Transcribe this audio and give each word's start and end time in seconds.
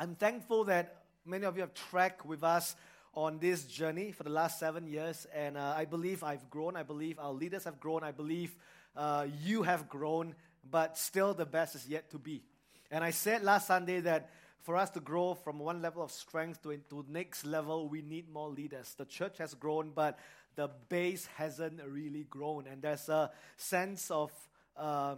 I'm 0.00 0.14
thankful 0.14 0.64
that 0.64 1.02
many 1.26 1.44
of 1.44 1.56
you 1.56 1.60
have 1.60 1.74
tracked 1.74 2.24
with 2.24 2.42
us 2.42 2.74
on 3.12 3.38
this 3.38 3.64
journey 3.64 4.12
for 4.12 4.22
the 4.22 4.30
last 4.30 4.58
seven 4.58 4.86
years, 4.86 5.26
and 5.34 5.58
uh, 5.58 5.74
I 5.76 5.84
believe 5.84 6.24
I've 6.24 6.48
grown. 6.48 6.74
I 6.74 6.84
believe 6.84 7.18
our 7.18 7.34
leaders 7.34 7.64
have 7.64 7.78
grown. 7.78 8.02
I 8.02 8.10
believe 8.10 8.56
uh, 8.96 9.26
you 9.44 9.62
have 9.62 9.90
grown, 9.90 10.34
but 10.70 10.96
still 10.96 11.34
the 11.34 11.44
best 11.44 11.74
is 11.74 11.86
yet 11.86 12.10
to 12.12 12.18
be. 12.18 12.42
And 12.90 13.04
I 13.04 13.10
said 13.10 13.42
last 13.42 13.66
Sunday 13.66 14.00
that 14.00 14.30
for 14.62 14.74
us 14.74 14.88
to 14.92 15.00
grow 15.00 15.34
from 15.34 15.58
one 15.58 15.82
level 15.82 16.02
of 16.02 16.10
strength 16.10 16.62
to, 16.62 17.04
next 17.10 17.44
level, 17.44 17.86
we 17.86 18.00
need 18.00 18.26
more 18.32 18.48
leaders. 18.48 18.94
The 18.96 19.04
church 19.04 19.36
has 19.36 19.52
grown, 19.52 19.90
but 19.94 20.18
the 20.56 20.70
base 20.88 21.26
hasn't 21.36 21.78
really 21.86 22.24
grown. 22.24 22.66
And 22.66 22.80
there's 22.80 23.10
a 23.10 23.30
sense 23.58 24.10
of, 24.10 24.32
uh, 24.78 25.16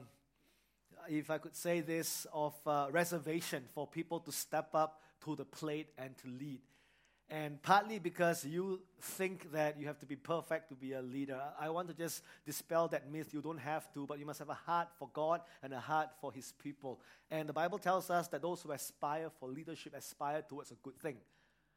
if 1.08 1.30
I 1.30 1.38
could 1.38 1.56
say 1.56 1.80
this, 1.80 2.26
of 2.32 2.54
uh, 2.66 2.88
reservation 2.90 3.64
for 3.74 3.86
people 3.86 4.20
to 4.20 4.32
step 4.32 4.70
up 4.74 5.00
to 5.24 5.36
the 5.36 5.44
plate 5.44 5.88
and 5.98 6.16
to 6.18 6.28
lead. 6.28 6.60
And 7.30 7.62
partly 7.62 7.98
because 7.98 8.44
you 8.44 8.82
think 9.00 9.52
that 9.52 9.80
you 9.80 9.86
have 9.86 9.98
to 10.00 10.06
be 10.06 10.16
perfect 10.16 10.68
to 10.68 10.74
be 10.74 10.92
a 10.92 11.00
leader. 11.00 11.40
I 11.58 11.70
want 11.70 11.88
to 11.88 11.94
just 11.94 12.22
dispel 12.44 12.88
that 12.88 13.10
myth. 13.10 13.32
You 13.32 13.40
don't 13.40 13.60
have 13.60 13.90
to, 13.94 14.06
but 14.06 14.18
you 14.18 14.26
must 14.26 14.40
have 14.40 14.50
a 14.50 14.54
heart 14.54 14.88
for 14.98 15.08
God 15.14 15.40
and 15.62 15.72
a 15.72 15.80
heart 15.80 16.10
for 16.20 16.30
His 16.30 16.52
people. 16.62 17.00
And 17.30 17.48
the 17.48 17.54
Bible 17.54 17.78
tells 17.78 18.10
us 18.10 18.28
that 18.28 18.42
those 18.42 18.60
who 18.60 18.72
aspire 18.72 19.30
for 19.40 19.48
leadership 19.48 19.94
aspire 19.96 20.42
towards 20.42 20.72
a 20.72 20.76
good 20.82 20.98
thing. 20.98 21.16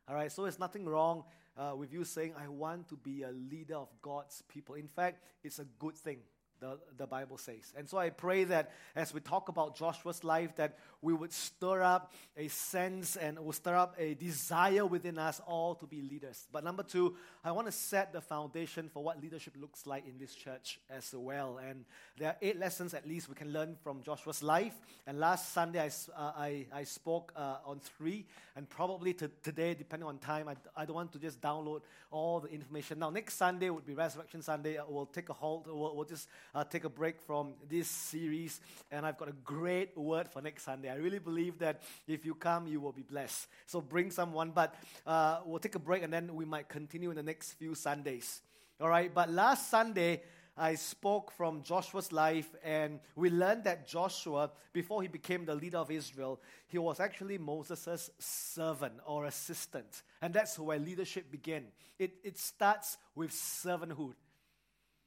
All 0.09 0.15
right, 0.15 0.31
so 0.31 0.43
there's 0.43 0.59
nothing 0.59 0.85
wrong 0.85 1.23
uh, 1.57 1.73
with 1.75 1.93
you 1.93 2.03
saying, 2.03 2.33
I 2.37 2.49
want 2.49 2.89
to 2.89 2.97
be 2.97 3.23
a 3.23 3.31
leader 3.31 3.75
of 3.75 3.87
God's 4.01 4.43
people. 4.49 4.75
In 4.75 4.89
fact, 4.89 5.23
it's 5.41 5.59
a 5.59 5.65
good 5.79 5.95
thing 5.95 6.19
the, 6.65 6.79
the 6.97 7.07
Bible 7.07 7.37
says. 7.37 7.73
And 7.77 7.87
so 7.87 7.97
I 7.97 8.09
pray 8.09 8.43
that 8.45 8.71
as 8.95 9.13
we 9.13 9.19
talk 9.19 9.49
about 9.49 9.77
Joshua's 9.77 10.23
life, 10.23 10.55
that 10.55 10.77
we 11.01 11.13
would 11.13 11.31
stir 11.31 11.83
up 11.83 12.13
a 12.35 12.47
sense 12.47 13.15
and 13.15 13.37
will 13.39 13.53
stir 13.53 13.75
up 13.75 13.95
a 13.99 14.15
desire 14.15 14.85
within 14.85 15.19
us 15.19 15.39
all 15.45 15.75
to 15.75 15.85
be 15.85 16.01
leaders. 16.01 16.47
But 16.51 16.63
number 16.63 16.83
two, 16.83 17.15
I 17.43 17.51
want 17.51 17.67
to 17.67 17.71
set 17.71 18.11
the 18.11 18.21
foundation 18.21 18.89
for 18.89 19.03
what 19.03 19.21
leadership 19.21 19.53
looks 19.59 19.85
like 19.85 20.07
in 20.07 20.17
this 20.17 20.33
church 20.33 20.79
as 20.89 21.13
well. 21.13 21.59
And 21.59 21.85
there 22.17 22.29
are 22.29 22.37
eight 22.41 22.57
lessons 22.57 22.93
at 22.93 23.07
least 23.07 23.29
we 23.29 23.35
can 23.35 23.51
learn 23.53 23.75
from 23.83 24.01
Joshua's 24.01 24.41
life. 24.41 24.73
And 25.05 25.19
last 25.19 25.53
Sunday 25.53 25.79
I, 25.79 25.87
uh, 25.87 26.31
I, 26.35 26.65
I 26.73 26.83
spoke 26.83 27.31
uh, 27.35 27.57
on 27.65 27.79
three, 27.79 28.25
and 28.55 28.67
probably 28.67 29.13
to, 29.15 29.29
today, 29.43 29.75
depending 29.75 30.07
on 30.07 30.17
time, 30.17 30.47
I, 30.47 30.55
I 30.75 30.85
don't 30.85 30.95
want 30.95 31.11
to 31.13 31.19
just 31.19 31.41
download 31.41 31.81
all 32.09 32.39
the 32.39 32.49
information. 32.49 32.99
Now, 32.99 33.09
next 33.09 33.35
Sunday 33.35 33.69
would 33.69 33.85
be 33.85 33.93
Resurrection 33.93 34.41
Sunday. 34.41 34.77
We'll 34.87 35.05
take 35.05 35.29
a 35.29 35.33
halt. 35.33 35.65
We'll, 35.67 35.95
we'll 35.95 36.05
just 36.05 36.29
uh, 36.55 36.63
take 36.63 36.85
a 36.85 36.89
break 36.89 37.21
from 37.21 37.53
this 37.69 37.87
series, 37.87 38.61
and 38.89 39.05
I've 39.05 39.17
got 39.17 39.27
a 39.27 39.35
great 39.43 39.95
word 39.97 40.29
for 40.29 40.41
next 40.41 40.63
Sunday. 40.63 40.89
I 40.89 40.95
really 40.95 41.19
believe 41.19 41.59
that 41.59 41.81
if 42.07 42.25
you 42.25 42.33
come, 42.33 42.65
you 42.65 42.79
will 42.79 42.93
be 42.93 43.01
blessed. 43.03 43.47
So 43.65 43.81
bring 43.81 44.09
someone, 44.09 44.51
but 44.51 44.73
uh, 45.05 45.41
we'll 45.45 45.59
take 45.59 45.75
a 45.75 45.79
break 45.79 46.01
and 46.03 46.13
then 46.13 46.33
we 46.33 46.45
might 46.45 46.69
continue 46.69 47.09
in 47.09 47.17
the 47.17 47.23
next 47.23 47.53
few 47.53 47.75
Sundays. 47.75 48.41
All 48.79 48.87
right, 48.87 49.13
but 49.13 49.29
last 49.29 49.69
Sunday, 49.69 50.23
I 50.57 50.75
spoke 50.75 51.31
from 51.31 51.61
Joshua's 51.63 52.13
life, 52.13 52.55
and 52.63 53.01
we 53.17 53.29
learned 53.29 53.65
that 53.65 53.85
Joshua, 53.85 54.51
before 54.71 55.01
he 55.01 55.09
became 55.09 55.43
the 55.43 55.55
leader 55.55 55.79
of 55.79 55.91
Israel, 55.91 56.39
he 56.67 56.77
was 56.77 57.01
actually 57.01 57.37
Moses' 57.37 58.09
servant 58.19 58.93
or 59.05 59.25
assistant. 59.25 60.03
And 60.21 60.33
that's 60.33 60.57
where 60.57 60.79
leadership 60.79 61.29
began. 61.29 61.65
It, 61.99 62.13
it 62.23 62.37
starts 62.37 62.97
with 63.13 63.31
servanthood. 63.31 64.13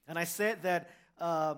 And 0.07 0.19
I 0.19 0.25
said 0.25 0.63
that 0.63 0.91
uh, 1.21 1.55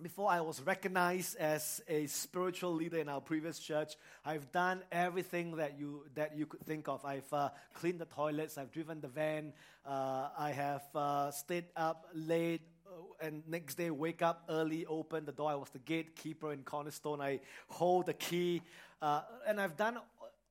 before 0.00 0.30
I 0.30 0.40
was 0.40 0.60
recognized 0.62 1.36
as 1.36 1.80
a 1.86 2.06
spiritual 2.06 2.72
leader 2.72 2.98
in 2.98 3.08
our 3.08 3.20
previous 3.20 3.58
church, 3.58 3.94
I've 4.24 4.50
done 4.50 4.82
everything 4.90 5.56
that 5.56 5.78
you 5.78 6.04
that 6.14 6.36
you 6.36 6.46
could 6.46 6.60
think 6.66 6.88
of. 6.88 7.04
I've 7.04 7.32
uh, 7.32 7.50
cleaned 7.74 8.00
the 8.00 8.06
toilets, 8.06 8.58
I've 8.58 8.72
driven 8.72 9.00
the 9.00 9.08
van, 9.08 9.52
uh, 9.86 10.28
I 10.36 10.50
have 10.50 10.82
uh, 10.94 11.30
stayed 11.30 11.66
up 11.76 12.06
late. 12.14 12.62
Uh, 12.86 13.26
and 13.26 13.42
next 13.46 13.76
day, 13.76 13.90
wake 13.90 14.22
up 14.22 14.42
early, 14.48 14.84
open 14.86 15.24
the 15.24 15.32
door. 15.32 15.50
I 15.50 15.54
was 15.54 15.70
the 15.70 15.78
gatekeeper 15.78 16.52
in 16.52 16.62
Cornerstone. 16.64 17.20
I 17.20 17.40
hold 17.68 18.06
the 18.06 18.14
key, 18.14 18.62
uh, 19.00 19.22
and 19.46 19.60
I've 19.60 19.76
done 19.76 19.98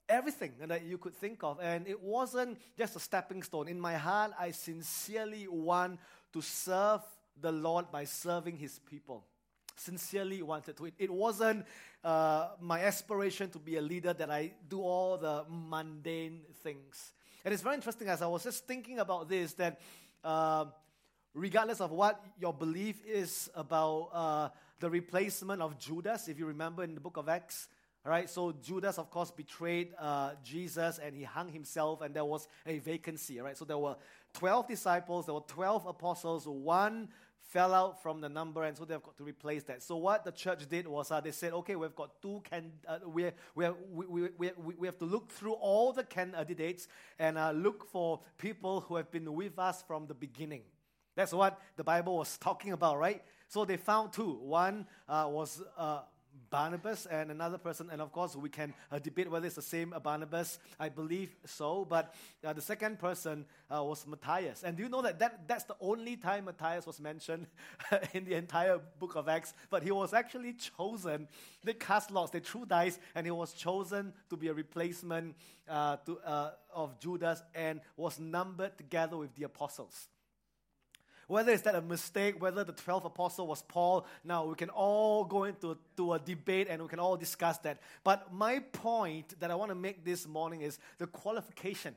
everything 0.08 0.54
that 0.66 0.84
you 0.84 0.98
could 0.98 1.16
think 1.16 1.44
of. 1.44 1.60
And 1.62 1.88
it 1.88 2.02
wasn't 2.02 2.60
just 2.78 2.96
a 2.96 3.00
stepping 3.00 3.44
stone. 3.44 3.68
In 3.68 3.80
my 3.80 3.96
heart, 3.96 4.32
I 4.40 4.52
sincerely 4.52 5.48
want 5.50 6.00
to 6.34 6.42
serve 6.42 7.02
the 7.42 7.52
Lord 7.52 7.92
by 7.92 8.06
serving 8.06 8.58
his 8.58 8.80
people. 8.80 9.26
Sincerely 9.76 10.42
wanted 10.42 10.78
to. 10.78 10.92
It, 10.98 11.10
wasn't 11.10 11.66
uh, 12.04 12.50
my 12.60 12.82
aspiration 12.82 13.50
to 13.52 13.60
be 13.60 13.78
a 13.78 13.82
leader 13.82 14.14
that 14.14 14.30
I 14.30 14.52
do 14.70 14.82
all 14.82 15.18
the 15.18 15.46
mundane 15.50 16.42
things. 16.64 17.14
And 17.44 17.54
it's 17.54 17.64
very 17.64 17.76
interesting 17.76 18.08
as 18.08 18.22
I 18.22 18.28
was 18.28 18.44
just 18.44 18.68
thinking 18.68 19.00
about 19.00 19.28
this 19.28 19.54
that 19.54 19.80
uh, 20.24 20.66
regardless 21.34 21.82
of 21.82 21.92
what 21.92 22.24
your 22.40 22.54
belief 22.54 23.04
is 23.06 23.50
about 23.56 24.10
uh, 24.14 24.50
the 24.80 24.90
replacement 24.90 25.62
of 25.62 25.80
Judas, 25.80 26.28
if 26.28 26.38
you 26.38 26.46
remember 26.46 26.84
in 26.84 26.94
the 26.94 27.02
book 27.02 27.18
of 27.18 27.30
Acts, 27.30 27.68
right? 28.04 28.30
so 28.30 28.52
Judas, 28.52 28.98
of 28.98 29.10
course, 29.10 29.32
betrayed 29.32 29.94
uh, 30.00 30.32
Jesus 30.44 31.00
and 31.00 31.16
he 31.16 31.24
hung 31.24 31.50
himself, 31.50 32.02
and 32.02 32.14
there 32.16 32.26
was 32.26 32.48
a 32.66 32.80
vacancy. 32.80 33.40
right? 33.40 33.58
so 33.58 33.66
there 33.66 33.78
were 33.78 33.96
12 34.34 34.68
disciples, 34.68 35.26
there 35.26 35.36
were 35.36 35.42
12 35.48 35.86
apostles, 35.86 36.48
one 36.48 37.10
fell 37.52 37.74
out 37.74 38.02
from 38.02 38.22
the 38.22 38.30
number, 38.30 38.64
and 38.64 38.78
so 38.78 38.86
they've 38.86 39.04
got 39.04 39.18
to 39.18 39.26
replace 39.26 39.64
that. 39.64 39.84
So 39.84 39.98
what 39.98 40.24
the 40.24 40.32
church 40.32 40.70
did 40.70 40.88
was 40.88 41.12
uh, 41.12 41.20
they 41.20 41.32
said, 41.32 41.52
okay, 41.52 41.76
we've 41.76 41.94
got 41.94 42.22
two 42.22 42.42
can 42.50 42.72
uh, 42.88 43.00
we, 43.06 43.30
we, 43.56 43.68
we, 43.92 44.30
we, 44.38 44.52
we 44.78 44.88
have 44.88 44.98
to 45.00 45.06
look 45.06 45.30
through 45.30 45.54
all 45.54 45.92
the 45.92 46.06
candidates 46.06 46.88
and 47.20 47.38
uh, 47.38 47.52
look 47.52 47.90
for 47.92 48.22
people 48.38 48.80
who 48.82 48.96
have 48.96 49.12
been 49.12 49.34
with 49.34 49.60
us 49.60 49.84
from 49.86 50.08
the 50.08 50.14
beginning. 50.14 50.62
That's 51.16 51.34
what 51.34 51.60
the 51.76 51.84
Bible 51.84 52.18
was 52.18 52.38
talking 52.38 52.72
about, 52.72 52.98
right? 52.98 53.22
So 53.50 53.66
they 53.66 53.76
found 53.76 54.14
two. 54.14 54.40
One 54.42 54.86
uh, 55.10 55.28
was 55.30 55.62
uh, 55.78 56.04
Barnabas 56.50 57.06
and 57.06 57.32
another 57.32 57.58
person, 57.58 57.90
and 57.92 58.02
of 58.02 58.12
course, 58.12 58.36
we 58.36 58.50
can 58.50 58.74
uh, 58.92 59.00
debate 59.00 59.30
whether 59.30 59.46
it's 59.46 59.56
the 59.56 59.62
same 59.62 59.94
Barnabas. 60.04 60.60
I 60.80 60.90
believe 60.90 61.36
so, 61.46 61.86
but 61.86 62.14
uh, 62.44 62.54
the 62.54 62.62
second 62.62 63.00
person 63.00 63.46
uh, 63.70 63.84
was 63.84 64.06
Matthias. 64.08 64.64
And 64.64 64.76
do 64.76 64.84
you 64.84 64.90
know 64.90 65.02
that, 65.02 65.20
that 65.20 65.48
that's 65.48 65.66
the 65.66 65.76
only 65.80 66.18
time 66.18 66.46
Matthias 66.46 66.86
was 66.86 67.00
mentioned 67.00 67.48
in 68.14 68.26
the 68.26 68.36
entire 68.36 68.80
book 69.00 69.16
of 69.16 69.30
Acts? 69.30 69.54
But 69.70 69.84
he 69.84 69.92
was 69.92 70.14
actually 70.14 70.54
chosen. 70.54 71.28
They 71.64 71.74
cast 71.74 72.12
lots, 72.12 72.32
they 72.32 72.40
threw 72.40 72.66
dice, 72.66 73.00
and 73.16 73.26
he 73.26 73.32
was 73.32 73.54
chosen 73.54 74.14
to 74.30 74.38
be 74.38 74.48
a 74.48 74.54
replacement 74.54 75.36
uh, 75.70 75.98
to, 76.06 76.20
uh, 76.26 76.52
of 76.74 77.00
Judas 77.00 77.42
and 77.54 77.82
was 77.96 78.20
numbered 78.20 78.78
together 78.78 79.18
with 79.18 79.36
the 79.36 79.44
apostles. 79.44 80.08
Whether 81.28 81.52
is 81.52 81.62
that 81.64 81.76
a 81.76 81.82
mistake, 81.82 82.42
whether 82.42 82.64
the 82.64 82.74
12th 82.74 83.06
apostle 83.06 83.48
was 83.48 83.62
Paul, 83.62 84.06
now 84.24 84.46
we 84.46 84.56
can 84.56 84.70
all 84.70 85.24
go 85.24 85.46
into 85.46 85.78
to 85.98 86.14
a 86.14 86.20
debate 86.20 86.68
and 86.70 86.82
we 86.82 86.88
can 86.88 87.00
all 87.00 87.16
discuss 87.16 87.58
that. 87.60 87.80
But 88.04 88.34
my 88.34 88.60
point 88.60 89.40
that 89.40 89.52
I 89.52 89.56
want 89.56 89.70
to 89.70 89.76
make 89.76 90.04
this 90.04 90.28
morning 90.28 90.62
is 90.62 90.80
the 90.98 91.08
qualification 91.08 91.96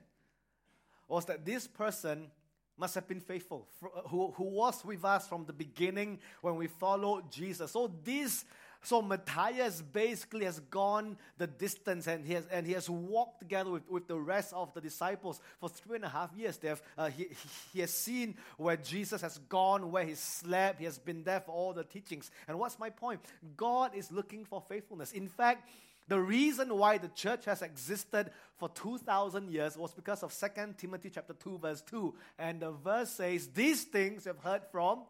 was 1.08 1.24
that 1.26 1.44
this 1.44 1.66
person 1.66 2.30
must 2.76 2.94
have 2.94 3.06
been 3.06 3.20
faithful, 3.20 3.68
who, 4.08 4.32
who 4.36 4.44
was 4.44 4.84
with 4.84 5.04
us 5.04 5.28
from 5.28 5.44
the 5.44 5.52
beginning 5.52 6.18
when 6.40 6.56
we 6.56 6.66
followed 6.66 7.30
Jesus. 7.30 7.70
So 7.70 7.92
this 8.02 8.44
so 8.84 9.00
Matthias 9.00 9.80
basically 9.80 10.44
has 10.44 10.60
gone 10.60 11.16
the 11.38 11.46
distance 11.46 12.06
and 12.06 12.24
he 12.24 12.34
has, 12.34 12.46
and 12.46 12.66
he 12.66 12.74
has 12.74 12.88
walked 12.88 13.40
together 13.40 13.70
with, 13.70 13.88
with 13.90 14.06
the 14.06 14.18
rest 14.18 14.52
of 14.52 14.72
the 14.74 14.80
disciples 14.80 15.40
for 15.58 15.68
three 15.68 15.96
and 15.96 16.04
a 16.04 16.08
half 16.08 16.30
years. 16.36 16.58
They 16.58 16.68
have, 16.68 16.82
uh, 16.98 17.08
he, 17.08 17.28
he 17.72 17.80
has 17.80 17.90
seen 17.90 18.36
where 18.58 18.76
Jesus 18.76 19.22
has 19.22 19.38
gone, 19.48 19.90
where 19.90 20.04
he 20.04 20.14
slept. 20.14 20.78
He 20.78 20.84
has 20.84 20.98
been 20.98 21.24
there 21.24 21.40
for 21.40 21.52
all 21.52 21.72
the 21.72 21.84
teachings. 21.84 22.30
And 22.46 22.58
what's 22.58 22.78
my 22.78 22.90
point? 22.90 23.20
God 23.56 23.94
is 23.94 24.12
looking 24.12 24.44
for 24.44 24.62
faithfulness. 24.68 25.12
In 25.12 25.28
fact, 25.28 25.68
the 26.06 26.20
reason 26.20 26.76
why 26.76 26.98
the 26.98 27.08
church 27.08 27.46
has 27.46 27.62
existed 27.62 28.30
for 28.58 28.68
2,000 28.68 29.50
years 29.50 29.78
was 29.78 29.94
because 29.94 30.22
of 30.22 30.38
2 30.38 30.74
Timothy 30.76 31.10
chapter 31.10 31.32
2, 31.32 31.58
verse 31.58 31.80
2. 31.82 32.14
And 32.38 32.60
the 32.60 32.72
verse 32.72 33.10
says, 33.10 33.48
These 33.48 33.84
things 33.84 34.26
you 34.26 34.32
have 34.32 34.44
heard 34.44 34.62
from 34.70 35.04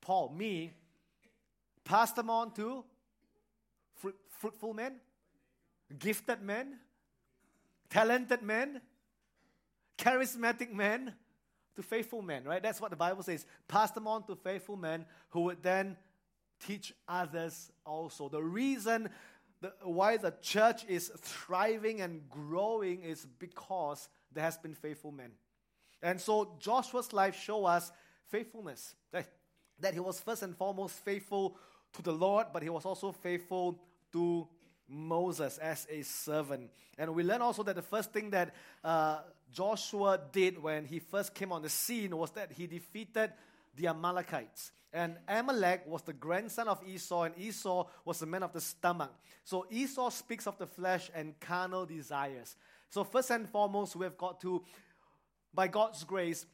Paul, 0.00 0.34
me, 0.36 0.72
Pass 1.84 2.12
them 2.12 2.30
on 2.30 2.52
to 2.54 2.84
fruit, 3.94 4.16
fruitful 4.28 4.74
men, 4.74 4.94
gifted 5.98 6.42
men, 6.42 6.78
talented 7.90 8.42
men, 8.42 8.80
charismatic 9.98 10.72
men, 10.72 11.14
to 11.74 11.82
faithful 11.82 12.22
men, 12.22 12.44
right? 12.44 12.62
That's 12.62 12.80
what 12.80 12.90
the 12.90 12.96
Bible 12.96 13.22
says. 13.22 13.46
Pass 13.66 13.90
them 13.92 14.06
on 14.06 14.24
to 14.26 14.36
faithful 14.36 14.76
men 14.76 15.06
who 15.30 15.42
would 15.42 15.62
then 15.62 15.96
teach 16.64 16.92
others 17.08 17.70
also. 17.84 18.28
The 18.28 18.42
reason 18.42 19.08
the, 19.60 19.72
why 19.82 20.16
the 20.16 20.34
church 20.42 20.84
is 20.88 21.10
thriving 21.18 22.00
and 22.00 22.28
growing 22.28 23.02
is 23.02 23.26
because 23.38 24.08
there 24.32 24.44
has 24.44 24.58
been 24.58 24.74
faithful 24.74 25.12
men. 25.12 25.30
And 26.02 26.20
so 26.20 26.56
Joshua's 26.58 27.12
life 27.12 27.36
show 27.40 27.64
us 27.64 27.90
faithfulness. 28.28 28.94
That 29.80 29.94
he 29.94 30.00
was 30.00 30.20
first 30.20 30.42
and 30.42 30.56
foremost 30.56 30.96
faithful 31.04 31.56
to 31.94 32.02
the 32.02 32.12
Lord, 32.12 32.46
but 32.52 32.62
he 32.62 32.68
was 32.68 32.84
also 32.84 33.12
faithful 33.12 33.78
to 34.12 34.48
Moses 34.88 35.58
as 35.58 35.86
a 35.90 36.02
servant. 36.02 36.70
And 36.98 37.14
we 37.14 37.22
learn 37.22 37.42
also 37.42 37.62
that 37.62 37.76
the 37.76 37.82
first 37.82 38.12
thing 38.12 38.30
that 38.30 38.54
uh, 38.84 39.20
Joshua 39.52 40.20
did 40.32 40.62
when 40.62 40.84
he 40.84 40.98
first 40.98 41.34
came 41.34 41.52
on 41.52 41.62
the 41.62 41.68
scene 41.68 42.16
was 42.16 42.30
that 42.32 42.52
he 42.52 42.66
defeated 42.66 43.32
the 43.74 43.88
Amalekites. 43.88 44.72
And 44.92 45.16
Amalek 45.26 45.86
was 45.86 46.02
the 46.02 46.12
grandson 46.12 46.68
of 46.68 46.86
Esau, 46.86 47.22
and 47.22 47.38
Esau 47.38 47.86
was 48.04 48.18
the 48.18 48.26
man 48.26 48.42
of 48.42 48.52
the 48.52 48.60
stomach. 48.60 49.10
So 49.42 49.66
Esau 49.70 50.10
speaks 50.10 50.46
of 50.46 50.58
the 50.58 50.66
flesh 50.66 51.10
and 51.14 51.38
carnal 51.40 51.86
desires. 51.86 52.56
So, 52.90 53.04
first 53.04 53.30
and 53.30 53.48
foremost, 53.48 53.96
we've 53.96 54.18
got 54.18 54.42
to, 54.42 54.62
by 55.54 55.66
God's 55.66 56.04
grace, 56.04 56.44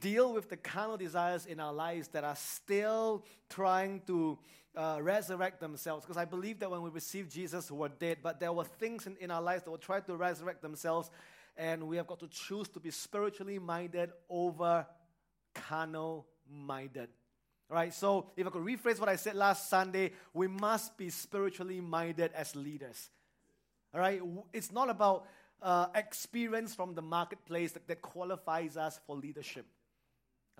deal 0.00 0.32
with 0.32 0.48
the 0.48 0.56
carnal 0.56 0.96
desires 0.96 1.46
in 1.46 1.60
our 1.60 1.72
lives 1.72 2.08
that 2.08 2.24
are 2.24 2.36
still 2.36 3.24
trying 3.48 4.00
to 4.06 4.38
uh, 4.76 4.98
resurrect 5.00 5.60
themselves. 5.60 6.04
Because 6.04 6.16
I 6.16 6.24
believe 6.24 6.58
that 6.60 6.70
when 6.70 6.82
we 6.82 6.90
received 6.90 7.30
Jesus, 7.30 7.70
we 7.70 7.78
were 7.78 7.88
dead, 7.88 8.18
but 8.22 8.40
there 8.40 8.52
were 8.52 8.64
things 8.64 9.06
in, 9.06 9.16
in 9.20 9.30
our 9.30 9.42
lives 9.42 9.64
that 9.64 9.70
were 9.70 9.78
trying 9.78 10.02
to 10.04 10.16
resurrect 10.16 10.62
themselves, 10.62 11.10
and 11.56 11.86
we 11.86 11.96
have 11.96 12.06
got 12.06 12.20
to 12.20 12.28
choose 12.28 12.68
to 12.68 12.80
be 12.80 12.90
spiritually 12.90 13.58
minded 13.58 14.10
over 14.28 14.86
carnal 15.54 16.26
minded. 16.50 17.08
Right? 17.68 17.92
So, 17.94 18.30
if 18.36 18.46
I 18.46 18.50
could 18.50 18.64
rephrase 18.64 19.00
what 19.00 19.08
I 19.08 19.16
said 19.16 19.34
last 19.34 19.70
Sunday, 19.70 20.12
we 20.34 20.46
must 20.46 20.96
be 20.98 21.08
spiritually 21.08 21.80
minded 21.80 22.30
as 22.34 22.54
leaders. 22.54 23.08
All 23.94 24.00
right? 24.00 24.20
It's 24.52 24.72
not 24.72 24.90
about 24.90 25.26
uh, 25.62 25.86
experience 25.94 26.74
from 26.74 26.94
the 26.94 27.00
marketplace 27.00 27.72
that, 27.72 27.86
that 27.88 28.02
qualifies 28.02 28.76
us 28.76 29.00
for 29.06 29.16
leadership. 29.16 29.64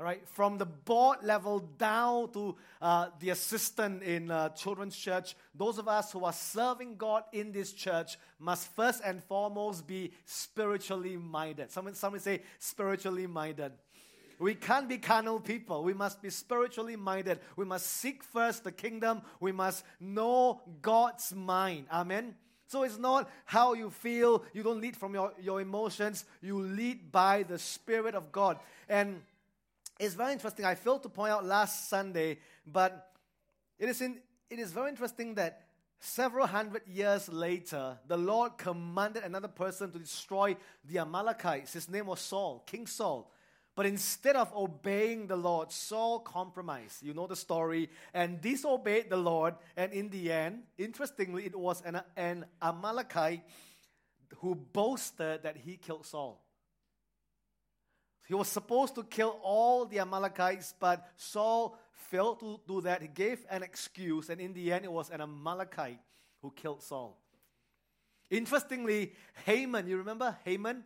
Right, 0.02 0.26
from 0.26 0.58
the 0.58 0.66
board 0.66 1.18
level 1.22 1.60
down 1.78 2.32
to 2.32 2.56
uh, 2.80 3.10
the 3.20 3.30
assistant 3.30 4.02
in 4.02 4.32
uh, 4.32 4.48
children's 4.48 4.96
church, 4.96 5.36
those 5.54 5.78
of 5.78 5.86
us 5.86 6.10
who 6.10 6.24
are 6.24 6.32
serving 6.32 6.96
God 6.96 7.22
in 7.32 7.52
this 7.52 7.72
church 7.72 8.18
must 8.40 8.66
first 8.74 9.00
and 9.04 9.22
foremost 9.22 9.86
be 9.86 10.10
spiritually 10.24 11.16
minded. 11.16 11.70
Someone, 11.70 11.94
someone 11.94 12.20
say 12.20 12.42
spiritually 12.58 13.28
minded. 13.28 13.70
We 14.40 14.56
can't 14.56 14.88
be 14.88 14.98
carnal 14.98 15.38
people. 15.38 15.84
We 15.84 15.94
must 15.94 16.20
be 16.20 16.30
spiritually 16.30 16.96
minded. 16.96 17.38
We 17.54 17.64
must 17.64 17.86
seek 17.86 18.24
first 18.24 18.64
the 18.64 18.72
kingdom. 18.72 19.22
We 19.38 19.52
must 19.52 19.84
know 20.00 20.62
God's 20.80 21.32
mind. 21.32 21.86
Amen. 21.92 22.34
So 22.66 22.82
it's 22.82 22.98
not 22.98 23.30
how 23.44 23.74
you 23.74 23.90
feel. 23.90 24.44
You 24.52 24.64
don't 24.64 24.80
lead 24.80 24.96
from 24.96 25.14
your, 25.14 25.32
your 25.40 25.60
emotions. 25.60 26.24
You 26.40 26.58
lead 26.58 27.12
by 27.12 27.44
the 27.44 27.60
Spirit 27.60 28.16
of 28.16 28.32
God. 28.32 28.58
And 28.88 29.20
it's 30.02 30.14
very 30.14 30.32
interesting. 30.32 30.64
I 30.64 30.74
failed 30.74 31.04
to 31.04 31.08
point 31.08 31.32
out 31.32 31.44
last 31.44 31.88
Sunday, 31.88 32.38
but 32.66 33.12
it 33.78 33.88
is, 33.88 34.00
in, 34.00 34.18
it 34.50 34.58
is 34.58 34.72
very 34.72 34.90
interesting 34.90 35.36
that 35.36 35.62
several 36.00 36.46
hundred 36.48 36.82
years 36.88 37.28
later, 37.28 37.98
the 38.08 38.16
Lord 38.16 38.58
commanded 38.58 39.22
another 39.22 39.46
person 39.48 39.92
to 39.92 39.98
destroy 40.00 40.56
the 40.84 40.98
Amalekites. 40.98 41.72
His 41.72 41.88
name 41.88 42.06
was 42.06 42.20
Saul, 42.20 42.64
King 42.66 42.88
Saul. 42.88 43.30
But 43.76 43.86
instead 43.86 44.34
of 44.34 44.52
obeying 44.54 45.28
the 45.28 45.36
Lord, 45.36 45.70
Saul 45.70 46.18
compromised. 46.18 47.02
You 47.02 47.14
know 47.14 47.28
the 47.28 47.36
story. 47.36 47.88
And 48.12 48.40
disobeyed 48.40 49.08
the 49.08 49.16
Lord. 49.16 49.54
And 49.76 49.92
in 49.92 50.10
the 50.10 50.30
end, 50.30 50.64
interestingly, 50.76 51.46
it 51.46 51.56
was 51.56 51.80
an, 51.82 52.02
an 52.16 52.44
Amalekite 52.60 53.42
who 54.38 54.56
boasted 54.56 55.44
that 55.44 55.56
he 55.56 55.76
killed 55.76 56.04
Saul. 56.04 56.44
He 58.32 58.34
was 58.34 58.48
supposed 58.48 58.94
to 58.94 59.02
kill 59.02 59.38
all 59.42 59.84
the 59.84 59.98
Amalekites, 59.98 60.72
but 60.80 61.06
Saul 61.18 61.78
failed 61.92 62.40
to 62.40 62.58
do 62.66 62.80
that. 62.80 63.02
He 63.02 63.08
gave 63.08 63.44
an 63.50 63.62
excuse, 63.62 64.30
and 64.30 64.40
in 64.40 64.54
the 64.54 64.72
end, 64.72 64.86
it 64.86 64.90
was 64.90 65.10
an 65.10 65.20
Amalekite 65.20 66.00
who 66.40 66.50
killed 66.50 66.82
Saul. 66.82 67.20
Interestingly, 68.30 69.12
Haman, 69.44 69.86
you 69.86 69.98
remember 69.98 70.34
Haman 70.46 70.82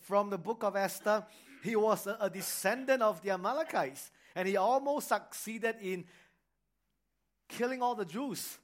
from 0.00 0.28
the 0.28 0.36
book 0.36 0.62
of 0.62 0.76
Esther? 0.76 1.24
He 1.62 1.74
was 1.74 2.06
a, 2.06 2.28
descendant 2.28 3.00
of 3.00 3.22
the 3.22 3.30
Amalekites, 3.30 4.10
and 4.34 4.46
he 4.46 4.58
almost 4.58 5.08
succeeded 5.08 5.76
in 5.80 6.04
killing 7.48 7.80
all 7.80 7.94
the 7.94 8.04
Jews. 8.04 8.58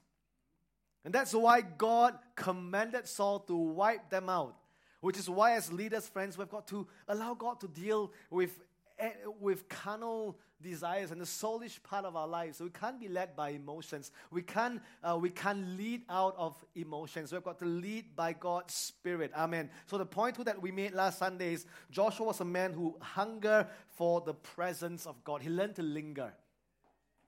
And 1.07 1.15
that's 1.15 1.33
why 1.33 1.63
God 1.63 2.19
commanded 2.37 3.09
Saul 3.09 3.39
to 3.39 3.57
wipe 3.57 4.11
them 4.11 4.29
out. 4.29 4.57
Which 5.01 5.19
is 5.19 5.29
why, 5.29 5.53
as 5.55 5.73
leaders, 5.73 6.09
friends, 6.09 6.37
we've 6.37 6.51
got 6.51 6.67
to 6.69 6.87
allow 7.09 7.35
God 7.35 7.61
to 7.61 7.69
deal 7.69 8.13
with, 8.31 8.61
eh, 8.99 9.13
with 9.41 9.69
carnal 9.69 10.39
desires 10.63 11.11
and 11.11 11.21
the 11.21 11.25
soulish 11.25 11.83
part 11.83 12.05
of 12.05 12.17
our 12.17 12.29
lives. 12.29 12.59
So 12.59 12.65
we 12.65 12.71
can't 12.71 13.01
be 13.01 13.09
led 13.09 13.35
by 13.35 13.51
emotions. 13.51 14.13
We 14.31 14.43
can't, 14.43 14.81
uh, 15.03 15.19
we 15.21 15.31
can't 15.31 15.77
lead 15.77 16.03
out 16.09 16.35
of 16.37 16.55
emotions. 16.75 17.33
We've 17.33 17.43
got 17.43 17.59
to 17.61 17.65
lead 17.65 18.15
by 18.15 18.35
God's 18.35 18.75
Spirit. 18.75 19.33
Amen. 19.35 19.71
So 19.87 19.99
the 19.99 20.07
point 20.07 20.45
that 20.45 20.61
we 20.61 20.71
made 20.71 20.93
last 20.93 21.19
Sunday 21.19 21.55
is 21.55 21.67
Joshua 21.91 22.27
was 22.27 22.41
a 22.41 22.45
man 22.45 22.73
who 22.73 22.97
hungered 23.01 23.67
for 23.89 24.21
the 24.21 24.35
presence 24.35 25.07
of 25.07 25.23
God. 25.25 25.43
He 25.43 25.49
learned 25.49 25.77
to 25.77 25.83
linger. 25.83 26.33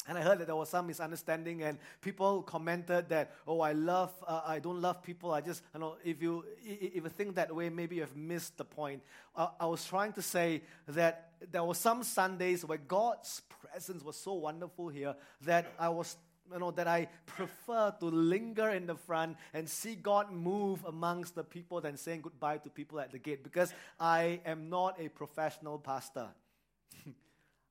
And 0.09 0.19
I 0.19 0.23
heard 0.23 0.41
that 0.41 0.47
there 0.47 0.57
was 0.57 0.69
some 0.69 0.89
misunderstanding, 0.89 1.63
and 1.63 1.79
people 2.01 2.43
commented 2.43 3.09
that, 3.11 3.35
"Oh, 3.47 3.61
I 3.61 3.73
love, 3.73 4.13
uh, 4.27 4.43
I 4.45 4.59
don't 4.59 4.81
love 4.81 5.03
people. 5.03 5.33
I 5.33 5.41
just, 5.41 5.63
you 5.73 5.81
know, 5.81 5.97
if 6.05 6.21
you 6.21 6.45
if 6.65 7.05
you 7.05 7.09
think 7.09 7.37
that 7.37 7.55
way, 7.55 7.69
maybe 7.69 7.97
you 7.97 8.03
have 8.03 8.17
missed 8.17 8.57
the 8.57 8.65
point." 8.65 9.03
Uh, 9.37 9.49
I 9.61 9.67
was 9.67 9.85
trying 9.85 10.13
to 10.15 10.23
say 10.23 10.63
that 10.89 11.31
there 11.53 11.63
were 11.63 11.77
some 11.77 12.03
Sundays 12.03 12.65
where 12.65 12.79
God's 12.79 13.43
presence 13.61 14.03
was 14.03 14.17
so 14.17 14.33
wonderful 14.35 14.89
here 14.89 15.15
that 15.43 15.67
I 15.79 15.89
was, 15.89 16.17
you 16.53 16.59
know, 16.59 16.73
that 16.73 16.89
I 16.89 17.09
prefer 17.27 17.95
to 18.01 18.07
linger 18.07 18.71
in 18.71 18.87
the 18.87 18.97
front 18.97 19.37
and 19.55 19.69
see 19.69 19.95
God 19.95 20.33
move 20.33 20.85
amongst 20.85 21.37
the 21.37 21.45
people 21.45 21.81
than 21.81 21.97
saying 21.97 22.23
goodbye 22.23 22.59
to 22.59 22.71
people 22.71 22.99
at 22.99 23.13
the 23.13 23.19
gate 23.19 23.45
because 23.45 23.73
I 24.01 24.41
am 24.45 24.69
not 24.69 25.01
a 25.01 25.09
professional 25.09 25.79
pastor. 25.79 26.29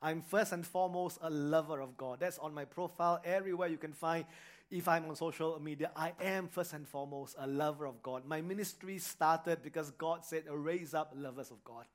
I'm 0.01 0.21
first 0.21 0.51
and 0.51 0.65
foremost 0.65 1.19
a 1.21 1.29
lover 1.29 1.79
of 1.79 1.95
God. 1.95 2.19
That's 2.19 2.39
on 2.39 2.53
my 2.53 2.65
profile. 2.65 3.21
Everywhere 3.23 3.67
you 3.67 3.77
can 3.77 3.93
find, 3.93 4.25
if 4.71 4.87
I'm 4.87 5.05
on 5.05 5.15
social 5.15 5.59
media, 5.59 5.91
I 5.95 6.13
am 6.21 6.47
first 6.47 6.73
and 6.73 6.87
foremost 6.87 7.35
a 7.37 7.45
lover 7.45 7.85
of 7.85 8.01
God. 8.01 8.25
My 8.25 8.41
ministry 8.41 8.97
started 8.97 9.61
because 9.61 9.91
God 9.91 10.25
said, 10.25 10.43
raise 10.49 10.93
up 10.93 11.13
lovers 11.15 11.51
of 11.51 11.63
God. 11.63 11.85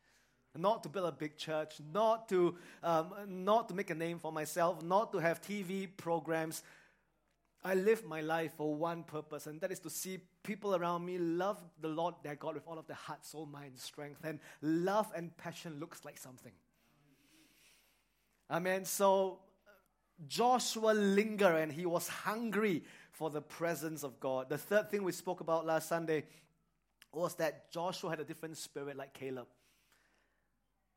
Not 0.54 0.82
to 0.84 0.88
build 0.88 1.08
a 1.08 1.12
big 1.12 1.36
church, 1.36 1.74
not 1.92 2.28
to, 2.28 2.56
um, 2.82 3.12
not 3.26 3.68
to 3.68 3.74
make 3.74 3.90
a 3.90 3.94
name 3.94 4.18
for 4.18 4.32
myself, 4.32 4.82
not 4.82 5.12
to 5.12 5.18
have 5.18 5.42
TV 5.42 5.88
programs. 5.96 6.62
I 7.64 7.74
live 7.74 8.04
my 8.04 8.20
life 8.20 8.52
for 8.56 8.74
one 8.74 9.02
purpose, 9.02 9.46
and 9.48 9.60
that 9.60 9.72
is 9.72 9.80
to 9.80 9.90
see 9.90 10.18
people 10.44 10.76
around 10.76 11.04
me 11.04 11.18
love 11.18 11.58
the 11.80 11.88
Lord 11.88 12.14
their 12.22 12.36
God 12.36 12.54
with 12.54 12.66
all 12.66 12.78
of 12.78 12.86
their 12.86 12.96
heart, 12.96 13.24
soul, 13.26 13.44
mind, 13.44 13.72
strength. 13.76 14.20
And 14.25 14.38
love 14.62 15.10
and 15.16 15.36
passion 15.36 15.78
looks 15.80 16.04
like 16.04 16.16
something. 16.16 16.52
Amen. 18.50 18.84
So 18.84 19.40
Joshua 20.28 20.92
lingered 20.92 21.56
and 21.56 21.72
he 21.72 21.86
was 21.86 22.08
hungry 22.08 22.84
for 23.12 23.30
the 23.30 23.40
presence 23.40 24.04
of 24.04 24.20
God. 24.20 24.48
The 24.48 24.58
third 24.58 24.90
thing 24.90 25.02
we 25.02 25.12
spoke 25.12 25.40
about 25.40 25.66
last 25.66 25.88
Sunday 25.88 26.24
was 27.12 27.34
that 27.36 27.70
Joshua 27.70 28.10
had 28.10 28.20
a 28.20 28.24
different 28.24 28.56
spirit 28.56 28.96
like 28.96 29.14
Caleb. 29.14 29.46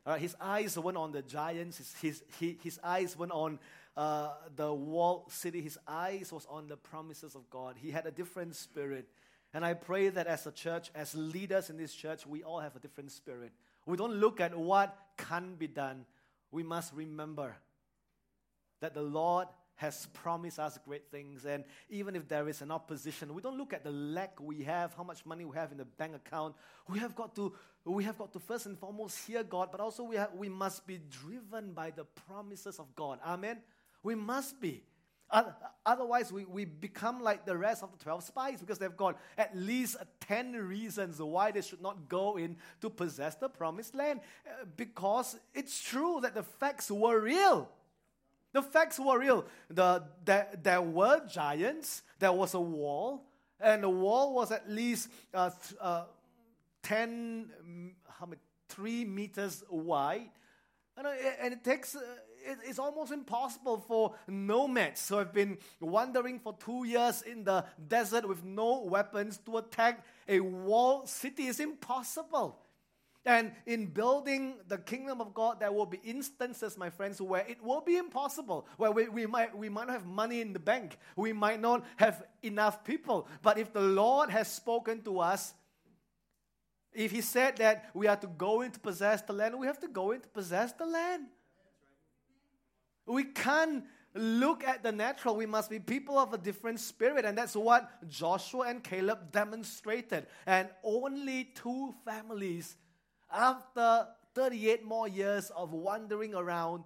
All 0.05 0.13
right, 0.13 0.21
his 0.21 0.35
eyes 0.39 0.77
weren't 0.77 0.97
on 0.97 1.11
the 1.11 1.21
giants, 1.21 1.77
his, 1.77 1.93
his, 2.01 2.23
his, 2.39 2.55
his 2.61 2.79
eyes 2.83 3.17
weren't 3.17 3.31
on 3.31 3.59
uh, 3.97 4.29
the 4.55 4.73
walled 4.73 5.31
city, 5.31 5.61
his 5.61 5.77
eyes 5.87 6.31
was 6.31 6.45
on 6.49 6.67
the 6.67 6.77
promises 6.77 7.35
of 7.35 7.49
God. 7.49 7.75
He 7.77 7.91
had 7.91 8.05
a 8.05 8.11
different 8.11 8.55
spirit. 8.55 9.07
And 9.53 9.65
I 9.65 9.73
pray 9.73 10.09
that 10.09 10.27
as 10.27 10.45
a 10.45 10.51
church, 10.51 10.91
as 10.93 11.15
leaders 11.15 11.69
in 11.69 11.77
this 11.77 11.93
church, 11.93 12.25
we 12.25 12.43
all 12.43 12.59
have 12.59 12.75
a 12.75 12.79
different 12.79 13.11
spirit. 13.11 13.51
We 13.85 13.97
don't 13.97 14.13
look 14.13 14.39
at 14.39 14.57
what 14.57 14.95
can 15.17 15.55
be 15.55 15.67
done, 15.67 16.05
we 16.51 16.63
must 16.63 16.93
remember 16.93 17.55
that 18.81 18.93
the 18.93 19.01
Lord 19.01 19.47
has 19.75 20.07
promised 20.07 20.59
us 20.59 20.77
great 20.85 21.09
things. 21.09 21.45
And 21.45 21.63
even 21.89 22.15
if 22.15 22.27
there 22.27 22.49
is 22.49 22.61
an 22.61 22.69
opposition, 22.69 23.33
we 23.33 23.41
don't 23.41 23.57
look 23.57 23.71
at 23.71 23.83
the 23.83 23.91
lack 23.91 24.37
we 24.41 24.63
have, 24.63 24.93
how 24.93 25.03
much 25.03 25.25
money 25.25 25.45
we 25.45 25.55
have 25.55 25.71
in 25.71 25.77
the 25.77 25.85
bank 25.85 26.15
account. 26.15 26.55
We 26.89 26.99
have 26.99 27.15
got 27.15 27.33
to, 27.35 27.53
we 27.85 28.03
have 28.03 28.17
got 28.17 28.33
to 28.33 28.39
first 28.39 28.65
and 28.65 28.77
foremost 28.77 29.25
hear 29.25 29.41
God, 29.41 29.69
but 29.71 29.79
also 29.79 30.03
we, 30.03 30.17
have, 30.17 30.33
we 30.33 30.49
must 30.49 30.85
be 30.85 30.99
driven 31.09 31.71
by 31.71 31.91
the 31.91 32.03
promises 32.03 32.77
of 32.77 32.93
God. 32.93 33.19
Amen? 33.25 33.59
We 34.03 34.15
must 34.15 34.59
be. 34.59 34.83
Otherwise, 35.86 36.31
we, 36.31 36.45
we 36.45 36.65
become 36.65 37.21
like 37.21 37.45
the 37.45 37.55
rest 37.55 37.83
of 37.83 37.91
the 37.91 38.03
12 38.03 38.24
spies 38.24 38.59
because 38.59 38.79
they've 38.79 38.98
got 38.98 39.17
at 39.38 39.55
least 39.55 39.98
10 40.21 40.53
reasons 40.53 41.21
why 41.21 41.51
they 41.51 41.62
should 41.62 41.81
not 41.81 42.09
go 42.09 42.38
in 42.38 42.57
to 42.81 42.89
possess 42.89 43.36
the 43.36 43.50
promised 43.50 43.95
land. 43.95 44.21
Uh, 44.45 44.65
because 44.75 45.38
it's 45.53 45.81
true 45.81 46.19
that 46.21 46.33
the 46.33 46.43
facts 46.43 46.89
were 46.89 47.19
real. 47.19 47.69
The 48.51 48.63
facts 48.63 49.00
were 49.00 49.19
real. 49.19 49.45
The, 49.69 50.03
there, 50.25 50.48
there 50.62 50.81
were 50.81 51.25
giants, 51.27 52.01
there 52.17 52.33
was 52.33 52.55
a 52.55 52.59
wall, 52.59 53.25
and 53.59 53.83
the 53.83 53.89
wall 53.89 54.33
was 54.33 54.51
at 54.51 54.69
least 54.69 55.09
uh, 55.33 55.51
uh, 55.79 56.05
10, 56.83 57.51
how 58.19 58.25
many, 58.25 58.41
3 58.69 59.05
meters 59.05 59.63
wide. 59.69 60.29
And, 60.98 61.07
uh, 61.07 61.12
and 61.41 61.53
it 61.53 61.63
takes, 61.63 61.95
uh, 61.95 62.01
it's 62.46 62.79
almost 62.79 63.12
impossible 63.12 63.84
for 63.88 64.15
nomads 64.27 65.08
who 65.08 65.15
have 65.15 65.34
been 65.34 65.58
wandering 65.79 66.39
for 66.39 66.55
two 66.60 66.86
years 66.86 67.22
in 67.22 67.43
the 67.43 67.65
desert 67.88 68.27
with 68.27 68.43
no 68.43 68.81
weapons 68.81 69.38
to 69.46 69.58
attack 69.58 70.05
a 70.27 70.39
walled 70.39 71.10
city. 71.10 71.48
It's 71.48 71.60
impossible. 71.60 72.60
And 73.25 73.51
in 73.65 73.88
building 73.88 74.55
the 74.67 74.77
kingdom 74.77 75.19
of 75.19 75.34
God, 75.34 75.60
there 75.60 75.72
will 75.72 75.86
be 75.86 76.00
instances, 76.03 76.77
my 76.77 76.89
friends, 76.89 77.22
where 77.22 77.46
it 77.48 77.62
will 77.62 77.81
be 77.81 77.98
impossible, 77.98 78.65
where 78.77 78.91
we, 78.91 79.10
we, 79.10 79.25
might, 79.25 79.55
we 79.55 79.67
might 79.69 79.88
not 79.88 79.93
have 79.93 80.05
money 80.05 80.41
in 80.41 80.53
the 80.53 80.60
bank, 80.60 80.98
we 81.15 81.34
might 81.34 81.60
not 81.60 81.86
have 81.98 82.24
enough 82.41 82.84
people. 82.84 83.27
But 83.41 83.58
if 83.58 83.74
the 83.74 83.81
Lord 83.81 84.29
has 84.29 84.50
spoken 84.50 85.01
to 85.01 85.19
us, 85.19 85.53
if 86.93 87.12
He 87.12 87.22
said 87.22 87.58
that 87.58 87.89
we 87.93 88.08
are 88.08 88.15
to 88.15 88.27
go 88.27 88.62
in 88.62 88.72
to 88.72 88.79
possess 88.79 89.22
the 89.22 89.34
land, 89.34 89.60
we 89.60 89.67
have 89.67 89.79
to 89.81 89.88
go 89.88 90.12
in 90.12 90.22
to 90.22 90.29
possess 90.29 90.72
the 90.72 90.86
land. 90.86 91.27
We 93.09 93.25
can't 93.25 93.83
look 94.13 94.63
at 94.63 94.83
the 94.83 94.91
natural. 94.91 95.35
We 95.35 95.45
must 95.45 95.69
be 95.69 95.79
people 95.79 96.17
of 96.17 96.33
a 96.33 96.37
different 96.37 96.79
spirit. 96.79 97.25
And 97.25 97.37
that's 97.37 97.55
what 97.55 98.07
Joshua 98.07 98.67
and 98.67 98.83
Caleb 98.83 99.31
demonstrated. 99.31 100.27
And 100.45 100.69
only 100.83 101.51
two 101.55 101.93
families 102.05 102.75
after 103.31 104.07
38 104.35 104.85
more 104.85 105.07
years 105.07 105.51
of 105.55 105.73
wandering 105.73 106.33
around 106.33 106.83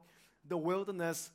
the 0.48 0.58
wilderness, 0.58 1.32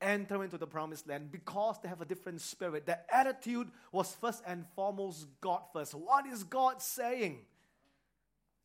enter 0.00 0.42
into 0.42 0.56
the 0.56 0.66
promised 0.66 1.08
land 1.08 1.30
because 1.30 1.76
they 1.82 1.88
have 1.88 2.00
a 2.00 2.04
different 2.04 2.40
spirit. 2.40 2.86
Their 2.86 3.00
attitude 3.12 3.70
was 3.92 4.14
first 4.20 4.42
and 4.46 4.64
foremost 4.74 5.26
God 5.40 5.62
first. 5.72 5.94
What 5.94 6.26
is 6.26 6.44
God 6.44 6.80
saying? 6.80 7.40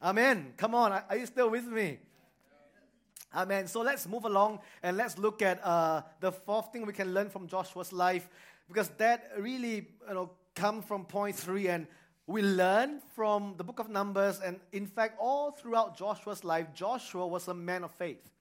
Amen. 0.01 0.53
Come 0.57 0.75
on, 0.75 0.91
are 0.91 1.17
you 1.17 1.25
still 1.25 1.49
with 1.49 1.65
me? 1.65 1.99
Amen. 3.35 3.67
So 3.67 3.81
let's 3.81 4.07
move 4.07 4.23
along 4.23 4.59
and 4.81 4.95
let's 4.95 5.17
look 5.17 5.41
at 5.41 5.59
uh, 5.65 6.03
the 6.21 6.31
fourth 6.31 6.71
thing 6.71 6.85
we 6.85 6.93
can 6.93 7.13
learn 7.13 7.29
from 7.29 7.47
Joshua's 7.47 7.91
life 7.91 8.29
because 8.67 8.87
that 8.97 9.31
really 9.37 9.87
you 10.07 10.13
know 10.13 10.31
come 10.55 10.81
from 10.81 11.03
point 11.03 11.35
three 11.35 11.67
and 11.67 11.85
we 12.27 12.41
learn 12.41 13.01
from 13.13 13.53
the 13.57 13.63
book 13.63 13.79
of 13.79 13.87
Numbers, 13.87 14.41
and 14.43 14.59
in 14.71 14.87
fact, 14.87 15.17
all 15.19 15.51
throughout 15.51 15.95
Joshua's 15.95 16.43
life, 16.43 16.73
Joshua 16.73 17.27
was 17.27 17.47
a 17.47 17.53
man 17.53 17.83
of 17.83 17.91
faith. 17.91 18.31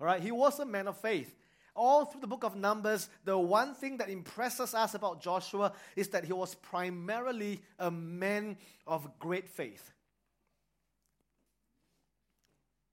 All 0.00 0.06
right, 0.06 0.22
he 0.22 0.30
was 0.30 0.58
a 0.58 0.64
man 0.64 0.88
of 0.88 0.96
faith. 0.96 1.34
All 1.76 2.06
through 2.06 2.22
the 2.22 2.26
book 2.26 2.44
of 2.44 2.56
Numbers, 2.56 3.10
the 3.24 3.38
one 3.38 3.74
thing 3.74 3.98
that 3.98 4.08
impresses 4.08 4.74
us 4.74 4.94
about 4.94 5.20
Joshua 5.20 5.72
is 5.96 6.08
that 6.08 6.24
he 6.24 6.32
was 6.32 6.54
primarily 6.54 7.60
a 7.78 7.90
man 7.90 8.56
of 8.86 9.06
great 9.18 9.48
faith. 9.48 9.92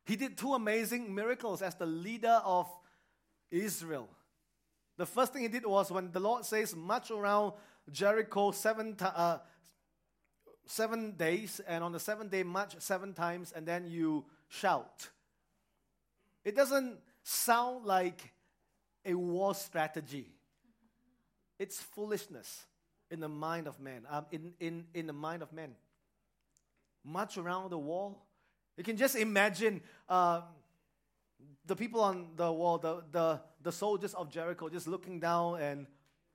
He 0.07 0.15
did 0.15 0.37
two 0.37 0.53
amazing 0.53 1.13
miracles 1.13 1.61
as 1.61 1.75
the 1.75 1.85
leader 1.85 2.41
of 2.45 2.65
Israel. 3.51 4.07
The 4.95 5.05
first 5.05 5.33
thing 5.33 5.41
he 5.41 5.49
did 5.49 5.65
was 5.65 5.91
when 5.91 6.13
the 6.13 6.21
Lord 6.21 6.45
says, 6.45 6.73
march 6.73 7.11
around 7.11 7.51
Jericho 7.91 8.51
seven, 8.51 8.95
uh, 9.01 9.39
seven 10.65 11.11
days, 11.17 11.59
and 11.67 11.83
on 11.83 11.91
the 11.91 11.99
seventh 11.99 12.31
day, 12.31 12.43
march 12.43 12.75
seven 12.79 13.13
times, 13.13 13.51
and 13.53 13.67
then 13.67 13.85
you 13.85 14.23
shout. 14.47 15.09
It 16.45 16.55
doesn't 16.55 16.99
sound 17.23 17.85
like 17.85 18.31
a 19.05 19.13
war 19.13 19.53
strategy, 19.55 20.31
it's 21.59 21.81
foolishness 21.81 22.65
in 23.11 23.19
the 23.19 23.29
mind 23.29 23.67
of 23.67 23.77
man, 23.81 24.05
um, 24.09 24.25
in, 24.31 24.53
in, 24.61 24.85
in 24.93 25.07
the 25.07 25.13
mind 25.13 25.41
of 25.41 25.51
men. 25.51 25.75
March 27.03 27.37
around 27.37 27.71
the 27.71 27.77
wall. 27.77 28.23
You 28.77 28.83
can 28.83 28.95
just 28.95 29.15
imagine 29.15 29.81
uh, 30.07 30.41
the 31.65 31.75
people 31.75 32.01
on 32.01 32.27
the 32.35 32.51
wall, 32.51 32.77
the, 32.77 33.03
the, 33.11 33.41
the 33.63 33.71
soldiers 33.71 34.13
of 34.13 34.29
Jericho, 34.29 34.69
just 34.69 34.87
looking 34.87 35.19
down 35.19 35.59
and 35.59 35.87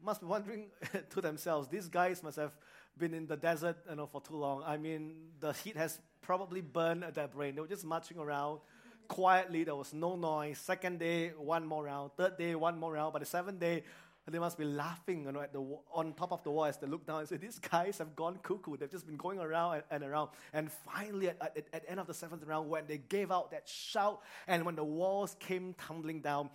must 0.03 0.21
be 0.21 0.27
wondering 0.27 0.67
to 1.11 1.21
themselves, 1.21 1.69
these 1.69 1.89
guys 1.89 2.23
must 2.23 2.37
have 2.37 2.53
been 2.99 3.15
in 3.15 3.27
the 3.27 3.37
desert 3.37 3.77
you 3.89 3.97
know, 3.97 4.07
for 4.07 4.21
too 4.21 4.37
long. 4.37 4.63
I 4.67 4.77
mean, 4.77 5.15
the 5.41 5.53
heat 5.53 5.77
has 5.77 5.99
probably 6.21 6.61
burned 6.61 7.05
their 7.15 7.29
brain. 7.29 7.55
They 7.55 7.61
were 7.61 7.69
just 7.69 7.85
marching 7.85 8.19
around 8.19 8.61
quietly. 9.09 9.65
There 9.65 9.77
was 9.77 9.95
no 9.95 10.17
noise. 10.17 10.59
Second 10.59 10.99
day, 10.99 11.29
one 11.31 11.65
more 11.65 11.85
round. 11.85 12.11
Third 12.17 12.37
day, 12.37 12.55
one 12.55 12.79
more 12.79 12.93
round. 12.93 13.13
But 13.13 13.21
the 13.21 13.27
seventh 13.27 13.61
day, 13.61 13.85
they 14.31 14.39
must 14.39 14.57
be 14.57 14.65
laughing 14.65 15.25
you 15.25 15.33
know, 15.33 15.41
at 15.41 15.53
the, 15.53 15.61
on 15.93 16.13
top 16.15 16.33
of 16.33 16.45
the 16.45 16.51
wall 16.51 16.67
as 16.67 16.79
they 16.79 16.87
look 16.87 17.05
down 17.05 17.21
and 17.21 17.29
say, 17.29 17.37
These 17.37 17.59
guys 17.59 17.99
have 17.99 18.15
gone 18.15 18.39
cuckoo. 18.43 18.77
They've 18.77 18.91
just 18.91 19.07
been 19.07 19.17
going 19.17 19.41
around 19.41 19.75
and, 19.75 19.85
and 19.91 20.05
around. 20.05 20.31
And 20.53 20.71
finally, 20.71 21.29
at, 21.29 21.39
at, 21.41 21.57
at 21.73 21.83
the 21.83 21.91
end 21.91 21.99
of 21.99 22.07
the 22.07 22.15
seventh 22.15 22.45
round, 22.45 22.69
when 22.71 22.87
they 22.87 22.99
gave 22.99 23.33
out 23.33 23.51
that 23.51 23.69
shout 23.69 24.21
and 24.47 24.65
when 24.65 24.77
the 24.77 24.85
walls 24.85 25.37
came 25.41 25.75
tumbling 25.75 26.21
down, 26.21 26.51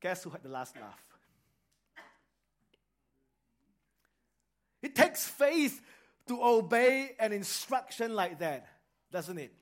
guess 0.00 0.22
who 0.22 0.30
had 0.30 0.42
the 0.42 0.48
last 0.48 0.76
laugh? 0.76 1.02
It 4.82 4.94
takes 4.94 5.26
faith 5.26 5.80
to 6.28 6.42
obey 6.42 7.12
an 7.18 7.32
instruction 7.32 8.14
like 8.14 8.38
that, 8.38 8.66
doesn't 9.10 9.38
it? 9.38 9.52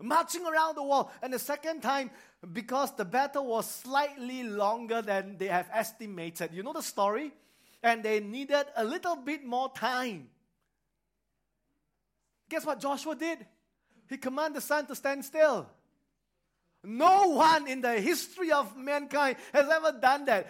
Marching 0.00 0.46
around 0.46 0.76
the 0.76 0.82
wall. 0.82 1.12
And 1.22 1.32
the 1.32 1.38
second 1.38 1.82
time, 1.82 2.10
because 2.52 2.94
the 2.96 3.04
battle 3.04 3.46
was 3.46 3.70
slightly 3.70 4.44
longer 4.44 5.02
than 5.02 5.36
they 5.38 5.48
have 5.48 5.68
estimated. 5.72 6.52
You 6.52 6.62
know 6.62 6.72
the 6.72 6.82
story? 6.82 7.32
And 7.82 8.02
they 8.02 8.20
needed 8.20 8.66
a 8.76 8.84
little 8.84 9.16
bit 9.16 9.44
more 9.44 9.70
time. 9.72 10.28
Guess 12.48 12.66
what 12.66 12.80
Joshua 12.80 13.14
did? 13.14 13.46
He 14.08 14.16
commanded 14.16 14.56
the 14.56 14.60
sun 14.60 14.86
to 14.86 14.94
stand 14.94 15.24
still. 15.24 15.68
No 16.82 17.28
one 17.28 17.68
in 17.68 17.80
the 17.80 18.00
history 18.00 18.50
of 18.52 18.76
mankind 18.76 19.36
has 19.52 19.68
ever 19.68 19.92
done 20.00 20.24
that. 20.24 20.48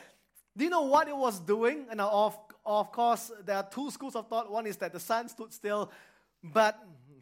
Do 0.56 0.64
you 0.64 0.70
know 0.70 0.82
what 0.82 1.08
it 1.08 1.16
was 1.16 1.40
doing? 1.40 1.86
And 1.90 2.00
of 2.00 2.36
of 2.64 2.92
course, 2.92 3.32
there 3.44 3.56
are 3.56 3.68
two 3.68 3.90
schools 3.90 4.14
of 4.14 4.28
thought. 4.28 4.50
One 4.50 4.66
is 4.66 4.76
that 4.76 4.92
the 4.92 5.00
sun 5.00 5.28
stood 5.28 5.52
still, 5.52 5.90
but 6.42 6.78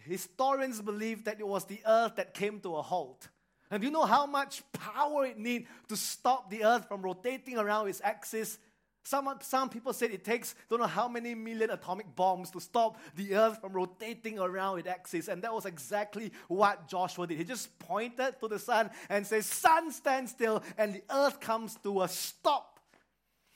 historians 0.08 0.80
believe 0.80 1.24
that 1.24 1.38
it 1.40 1.46
was 1.46 1.64
the 1.64 1.80
earth 1.86 2.16
that 2.16 2.34
came 2.34 2.60
to 2.60 2.76
a 2.76 2.82
halt. 2.82 3.28
And 3.70 3.80
do 3.80 3.86
you 3.86 3.92
know 3.92 4.06
how 4.06 4.26
much 4.26 4.62
power 4.72 5.26
it 5.26 5.38
needs 5.38 5.68
to 5.88 5.96
stop 5.96 6.50
the 6.50 6.64
earth 6.64 6.88
from 6.88 7.02
rotating 7.02 7.58
around 7.58 7.88
its 7.88 8.00
axis? 8.02 8.58
Some, 9.04 9.28
some 9.40 9.70
people 9.70 9.92
said 9.92 10.10
it 10.10 10.24
takes 10.24 10.54
don't 10.68 10.80
know 10.80 10.86
how 10.86 11.08
many 11.08 11.34
million 11.34 11.70
atomic 11.70 12.14
bombs 12.14 12.50
to 12.50 12.60
stop 12.60 12.98
the 13.16 13.36
earth 13.36 13.60
from 13.60 13.72
rotating 13.72 14.38
around 14.38 14.80
its 14.80 14.88
axis. 14.88 15.28
And 15.28 15.42
that 15.42 15.52
was 15.54 15.64
exactly 15.64 16.32
what 16.48 16.88
Joshua 16.88 17.26
did. 17.26 17.38
He 17.38 17.44
just 17.44 17.78
pointed 17.78 18.34
to 18.40 18.48
the 18.48 18.58
sun 18.58 18.90
and 19.08 19.26
said, 19.26 19.44
Sun, 19.44 19.92
stand 19.92 20.28
still, 20.28 20.62
and 20.76 20.94
the 20.94 21.02
earth 21.10 21.40
comes 21.40 21.76
to 21.84 22.02
a 22.02 22.08
stop 22.08 22.78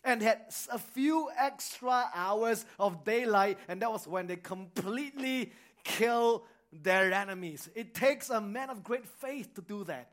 and 0.05 0.23
had 0.23 0.41
a 0.71 0.79
few 0.79 1.29
extra 1.39 2.11
hours 2.15 2.65
of 2.79 3.05
daylight, 3.05 3.59
and 3.69 3.81
that 3.83 3.93
was 3.93 4.07
when 4.07 4.27
they 4.27 4.37
completely 4.37 5.53
kill 5.85 6.45
their 6.73 7.13
enemies. 7.13 7.69
It 7.75 7.95
takes 7.95 8.31
a 8.31 8.41
man 8.41 8.71
of 8.71 8.83
great 8.83 9.07
faith 9.07 9.55
to 9.55 9.61
do 9.61 9.85
that. 9.85 10.09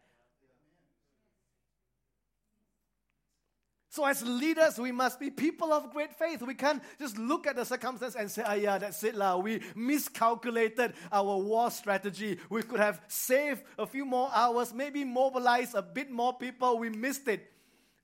So, 3.92 4.06
as 4.06 4.22
leaders, 4.22 4.78
we 4.78 4.92
must 4.92 5.20
be 5.20 5.32
people 5.32 5.74
of 5.74 5.92
great 5.92 6.14
faith. 6.14 6.44
We 6.44 6.54
can't 6.54 6.82
just 7.00 7.18
look 7.18 7.48
at 7.48 7.56
the 7.56 7.66
circumstance 7.66 8.16
and 8.16 8.30
say, 8.30 8.44
ah, 8.46 8.54
yeah, 8.54 8.78
that's 8.78 9.04
it, 9.04 9.16
lah. 9.16 9.38
We 9.38 9.62
miscalculated 9.76 10.94
our 11.12 11.38
war 11.38 11.72
strategy. 11.72 12.38
We 12.50 12.62
could 12.62 12.80
have 12.80 13.02
saved 13.08 13.64
a 13.80 13.88
few 13.88 14.06
more 14.06 14.30
hours, 14.32 14.76
maybe 14.76 15.04
mobilized 15.04 15.74
a 15.74 15.82
bit 15.82 16.12
more 16.12 16.34
people. 16.34 16.78
We 16.78 16.90
missed 16.90 17.28
it. 17.28 17.52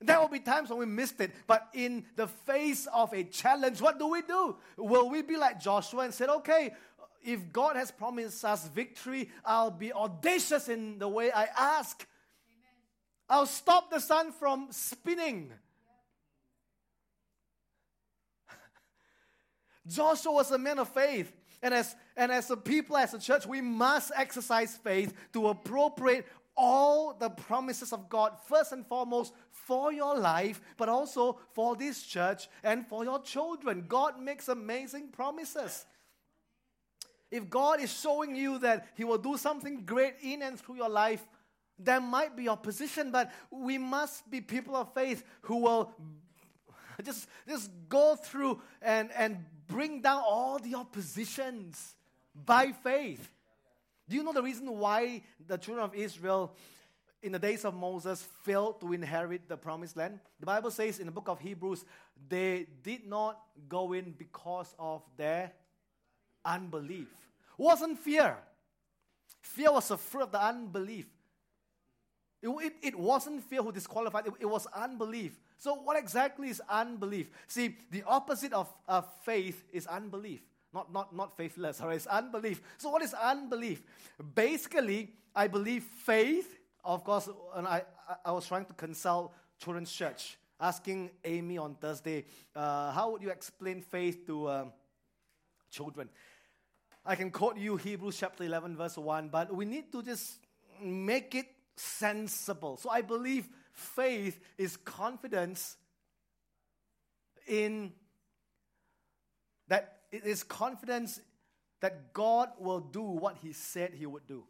There 0.00 0.20
will 0.20 0.28
be 0.28 0.40
times 0.40 0.70
when 0.70 0.80
we 0.80 0.86
missed 0.86 1.20
it, 1.20 1.30
but 1.46 1.68
in 1.72 2.04
the 2.16 2.26
face 2.26 2.86
of 2.92 3.14
a 3.14 3.24
challenge, 3.24 3.80
what 3.80 3.98
do 3.98 4.08
we 4.08 4.22
do? 4.22 4.56
Will 4.76 5.08
we 5.08 5.22
be 5.22 5.36
like 5.36 5.58
Joshua 5.58 6.02
and 6.02 6.12
say, 6.12 6.26
okay, 6.26 6.74
if 7.24 7.52
God 7.52 7.76
has 7.76 7.90
promised 7.90 8.44
us 8.44 8.66
victory, 8.68 9.30
I'll 9.44 9.70
be 9.70 9.92
audacious 9.92 10.68
in 10.68 10.98
the 10.98 11.08
way 11.08 11.30
I 11.30 11.48
ask. 11.56 12.06
Amen. 12.48 12.74
I'll 13.28 13.46
stop 13.46 13.90
the 13.90 14.00
sun 14.00 14.32
from 14.32 14.68
spinning. 14.70 15.52
Joshua 19.86 20.32
was 20.32 20.50
a 20.50 20.58
man 20.58 20.78
of 20.78 20.88
faith. 20.88 21.32
And 21.62 21.72
as, 21.74 21.96
and 22.16 22.30
as 22.30 22.50
a 22.50 22.56
people, 22.56 22.96
as 22.96 23.14
a 23.14 23.18
church, 23.18 23.46
we 23.46 23.60
must 23.60 24.12
exercise 24.14 24.76
faith 24.76 25.14
to 25.32 25.48
appropriate 25.48 26.26
all 26.56 27.12
the 27.12 27.28
promises 27.28 27.92
of 27.92 28.08
God, 28.08 28.32
first 28.48 28.72
and 28.72 28.86
foremost, 28.86 29.32
for 29.50 29.92
your 29.92 30.16
life, 30.18 30.60
but 30.76 30.88
also 30.88 31.38
for 31.52 31.76
this 31.76 32.02
church 32.02 32.48
and 32.62 32.86
for 32.86 33.04
your 33.04 33.20
children. 33.20 33.84
God 33.86 34.20
makes 34.20 34.48
amazing 34.48 35.08
promises. 35.08 35.84
If 37.30 37.50
God 37.50 37.80
is 37.80 37.92
showing 37.92 38.36
you 38.36 38.58
that 38.60 38.86
He 38.94 39.04
will 39.04 39.18
do 39.18 39.36
something 39.36 39.84
great 39.84 40.14
in 40.22 40.42
and 40.42 40.58
through 40.58 40.76
your 40.76 40.88
life, 40.88 41.26
there 41.78 42.00
might 42.00 42.36
be 42.36 42.48
opposition, 42.48 43.10
but 43.10 43.30
we 43.50 43.78
must 43.78 44.30
be 44.30 44.40
people 44.40 44.76
of 44.76 44.92
faith 44.94 45.24
who 45.42 45.56
will 45.56 45.92
just, 47.04 47.28
just 47.48 47.70
go 47.88 48.16
through 48.16 48.60
and, 48.80 49.10
and 49.16 49.44
bring 49.66 50.00
down 50.00 50.22
all 50.24 50.58
the 50.58 50.74
oppositions 50.74 51.94
by 52.34 52.72
faith. 52.72 53.30
Do 54.08 54.16
you 54.16 54.22
know 54.22 54.32
the 54.32 54.42
reason 54.42 54.78
why 54.78 55.22
the 55.46 55.58
children 55.58 55.84
of 55.84 55.94
Israel 55.94 56.54
in 57.22 57.32
the 57.32 57.38
days 57.38 57.64
of 57.64 57.74
Moses 57.74 58.22
failed 58.44 58.80
to 58.80 58.92
inherit 58.92 59.48
the 59.48 59.56
promised 59.56 59.96
land? 59.96 60.20
The 60.38 60.46
Bible 60.46 60.70
says 60.70 61.00
in 61.00 61.06
the 61.06 61.12
book 61.12 61.28
of 61.28 61.40
Hebrews, 61.40 61.84
they 62.28 62.66
did 62.82 63.06
not 63.06 63.40
go 63.68 63.92
in 63.92 64.12
because 64.12 64.74
of 64.78 65.02
their 65.16 65.52
unbelief. 66.46 67.08
Wasn't 67.58 67.98
fear. 67.98 68.36
Fear 69.40 69.72
was 69.72 69.90
a 69.90 69.96
fruit 69.96 70.24
of 70.24 70.32
the 70.32 70.42
unbelief. 70.42 71.06
It, 72.42 72.48
it, 72.48 72.72
it 72.82 72.98
wasn't 72.98 73.42
fear 73.42 73.62
who 73.62 73.72
disqualified, 73.72 74.26
it, 74.26 74.32
it, 74.40 74.46
was 74.46 74.66
unbelief. 74.74 75.38
So, 75.58 75.74
what 75.74 75.98
exactly 75.98 76.48
is 76.48 76.62
unbelief? 76.68 77.28
See, 77.48 77.76
the 77.90 78.02
opposite 78.06 78.52
of, 78.52 78.72
of 78.86 79.06
faith 79.22 79.64
is 79.72 79.86
unbelief. 79.86 80.42
Not, 80.72 80.92
not, 80.92 81.16
not 81.16 81.36
faithless, 81.36 81.80
all 81.82 81.88
right? 81.88 81.96
It's 81.96 82.06
unbelief. 82.06 82.60
So, 82.78 82.90
what 82.90 83.02
is 83.02 83.14
unbelief? 83.14 83.82
Basically, 84.34 85.12
I 85.34 85.48
believe 85.48 85.82
faith, 85.82 86.58
of 86.84 87.04
course, 87.04 87.28
and 87.54 87.66
I, 87.66 87.82
I 88.24 88.32
was 88.32 88.46
trying 88.46 88.66
to 88.66 88.74
consult 88.74 89.32
Children's 89.58 89.92
Church, 89.92 90.36
asking 90.60 91.10
Amy 91.24 91.58
on 91.58 91.74
Thursday, 91.74 92.24
uh, 92.54 92.92
how 92.92 93.10
would 93.10 93.22
you 93.22 93.30
explain 93.30 93.80
faith 93.80 94.26
to 94.26 94.50
um, 94.50 94.72
children? 95.70 96.08
I 97.06 97.14
can 97.14 97.30
quote 97.30 97.56
you 97.56 97.76
Hebrews 97.76 98.18
chapter 98.18 98.42
11, 98.42 98.76
verse 98.76 98.98
1, 98.98 99.28
but 99.28 99.54
we 99.54 99.64
need 99.64 99.92
to 99.92 100.02
just 100.02 100.38
make 100.82 101.36
it 101.36 101.46
sensible. 101.76 102.76
So 102.78 102.90
I 102.90 103.02
believe 103.02 103.48
faith 103.72 104.40
is 104.58 104.76
confidence 104.76 105.76
in 107.46 107.92
that 109.68 109.98
it 110.10 110.24
is 110.24 110.42
confidence 110.42 111.20
that 111.80 112.12
God 112.12 112.48
will 112.58 112.80
do 112.80 113.02
what 113.02 113.36
He 113.40 113.52
said 113.52 113.94
He 113.94 114.06
would 114.06 114.26
do. 114.26 114.44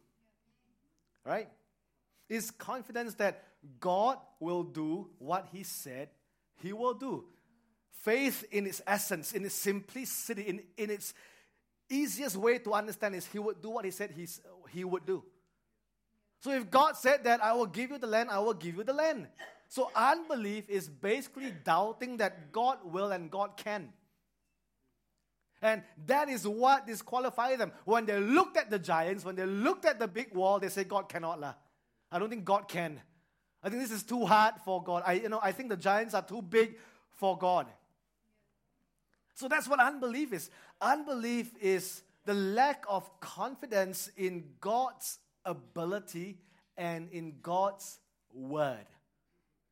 Right? 1.23 1.49
It's 2.27 2.49
confidence 2.49 3.13
that 3.15 3.43
God 3.79 4.17
will 4.39 4.63
do 4.63 5.09
what 5.19 5.47
He 5.51 5.61
said 5.61 6.09
He 6.55 6.73
will 6.73 6.95
do. 6.95 7.25
Faith 8.01 8.45
in 8.51 8.65
its 8.65 8.81
essence, 8.87 9.33
in 9.33 9.45
its 9.45 9.55
simplicity, 9.55 10.43
in, 10.43 10.61
in 10.77 10.89
its 10.89 11.13
easiest 11.89 12.35
way 12.35 12.59
to 12.59 12.73
understand 12.73 13.15
is 13.15 13.25
He 13.25 13.39
would 13.39 13.61
do 13.61 13.69
what 13.69 13.85
He 13.85 13.91
said 13.91 14.11
he's, 14.11 14.41
He 14.71 14.83
would 14.83 15.05
do. 15.05 15.23
So 16.39 16.51
if 16.51 16.69
God 16.69 16.95
said 16.95 17.23
that 17.23 17.43
I 17.43 17.53
will 17.53 17.65
give 17.65 17.91
you 17.91 17.97
the 17.97 18.07
land, 18.07 18.29
I 18.29 18.39
will 18.39 18.53
give 18.53 18.75
you 18.75 18.83
the 18.83 18.93
land. 18.93 19.27
So 19.69 19.91
unbelief 19.95 20.69
is 20.69 20.87
basically 20.87 21.53
doubting 21.63 22.17
that 22.17 22.51
God 22.51 22.77
will 22.83 23.11
and 23.11 23.29
God 23.29 23.57
can. 23.57 23.89
And 25.61 25.81
that 26.05 26.29
is 26.29 26.47
what 26.47 26.85
disqualifies 26.85 27.57
them. 27.57 27.71
When 27.85 28.05
they 28.05 28.19
looked 28.19 28.57
at 28.57 28.69
the 28.69 28.77
giants, 28.77 29.25
when 29.25 29.35
they 29.35 29.45
looked 29.45 29.85
at 29.85 29.99
the 29.99 30.07
big 30.07 30.33
wall, 30.33 30.59
they 30.59 30.69
say, 30.69 30.83
God 30.83 31.09
cannot. 31.09 31.39
La. 31.39 31.55
I 32.11 32.19
don't 32.19 32.29
think 32.29 32.45
God 32.45 32.67
can. 32.67 33.01
I 33.63 33.69
think 33.69 33.81
this 33.81 33.91
is 33.91 34.03
too 34.03 34.25
hard 34.25 34.55
for 34.63 34.83
God. 34.83 35.03
I, 35.05 35.13
you 35.13 35.29
know, 35.29 35.39
I 35.41 35.51
think 35.51 35.69
the 35.69 35.77
giants 35.77 36.13
are 36.13 36.21
too 36.21 36.43
big 36.43 36.77
for 37.09 37.37
God. 37.37 37.65
So 39.37 39.47
that's 39.47 39.67
what 39.67 39.79
unbelief 39.79 40.33
is. 40.33 40.49
Unbelief 40.81 41.51
is 41.61 42.01
the 42.25 42.33
lack 42.33 42.83
of 42.89 43.07
confidence 43.19 44.09
in 44.17 44.43
God's 44.59 45.19
ability 45.45 46.39
and 46.75 47.07
in 47.11 47.35
God's 47.43 47.99
word. 48.33 48.87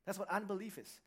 That's 0.06 0.20
what 0.20 0.30
unbelief 0.30 0.78
is. 0.78 1.00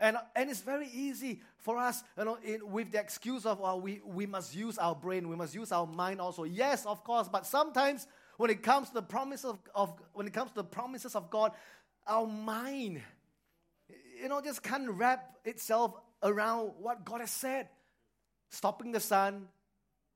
And, 0.00 0.16
and 0.34 0.50
it's 0.50 0.60
very 0.60 0.88
easy 0.92 1.42
for 1.58 1.78
us, 1.78 2.02
you 2.18 2.24
know, 2.24 2.38
in, 2.44 2.68
with 2.72 2.90
the 2.90 2.98
excuse 2.98 3.46
of, 3.46 3.60
well, 3.60 3.80
we, 3.80 4.00
we 4.04 4.26
must 4.26 4.52
use 4.52 4.78
our 4.78 4.96
brain, 4.96 5.28
we 5.28 5.36
must 5.36 5.54
use 5.54 5.70
our 5.70 5.86
mind 5.86 6.20
also. 6.20 6.42
Yes, 6.42 6.86
of 6.86 7.04
course, 7.04 7.28
but 7.28 7.46
sometimes 7.46 8.08
when 8.36 8.50
it 8.50 8.64
comes 8.64 8.88
to 8.88 8.94
the 8.94 9.02
promise 9.02 9.44
of, 9.44 9.60
of 9.76 9.92
when 10.12 10.26
it 10.26 10.32
comes 10.32 10.50
to 10.50 10.56
the 10.56 10.64
promises 10.64 11.14
of 11.14 11.30
God, 11.30 11.52
our 12.04 12.26
mind, 12.26 13.00
you 14.20 14.28
know, 14.28 14.40
just 14.40 14.64
can't 14.64 14.90
wrap 14.90 15.36
itself 15.44 15.94
around 16.22 16.72
what 16.80 17.04
God 17.04 17.20
has 17.20 17.30
said. 17.30 17.68
Stopping 18.50 18.92
the 18.92 19.00
sun, 19.00 19.48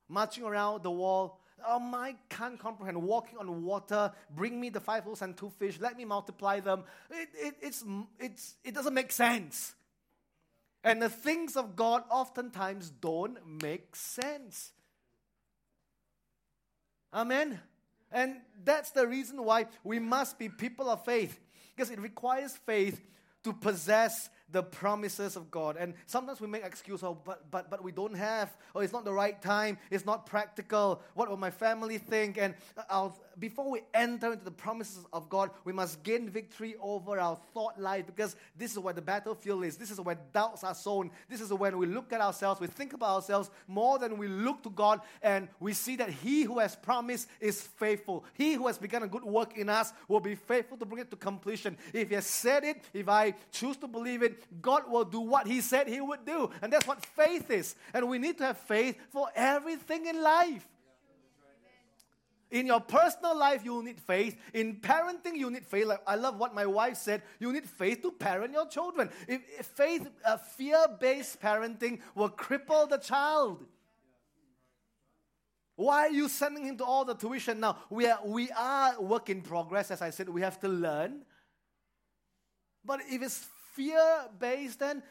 marching 0.09 0.45
around 0.45 0.83
the 0.83 0.91
wall, 0.91 1.39
oh, 1.65 1.75
our 1.75 1.81
mind 1.81 2.17
can't 2.29 2.59
comprehend. 2.59 3.01
Walking 3.03 3.39
on 3.39 3.63
water, 3.63 4.13
bring 4.35 4.61
me 4.61 4.71
the 4.71 4.81
five 4.81 5.07
loaves 5.07 5.23
and 5.23 5.37
two 5.37 5.51
fish, 5.59 5.79
let 5.81 5.97
me 5.97 6.05
multiply 6.05 6.61
them. 6.61 6.85
It, 7.11 7.29
it, 7.35 7.55
it's, 7.61 7.85
it's, 8.19 8.57
it 8.65 8.75
doesn't 8.75 8.95
make 8.95 9.13
sense. 9.13 9.75
And 10.85 11.01
the 11.01 11.09
things 11.09 11.57
of 11.57 11.77
God 11.77 12.03
oftentimes 12.11 12.91
don't 12.91 13.39
make 13.63 13.95
sense. 13.95 14.73
Amen. 17.15 17.61
And 18.11 18.37
that's 18.65 18.91
the 18.91 19.07
reason 19.07 19.45
why 19.45 19.67
we 19.85 19.99
must 19.99 20.39
be 20.39 20.49
people 20.49 20.91
of 20.91 21.05
faith, 21.05 21.39
because 21.75 21.91
it 21.91 22.01
requires 22.01 22.57
faith 22.67 23.01
to 23.45 23.53
possess 23.53 24.29
the 24.53 24.63
promises 24.63 25.35
of 25.37 25.51
God. 25.51 25.77
And 25.79 25.95
sometimes 26.07 26.41
we 26.41 26.47
make 26.47 26.65
excuse, 26.65 27.03
oh, 27.03 27.19
but, 27.25 27.51
but, 27.51 27.71
but 27.71 27.83
we 27.83 27.91
don't 27.91 28.15
have, 28.15 28.55
or 28.75 28.85
it's 28.85 28.93
not 28.93 29.05
the 29.05 29.13
right 29.13 29.41
time, 29.41 29.79
it's 29.91 30.07
not 30.07 30.27
practical, 30.27 31.03
what 31.15 31.29
will 31.29 31.37
my 31.37 31.51
family 31.51 31.99
think? 31.99 32.39
And 32.39 32.55
I'll, 32.89 33.19
before 33.39 33.71
we 33.71 33.83
enter 33.95 34.33
into 34.33 34.45
the 34.45 34.51
promises 34.51 35.05
of 35.13 35.29
God, 35.29 35.51
we 35.65 35.73
must 35.73 36.03
gain 36.03 36.29
victory 36.29 36.77
over 36.81 37.19
our 37.19 37.37
thought 37.55 37.81
life 37.81 38.07
because 38.07 38.37
this 38.57 38.73
is 38.73 38.79
where 38.79 38.95
the 38.95 39.03
battlefield 39.03 39.65
is. 39.65 39.77
This 39.77 39.91
is 39.91 40.01
where 40.01 40.19
doubts 40.33 40.65
are 40.65 40.75
sown. 40.75 41.11
This 41.29 41.41
is 41.41 41.53
when 41.53 41.79
we 41.79 41.87
look 41.87 42.13
at 42.13 42.21
ourselves, 42.21 42.61
we 42.61 42.67
think 42.67 42.93
about 42.93 43.15
ourselves 43.17 43.51
more 43.67 43.99
than 43.99 44.19
we 44.19 44.29
look 44.29 44.63
to 44.63 44.71
God, 44.71 45.01
and 45.23 45.49
we 45.61 45.73
see 45.73 45.97
that 45.97 46.11
He 46.11 46.43
who 46.43 46.59
has 46.59 46.77
promised 46.77 47.29
is 47.41 47.61
faithful. 47.61 48.25
He 48.35 48.55
who 48.55 48.67
has 48.67 48.79
begun 48.79 49.03
a 49.03 49.09
good 49.09 49.25
work 49.25 49.57
in 49.57 49.69
us 49.69 49.93
will 50.09 50.21
be 50.21 50.35
faithful 50.35 50.77
to 50.79 50.85
bring 50.85 51.03
it 51.03 51.11
to 51.11 51.17
completion. 51.17 51.77
If 51.93 52.09
He 52.09 52.15
has 52.15 52.27
said 52.27 52.65
it, 52.65 52.83
if 52.93 53.09
I 53.09 53.35
choose 53.51 53.77
to 53.79 53.89
believe 53.89 54.23
it, 54.23 54.63
God 54.63 54.91
will 54.91 55.05
do 55.05 55.21
what 55.21 55.47
He 55.47 55.61
said 55.61 55.89
He 55.89 56.01
would 56.01 56.25
do. 56.25 56.51
And 56.61 56.73
that's 56.73 56.87
what 56.87 57.05
faith 57.05 57.51
is. 57.51 57.75
And 57.95 58.09
we 58.09 58.19
need 58.19 58.39
to 58.39 58.45
have 58.45 58.59
faith 58.59 58.97
for 59.11 59.29
everything 59.35 60.07
in 60.07 60.23
life. 60.23 60.67
In 62.53 62.67
your 62.67 62.81
personal 62.81 63.37
life, 63.37 63.65
you 63.65 63.83
need 63.83 63.99
faith. 63.99 64.37
In 64.53 64.77
parenting, 64.77 65.37
you 65.37 65.51
need 65.51 65.67
faith. 65.67 65.87
Like 65.87 66.03
I 66.07 66.17
love 66.17 66.39
what 66.39 66.55
my 66.55 66.67
wife 66.67 66.99
said. 66.99 67.23
You 67.41 67.51
need 67.51 67.67
faith 67.67 68.03
to 68.03 68.13
parent 68.13 68.53
your 68.53 68.69
children. 68.69 69.09
If, 69.27 69.41
if 69.59 69.67
faith, 69.67 70.07
uh, 70.23 70.37
fear-based 70.37 71.41
parenting 71.41 72.01
will 72.15 72.29
cripple 72.29 72.89
the 72.89 72.99
child. 72.99 73.65
Why 75.77 76.09
are 76.09 76.11
you 76.11 76.29
sending 76.29 76.67
him 76.67 76.77
to 76.77 76.85
all 76.85 77.07
the 77.07 77.15
tuition 77.15 77.59
now? 77.59 77.79
We 77.89 78.07
are, 78.07 78.21
we 78.23 78.51
are 78.51 79.01
work 79.01 79.31
in 79.31 79.41
progress, 79.41 79.91
as 79.91 80.03
I 80.03 80.11
said. 80.11 80.29
We 80.29 80.43
have 80.43 80.61
to 80.61 80.69
learn. 80.69 81.23
But 82.85 83.01
if 83.09 83.23
it's 83.23 83.49
fear 83.73 84.29
based, 84.39 84.81
then 84.81 85.03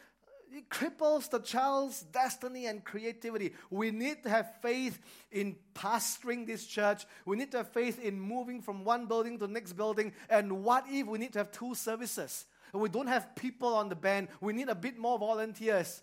it 0.54 0.68
cripples 0.68 1.30
the 1.30 1.38
child's 1.38 2.02
destiny 2.02 2.66
and 2.66 2.84
creativity. 2.84 3.54
We 3.70 3.90
need 3.90 4.22
to 4.24 4.28
have 4.28 4.54
faith 4.60 5.00
in 5.30 5.56
pastoring 5.74 6.46
this 6.46 6.66
church. 6.66 7.04
We 7.24 7.36
need 7.36 7.50
to 7.52 7.58
have 7.58 7.68
faith 7.68 7.98
in 7.98 8.20
moving 8.20 8.60
from 8.60 8.84
one 8.84 9.06
building 9.06 9.38
to 9.38 9.46
the 9.46 9.52
next 9.52 9.72
building. 9.72 10.12
And 10.28 10.64
what 10.64 10.84
if 10.88 11.06
we 11.06 11.18
need 11.18 11.32
to 11.34 11.40
have 11.40 11.52
two 11.52 11.74
services? 11.74 12.46
We 12.72 12.88
don't 12.88 13.06
have 13.06 13.34
people 13.36 13.74
on 13.74 13.88
the 13.88 13.94
band. 13.94 14.28
We 14.40 14.52
need 14.52 14.68
a 14.68 14.74
bit 14.74 14.98
more 14.98 15.18
volunteers. 15.18 16.02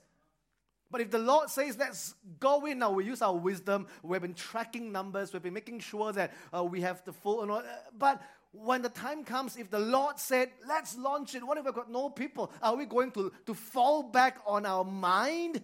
But 0.92 1.02
if 1.02 1.12
the 1.12 1.20
Lord 1.20 1.50
says, 1.50 1.78
let's 1.78 2.16
go 2.40 2.66
in 2.66 2.80
now, 2.80 2.92
we 2.92 3.06
use 3.06 3.22
our 3.22 3.36
wisdom. 3.36 3.88
We've 4.02 4.22
been 4.22 4.34
tracking 4.34 4.92
numbers. 4.92 5.32
We've 5.32 5.42
been 5.42 5.54
making 5.54 5.82
sure 5.82 6.12
that 6.14 6.34
uh, 6.56 6.64
we 6.64 6.82
have 6.82 7.04
the 7.06 7.14
full. 7.14 7.52
Uh, 7.52 7.62
but 7.96 8.22
when 8.52 8.82
the 8.82 8.90
time 8.90 9.24
comes, 9.24 9.58
if 9.58 9.70
the 9.70 9.80
Lord 9.80 10.20
said, 10.20 10.50
let's 10.68 10.98
launch 10.98 11.36
it, 11.36 11.44
what 11.44 11.58
if 11.58 11.66
we've 11.66 11.74
got 11.74 11.92
no 11.92 12.10
people? 12.10 12.52
Are 12.62 12.76
we 12.76 12.86
going 12.86 13.12
to, 13.12 13.32
to 13.46 13.54
fall 13.54 14.04
back 14.04 14.38
on 14.46 14.66
our 14.66 14.84
mind? 14.84 15.62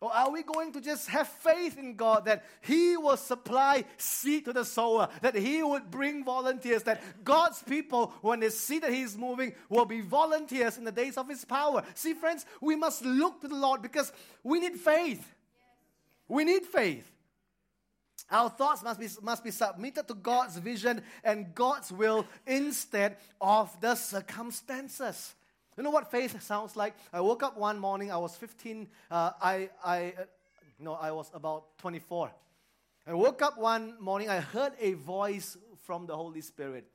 Or 0.00 0.14
are 0.14 0.30
we 0.30 0.42
going 0.42 0.72
to 0.72 0.82
just 0.82 1.08
have 1.08 1.26
faith 1.26 1.78
in 1.78 1.96
God 1.96 2.26
that 2.26 2.44
He 2.60 2.94
will 2.94 3.16
supply 3.16 3.84
seed 3.96 4.44
to 4.44 4.52
the 4.52 4.64
sower, 4.64 5.08
that 5.22 5.34
He 5.34 5.62
would 5.62 5.90
bring 5.90 6.24
volunteers, 6.24 6.82
that 6.82 7.24
God's 7.24 7.62
people, 7.62 8.12
when 8.20 8.40
they 8.40 8.50
see 8.50 8.80
that 8.80 8.92
He's 8.92 9.16
moving, 9.16 9.54
will 9.70 9.86
be 9.86 10.02
volunteers 10.02 10.76
in 10.76 10.84
the 10.84 10.92
days 10.92 11.16
of 11.16 11.26
His 11.26 11.46
power? 11.46 11.82
See, 11.94 12.12
friends, 12.12 12.44
we 12.60 12.76
must 12.76 13.02
look 13.02 13.40
to 13.40 13.48
the 13.48 13.54
Lord 13.54 13.80
because 13.80 14.12
we 14.42 14.60
need 14.60 14.74
faith. 14.74 15.26
We 16.28 16.44
need 16.44 16.66
faith. 16.66 17.10
Our 18.30 18.48
thoughts 18.48 18.82
must 18.82 18.98
be, 18.98 19.08
must 19.22 19.44
be 19.44 19.50
submitted 19.50 20.08
to 20.08 20.14
God's 20.14 20.56
vision 20.56 21.02
and 21.22 21.54
God's 21.54 21.92
will 21.92 22.26
instead 22.46 23.16
of 23.40 23.78
the 23.80 23.94
circumstances. 23.94 25.34
You 25.76 25.82
know 25.82 25.90
what 25.90 26.10
faith 26.10 26.40
sounds 26.42 26.76
like? 26.76 26.94
I 27.12 27.20
woke 27.20 27.42
up 27.42 27.56
one 27.56 27.78
morning, 27.78 28.10
I 28.10 28.16
was 28.16 28.36
15, 28.36 28.88
uh, 29.10 29.32
I, 29.40 29.70
I, 29.84 30.14
uh, 30.18 30.24
no, 30.78 30.94
I 30.94 31.10
was 31.10 31.30
about 31.34 31.76
24. 31.78 32.30
I 33.06 33.14
woke 33.14 33.42
up 33.42 33.58
one 33.58 33.96
morning, 34.00 34.30
I 34.30 34.40
heard 34.40 34.72
a 34.80 34.94
voice 34.94 35.56
from 35.82 36.06
the 36.06 36.16
Holy 36.16 36.40
Spirit. 36.40 36.86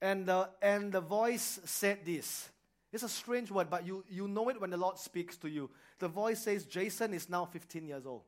And 0.00 0.26
the, 0.26 0.48
and 0.62 0.92
the 0.92 1.00
voice 1.00 1.58
said 1.64 2.04
this. 2.04 2.48
It's 2.92 3.02
a 3.02 3.08
strange 3.08 3.50
word, 3.50 3.68
but 3.68 3.84
you, 3.84 4.04
you 4.08 4.28
know 4.28 4.48
it 4.48 4.60
when 4.60 4.70
the 4.70 4.76
Lord 4.76 4.98
speaks 4.98 5.36
to 5.38 5.48
you. 5.48 5.68
The 5.98 6.08
voice 6.08 6.40
says, 6.40 6.64
Jason 6.64 7.12
is 7.12 7.28
now 7.28 7.44
15 7.46 7.84
years 7.84 8.06
old. 8.06 8.22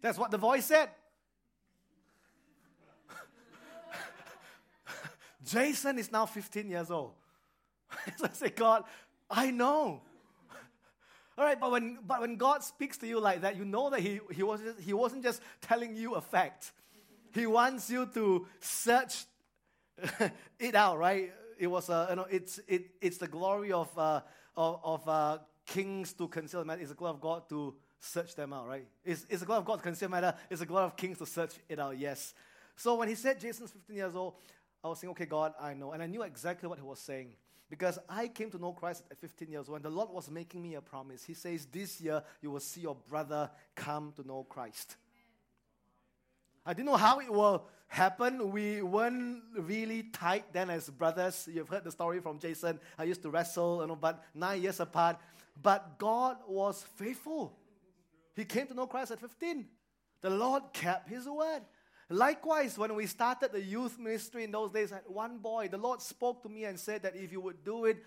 That's 0.00 0.18
what 0.18 0.30
the 0.30 0.38
voice 0.38 0.66
said. 0.66 0.90
Jason 5.44 5.98
is 5.98 6.12
now 6.12 6.26
15 6.26 6.68
years 6.68 6.90
old. 6.90 7.12
so 8.16 8.26
I 8.26 8.32
say, 8.32 8.50
God, 8.50 8.84
I 9.30 9.50
know. 9.50 10.02
All 11.38 11.44
right, 11.44 11.58
but 11.58 11.70
when, 11.70 11.98
but 12.06 12.20
when 12.20 12.36
God 12.36 12.62
speaks 12.62 12.96
to 12.98 13.06
you 13.06 13.20
like 13.20 13.40
that, 13.42 13.56
you 13.56 13.64
know 13.64 13.90
that 13.90 14.00
he, 14.00 14.20
he, 14.32 14.42
was 14.42 14.60
just, 14.60 14.80
he 14.80 14.92
wasn't 14.92 15.24
just 15.24 15.42
telling 15.60 15.96
you 15.96 16.14
a 16.14 16.20
fact. 16.20 16.72
He 17.34 17.46
wants 17.46 17.90
you 17.90 18.06
to 18.14 18.46
search 18.60 19.24
it 20.58 20.74
out, 20.74 20.98
right? 20.98 21.32
It 21.58 21.66
was, 21.66 21.90
uh, 21.90 22.06
you 22.10 22.16
know, 22.16 22.26
it's, 22.30 22.60
it, 22.68 22.90
it's 23.00 23.18
the 23.18 23.26
glory 23.26 23.72
of, 23.72 23.96
uh, 23.98 24.20
of, 24.56 24.80
of 24.84 25.08
uh, 25.08 25.38
kings 25.66 26.12
to 26.14 26.28
conceal 26.28 26.64
matter. 26.64 26.80
It's 26.80 26.90
the 26.90 26.96
glory 26.96 27.14
of 27.14 27.20
God 27.20 27.48
to 27.48 27.74
search 28.00 28.34
them 28.34 28.52
out, 28.52 28.66
right? 28.68 28.86
It's, 29.04 29.26
it's 29.28 29.40
the 29.40 29.46
glory 29.46 29.58
of 29.58 29.64
God 29.64 29.76
to 29.76 29.82
conceal 29.82 30.08
matter. 30.08 30.34
It's 30.50 30.60
the 30.60 30.66
glory 30.66 30.84
of 30.84 30.96
kings 30.96 31.18
to 31.18 31.26
search 31.26 31.54
it 31.68 31.78
out, 31.78 31.98
yes. 31.98 32.34
So 32.76 32.94
when 32.94 33.08
he 33.08 33.14
said 33.14 33.40
Jason's 33.40 33.70
15 33.72 33.96
years 33.96 34.14
old, 34.14 34.34
I 34.82 34.88
was 34.88 35.00
saying, 35.00 35.10
okay, 35.10 35.26
God, 35.26 35.54
I 35.60 35.74
know. 35.74 35.92
And 35.92 36.02
I 36.02 36.06
knew 36.06 36.22
exactly 36.22 36.68
what 36.68 36.78
he 36.78 36.84
was 36.84 37.00
saying. 37.00 37.30
Because 37.68 37.98
I 38.08 38.28
came 38.28 38.50
to 38.50 38.58
know 38.58 38.72
Christ 38.72 39.02
at 39.10 39.18
15 39.18 39.50
years 39.50 39.68
old, 39.68 39.76
and 39.76 39.84
the 39.84 39.90
Lord 39.90 40.10
was 40.10 40.30
making 40.30 40.62
me 40.62 40.74
a 40.76 40.80
promise. 40.80 41.24
He 41.24 41.34
says, 41.34 41.66
This 41.66 42.00
year 42.00 42.22
you 42.40 42.50
will 42.50 42.60
see 42.60 42.80
your 42.80 42.96
brother 43.08 43.50
come 43.74 44.12
to 44.16 44.26
know 44.26 44.44
Christ. 44.48 44.96
I 46.64 46.72
didn't 46.72 46.86
know 46.86 46.96
how 46.96 47.18
it 47.20 47.32
will 47.32 47.66
happen. 47.88 48.52
We 48.52 48.80
weren't 48.80 49.42
really 49.56 50.04
tight 50.04 50.52
then 50.52 50.70
as 50.70 50.88
brothers. 50.88 51.48
You've 51.52 51.68
heard 51.68 51.84
the 51.84 51.90
story 51.90 52.20
from 52.20 52.38
Jason. 52.38 52.78
I 52.98 53.04
used 53.04 53.22
to 53.22 53.30
wrestle, 53.30 53.80
you 53.82 53.88
know, 53.88 53.96
but 53.96 54.24
nine 54.34 54.62
years 54.62 54.80
apart. 54.80 55.18
But 55.60 55.98
God 55.98 56.36
was 56.46 56.82
faithful. 56.96 57.54
He 58.38 58.44
came 58.44 58.66
to 58.68 58.74
know 58.74 58.86
Christ 58.86 59.10
at 59.10 59.20
15. 59.20 59.66
The 60.20 60.30
Lord 60.30 60.62
kept 60.72 61.08
his 61.08 61.26
word. 61.26 61.62
Likewise, 62.10 62.78
when 62.78 62.94
we 62.94 63.06
started 63.06 63.52
the 63.52 63.60
youth 63.60 63.98
ministry 63.98 64.44
in 64.44 64.50
those 64.50 64.70
days, 64.70 64.92
I 64.92 64.96
had 64.96 65.04
one 65.08 65.38
boy, 65.38 65.68
the 65.68 65.76
Lord 65.76 66.00
spoke 66.00 66.42
to 66.44 66.48
me 66.48 66.64
and 66.64 66.78
said 66.78 67.02
that 67.02 67.16
if 67.16 67.32
you 67.32 67.40
would 67.40 67.64
do 67.64 67.84
it, 67.84 68.02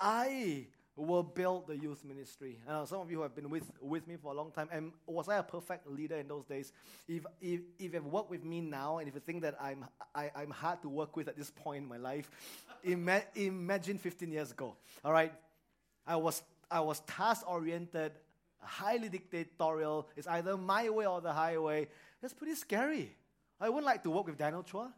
I 0.00 0.66
will 0.96 1.22
build 1.22 1.66
the 1.66 1.76
youth 1.76 2.04
ministry. 2.04 2.60
Uh, 2.68 2.84
some 2.84 3.00
of 3.00 3.10
you 3.10 3.22
have 3.22 3.34
been 3.34 3.50
with, 3.50 3.68
with 3.80 4.06
me 4.06 4.16
for 4.16 4.32
a 4.32 4.36
long 4.36 4.52
time. 4.52 4.68
And 4.70 4.92
was 5.06 5.28
I 5.28 5.38
a 5.38 5.42
perfect 5.42 5.88
leader 5.88 6.16
in 6.16 6.28
those 6.28 6.44
days? 6.44 6.72
If, 7.08 7.24
if, 7.40 7.60
if 7.78 7.94
you've 7.94 8.06
worked 8.06 8.30
with 8.30 8.44
me 8.44 8.60
now 8.60 8.98
and 8.98 9.08
if 9.08 9.14
you 9.14 9.20
think 9.20 9.42
that 9.42 9.56
I'm, 9.60 9.84
I, 10.14 10.30
I'm 10.36 10.50
hard 10.50 10.82
to 10.82 10.88
work 10.88 11.16
with 11.16 11.26
at 11.26 11.36
this 11.36 11.50
point 11.50 11.82
in 11.82 11.88
my 11.88 11.96
life, 11.96 12.30
ima- 12.84 13.24
imagine 13.34 13.98
15 13.98 14.30
years 14.30 14.52
ago. 14.52 14.76
All 15.04 15.12
right? 15.12 15.32
I 16.06 16.16
was, 16.16 16.42
I 16.70 16.80
was 16.80 17.00
task 17.00 17.50
oriented, 17.50 18.12
highly 18.64 19.08
dictatorial. 19.08 20.08
It's 20.16 20.26
either 20.26 20.56
my 20.56 20.88
way 20.90 21.06
or 21.06 21.20
the 21.20 21.32
highway. 21.32 21.88
That's 22.20 22.34
pretty 22.34 22.54
scary. 22.54 23.14
I 23.60 23.68
wouldn't 23.68 23.86
like 23.86 24.02
to 24.04 24.10
work 24.10 24.26
with 24.26 24.38
Daniel 24.38 24.62
Chua. 24.62 24.92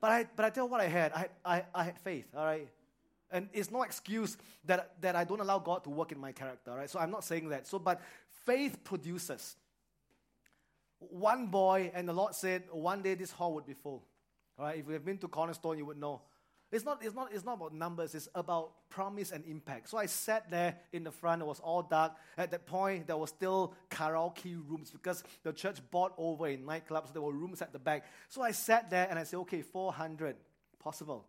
But 0.00 0.10
I, 0.10 0.26
but 0.36 0.44
I 0.44 0.50
tell 0.50 0.64
you 0.66 0.70
what 0.70 0.80
I 0.80 0.86
had. 0.88 1.12
I, 1.12 1.28
I, 1.44 1.64
I 1.74 1.84
had 1.84 1.98
faith, 1.98 2.26
all 2.36 2.44
right? 2.44 2.68
And 3.30 3.48
it's 3.52 3.70
no 3.70 3.82
excuse 3.82 4.36
that, 4.66 5.00
that 5.00 5.16
I 5.16 5.24
don't 5.24 5.40
allow 5.40 5.58
God 5.58 5.82
to 5.84 5.90
work 5.90 6.12
in 6.12 6.20
my 6.20 6.30
character, 6.30 6.72
right? 6.72 6.90
So 6.90 6.98
I'm 6.98 7.10
not 7.10 7.24
saying 7.24 7.48
that. 7.48 7.66
So, 7.66 7.78
but 7.78 8.00
faith 8.44 8.84
produces. 8.84 9.56
One 10.98 11.46
boy, 11.46 11.90
and 11.94 12.08
the 12.08 12.12
Lord 12.12 12.34
said, 12.34 12.64
one 12.70 13.02
day 13.02 13.14
this 13.14 13.30
hall 13.30 13.54
would 13.54 13.66
be 13.66 13.72
full. 13.72 14.04
All 14.58 14.66
right? 14.66 14.78
If 14.78 14.86
you 14.86 14.92
have 14.92 15.04
been 15.04 15.18
to 15.18 15.28
Cornerstone, 15.28 15.78
you 15.78 15.86
would 15.86 15.98
know. 15.98 16.20
It's 16.74 16.84
not, 16.84 17.04
it's, 17.04 17.14
not, 17.14 17.28
it's 17.32 17.44
not 17.44 17.54
about 17.54 17.72
numbers, 17.72 18.16
it's 18.16 18.28
about 18.34 18.72
promise 18.90 19.30
and 19.30 19.44
impact. 19.46 19.88
So 19.88 19.96
I 19.96 20.06
sat 20.06 20.50
there 20.50 20.76
in 20.92 21.04
the 21.04 21.12
front, 21.12 21.40
it 21.40 21.44
was 21.44 21.60
all 21.60 21.82
dark. 21.82 22.14
At 22.36 22.50
that 22.50 22.66
point, 22.66 23.06
there 23.06 23.16
was 23.16 23.30
still 23.30 23.74
karaoke 23.88 24.60
rooms 24.68 24.90
because 24.90 25.22
the 25.44 25.52
church 25.52 25.78
bought 25.92 26.14
over 26.18 26.48
in 26.48 26.64
nightclubs, 26.64 27.06
so 27.06 27.12
there 27.12 27.22
were 27.22 27.32
rooms 27.32 27.62
at 27.62 27.72
the 27.72 27.78
back. 27.78 28.06
So 28.28 28.42
I 28.42 28.50
sat 28.50 28.90
there 28.90 29.06
and 29.08 29.20
I 29.20 29.22
said, 29.22 29.36
okay, 29.36 29.62
400, 29.62 30.34
possible. 30.80 31.28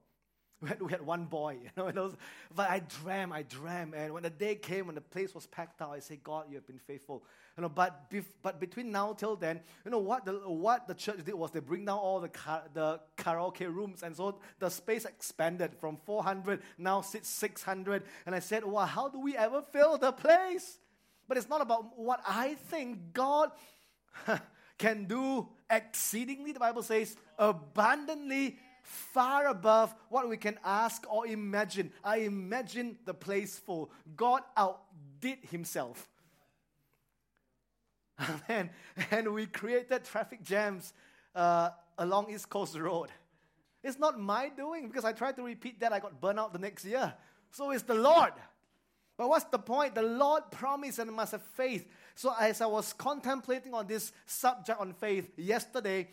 We 0.61 0.69
had, 0.69 0.81
we 0.81 0.91
had 0.91 1.01
one 1.01 1.25
boy, 1.25 1.57
you 1.63 1.69
know, 1.75 1.85
was, 2.03 2.15
but 2.55 2.69
I 2.69 2.79
dreamed, 3.03 3.33
I 3.33 3.43
dreamed. 3.43 3.93
And 3.93 4.13
when 4.13 4.23
the 4.23 4.29
day 4.29 4.55
came, 4.55 4.85
when 4.87 4.95
the 4.95 5.01
place 5.01 5.35
was 5.35 5.45
packed 5.47 5.81
out, 5.81 5.91
I 5.91 5.99
said, 5.99 6.23
God, 6.23 6.45
you 6.49 6.55
have 6.55 6.65
been 6.65 6.79
faithful. 6.79 7.23
You 7.57 7.63
know, 7.63 7.69
but, 7.69 8.09
bef- 8.09 8.23
but 8.41 8.59
between 8.59 8.91
now 8.91 9.13
till 9.13 9.35
then, 9.35 9.59
you 9.83 9.91
know, 9.91 9.99
what 9.99 10.25
the, 10.25 10.33
what 10.33 10.87
the 10.87 10.93
church 10.93 11.23
did 11.25 11.35
was 11.35 11.51
they 11.51 11.59
bring 11.59 11.85
down 11.85 11.97
all 11.97 12.19
the, 12.19 12.29
car- 12.29 12.63
the 12.73 12.99
karaoke 13.17 13.67
rooms. 13.73 14.01
And 14.01 14.15
so 14.15 14.39
the 14.59 14.69
space 14.69 15.05
expanded 15.05 15.73
from 15.79 15.97
400, 16.05 16.61
now 16.77 17.01
sits 17.01 17.29
600. 17.29 18.03
And 18.25 18.33
I 18.33 18.39
said, 18.39 18.63
wow, 18.63 18.85
how 18.85 19.09
do 19.09 19.19
we 19.19 19.35
ever 19.35 19.61
fill 19.61 19.97
the 19.97 20.13
place? 20.13 20.79
But 21.27 21.37
it's 21.37 21.49
not 21.49 21.61
about 21.61 21.97
what 21.99 22.21
I 22.27 22.55
think 22.69 23.13
God 23.13 23.51
can 24.77 25.05
do 25.05 25.47
exceedingly, 25.69 26.51
the 26.51 26.59
Bible 26.59 26.83
says, 26.83 27.15
abundantly 27.37 28.57
far 28.85 29.47
above 29.47 29.95
what 30.09 30.29
we 30.29 30.37
can 30.37 30.59
ask 30.63 31.05
or 31.11 31.25
imagine. 31.25 31.91
I 32.03 32.17
imagine 32.17 32.97
the 33.03 33.15
place 33.15 33.57
full. 33.57 33.89
God 34.15 34.43
outdid 34.55 35.39
himself. 35.49 36.07
Amen. 38.19 38.69
And 39.09 39.33
we 39.33 39.47
created 39.47 40.05
traffic 40.05 40.43
jams 40.43 40.93
uh, 41.33 41.71
along 41.97 42.31
East 42.31 42.47
Coast 42.47 42.77
Road. 42.77 43.09
It's 43.83 43.97
not 43.97 44.19
my 44.19 44.49
doing 44.49 44.87
because 44.87 45.03
I 45.03 45.13
tried 45.13 45.35
to 45.37 45.43
repeat 45.43 45.79
that. 45.79 45.91
I 45.91 45.99
got 45.99 46.21
burned 46.21 46.39
out 46.39 46.53
the 46.53 46.59
next 46.59 46.85
year. 46.85 47.13
So 47.51 47.71
it's 47.71 47.83
the 47.83 47.95
Lord. 47.95 48.33
But 49.17 49.29
what's 49.29 49.45
the 49.45 49.59
point? 49.59 49.95
The 49.95 50.01
Lord 50.03 50.43
promised 50.51 50.99
and 50.99 51.11
must 51.11 51.31
have 51.31 51.41
faith. 51.41 51.87
So 52.13 52.33
as 52.39 52.61
I 52.61 52.67
was 52.67 52.93
contemplating 52.93 53.73
on 53.73 53.87
this 53.87 54.11
subject 54.25 54.79
on 54.79 54.93
faith 54.93 55.31
yesterday, 55.37 56.09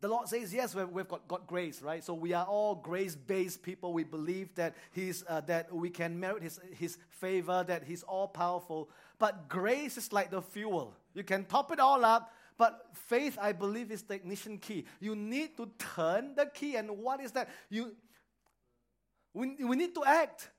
the 0.00 0.08
Lord 0.08 0.28
says, 0.28 0.54
yes, 0.54 0.74
we've, 0.74 1.08
got, 1.08 1.26
got 1.26 1.46
grace, 1.46 1.82
right? 1.82 2.04
So 2.04 2.14
we 2.14 2.32
are 2.32 2.44
all 2.44 2.76
grace-based 2.76 3.62
people. 3.62 3.92
We 3.92 4.04
believe 4.04 4.54
that 4.54 4.76
He's 4.92 5.24
uh, 5.28 5.40
that 5.42 5.74
we 5.74 5.90
can 5.90 6.18
merit 6.18 6.42
His 6.42 6.60
His 6.76 6.98
favor, 7.08 7.64
that 7.66 7.82
He's 7.82 8.04
all 8.04 8.28
powerful. 8.28 8.88
But 9.18 9.48
grace 9.48 9.96
is 9.96 10.12
like 10.12 10.30
the 10.30 10.42
fuel. 10.42 10.94
You 11.14 11.24
can 11.24 11.44
top 11.44 11.72
it 11.72 11.80
all 11.80 12.04
up, 12.04 12.32
but 12.56 12.86
faith, 12.92 13.36
I 13.40 13.52
believe, 13.52 13.90
is 13.90 14.02
the 14.02 14.14
ignition 14.14 14.58
key. 14.58 14.84
You 15.00 15.16
need 15.16 15.56
to 15.56 15.68
turn 15.78 16.34
the 16.36 16.46
key, 16.46 16.76
and 16.76 16.90
what 16.90 17.20
is 17.20 17.32
that? 17.32 17.48
You 17.68 17.96
we, 19.34 19.56
we 19.64 19.76
need 19.76 19.94
to 19.94 20.04
act. 20.04 20.50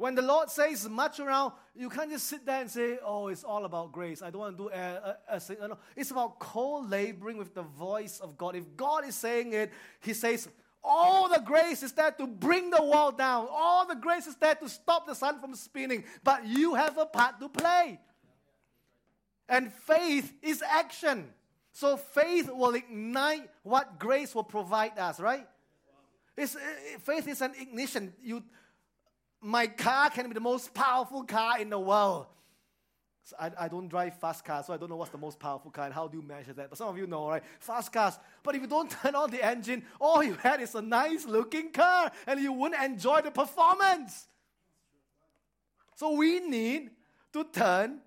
When 0.00 0.14
the 0.14 0.22
Lord 0.22 0.48
says 0.48 0.88
much 0.88 1.20
around, 1.20 1.52
you 1.74 1.90
can't 1.90 2.10
just 2.10 2.26
sit 2.26 2.46
there 2.46 2.62
and 2.62 2.70
say, 2.70 2.98
oh, 3.04 3.28
it's 3.28 3.44
all 3.44 3.66
about 3.66 3.92
grace. 3.92 4.22
I 4.22 4.30
don't 4.30 4.40
want 4.40 4.56
to 4.56 4.62
do 4.64 4.70
a, 4.70 5.16
a, 5.28 5.36
a, 5.36 5.68
no. 5.68 5.76
It's 5.94 6.10
about 6.10 6.38
co-laboring 6.38 7.36
with 7.36 7.54
the 7.54 7.64
voice 7.64 8.18
of 8.18 8.38
God. 8.38 8.56
If 8.56 8.64
God 8.78 9.04
is 9.04 9.14
saying 9.14 9.52
it, 9.52 9.70
he 10.00 10.14
says, 10.14 10.48
all 10.82 11.28
the 11.28 11.42
grace 11.44 11.82
is 11.82 11.92
there 11.92 12.12
to 12.12 12.26
bring 12.26 12.70
the 12.70 12.82
wall 12.82 13.12
down. 13.12 13.46
All 13.50 13.86
the 13.86 13.94
grace 13.94 14.26
is 14.26 14.36
there 14.36 14.54
to 14.54 14.70
stop 14.70 15.06
the 15.06 15.12
sun 15.14 15.38
from 15.38 15.54
spinning. 15.54 16.04
But 16.24 16.46
you 16.46 16.76
have 16.76 16.96
a 16.96 17.04
part 17.04 17.38
to 17.40 17.50
play. 17.50 18.00
And 19.50 19.70
faith 19.70 20.32
is 20.40 20.62
action. 20.62 21.28
So 21.72 21.98
faith 21.98 22.48
will 22.50 22.74
ignite 22.74 23.50
what 23.64 23.98
grace 23.98 24.34
will 24.34 24.44
provide 24.44 24.98
us, 24.98 25.20
right? 25.20 25.46
It's, 26.38 26.56
faith 27.02 27.28
is 27.28 27.42
an 27.42 27.52
ignition. 27.60 28.14
You, 28.22 28.42
my 29.40 29.66
car 29.66 30.10
can 30.10 30.28
be 30.28 30.34
the 30.34 30.40
most 30.40 30.74
powerful 30.74 31.24
car 31.24 31.58
in 31.58 31.70
the 31.70 31.78
world. 31.78 32.26
So 33.24 33.36
I, 33.38 33.50
I 33.58 33.68
don't 33.68 33.88
drive 33.88 34.18
fast 34.18 34.44
cars, 34.44 34.66
so 34.66 34.72
I 34.72 34.76
don't 34.76 34.88
know 34.88 34.96
what's 34.96 35.12
the 35.12 35.18
most 35.18 35.38
powerful 35.38 35.70
car 35.70 35.84
and 35.84 35.94
how 35.94 36.08
do 36.08 36.16
you 36.16 36.22
measure 36.22 36.52
that. 36.52 36.68
But 36.68 36.78
some 36.78 36.88
of 36.88 36.98
you 36.98 37.06
know, 37.06 37.28
right? 37.28 37.42
Fast 37.60 37.92
cars. 37.92 38.18
But 38.42 38.54
if 38.54 38.62
you 38.62 38.66
don't 38.66 38.90
turn 39.02 39.14
on 39.14 39.30
the 39.30 39.44
engine, 39.44 39.84
all 40.00 40.22
you 40.22 40.34
had 40.34 40.60
is 40.60 40.74
a 40.74 40.82
nice 40.82 41.26
looking 41.26 41.70
car 41.70 42.10
and 42.26 42.40
you 42.40 42.52
wouldn't 42.52 42.82
enjoy 42.82 43.20
the 43.20 43.30
performance. 43.30 44.26
So 45.96 46.12
we 46.12 46.40
need 46.40 46.90
to 47.32 47.44
turn 47.44 48.00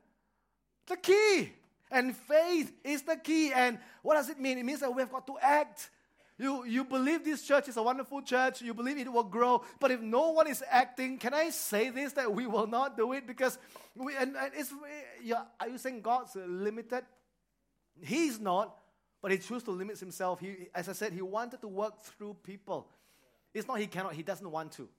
the 0.87 0.97
key. 0.97 1.53
And 1.89 2.15
faith 2.17 2.73
is 2.83 3.03
the 3.03 3.15
key. 3.15 3.53
And 3.53 3.77
what 4.01 4.15
does 4.15 4.29
it 4.29 4.39
mean? 4.39 4.57
It 4.57 4.65
means 4.65 4.79
that 4.79 4.93
we've 4.93 5.11
got 5.11 5.27
to 5.27 5.37
act. 5.39 5.91
You, 6.43 6.65
you 6.65 6.83
believe 6.83 7.23
this 7.23 7.41
church 7.41 7.69
is 7.69 7.77
a 7.77 7.81
wonderful 7.81 8.21
church, 8.21 8.61
you 8.61 8.73
believe 8.73 8.97
it 8.97 9.09
will 9.09 9.23
grow, 9.23 9.63
but 9.79 9.91
if 9.91 10.01
no 10.01 10.31
one 10.31 10.45
is 10.47 10.61
acting, 10.69 11.17
can 11.17 11.33
I 11.33 11.51
say 11.51 11.89
this 11.89 12.11
that 12.13 12.33
we 12.33 12.47
will 12.47 12.67
not 12.67 12.97
do 12.97 13.13
it? 13.13 13.25
Because 13.25 13.57
we, 13.95 14.13
and, 14.17 14.35
and 14.35 14.51
it's, 14.53 14.73
yeah, 15.23 15.43
are 15.57 15.69
you 15.69 15.77
saying 15.77 16.01
God's 16.01 16.35
limited? 16.35 17.05
He's 18.01 18.41
not, 18.41 18.77
but 19.21 19.31
He 19.31 19.37
chose 19.37 19.63
to 19.63 19.71
limit 19.71 19.97
Himself. 20.01 20.41
He, 20.41 20.67
as 20.75 20.89
I 20.89 20.91
said, 20.91 21.13
He 21.13 21.21
wanted 21.21 21.61
to 21.61 21.69
work 21.69 22.01
through 22.01 22.35
people. 22.43 22.89
It's 23.53 23.65
not 23.65 23.79
He 23.79 23.87
cannot, 23.87 24.13
He 24.13 24.23
doesn't 24.23 24.51
want 24.51 24.73
to. 24.73 24.89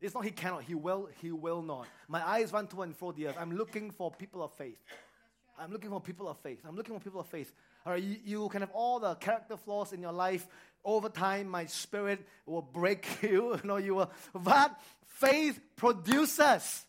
It's 0.00 0.12
not 0.12 0.24
He 0.24 0.32
cannot, 0.32 0.64
He 0.64 0.74
will, 0.74 1.08
He 1.20 1.30
will 1.30 1.62
not. 1.62 1.86
My 2.08 2.26
eyes 2.28 2.52
run 2.52 2.66
to 2.66 2.82
and 2.82 2.96
fro 2.96 3.12
the 3.12 3.28
earth. 3.28 3.36
I'm 3.38 3.56
looking 3.56 3.92
for 3.92 4.10
people 4.10 4.42
of 4.42 4.52
faith. 4.54 4.82
I'm 5.56 5.70
looking 5.70 5.90
for 5.90 6.00
people 6.00 6.28
of 6.28 6.38
faith. 6.38 6.58
I'm 6.66 6.74
looking 6.74 6.98
for 6.98 7.00
people 7.00 7.20
of 7.20 7.28
faith. 7.28 7.52
All 7.84 7.92
right, 7.92 8.02
you, 8.02 8.16
you 8.24 8.48
can 8.48 8.60
have 8.60 8.70
all 8.72 9.00
the 9.00 9.14
character 9.16 9.56
flaws 9.56 9.92
in 9.92 10.00
your 10.00 10.12
life. 10.12 10.46
Over 10.84 11.08
time, 11.08 11.48
my 11.48 11.66
spirit 11.66 12.26
will 12.46 12.62
break 12.62 13.06
you. 13.22 13.54
you 13.54 13.60
know, 13.64 13.76
you 13.76 13.94
will. 13.96 14.10
But 14.34 14.78
faith 15.06 15.60
produces. 15.76 16.84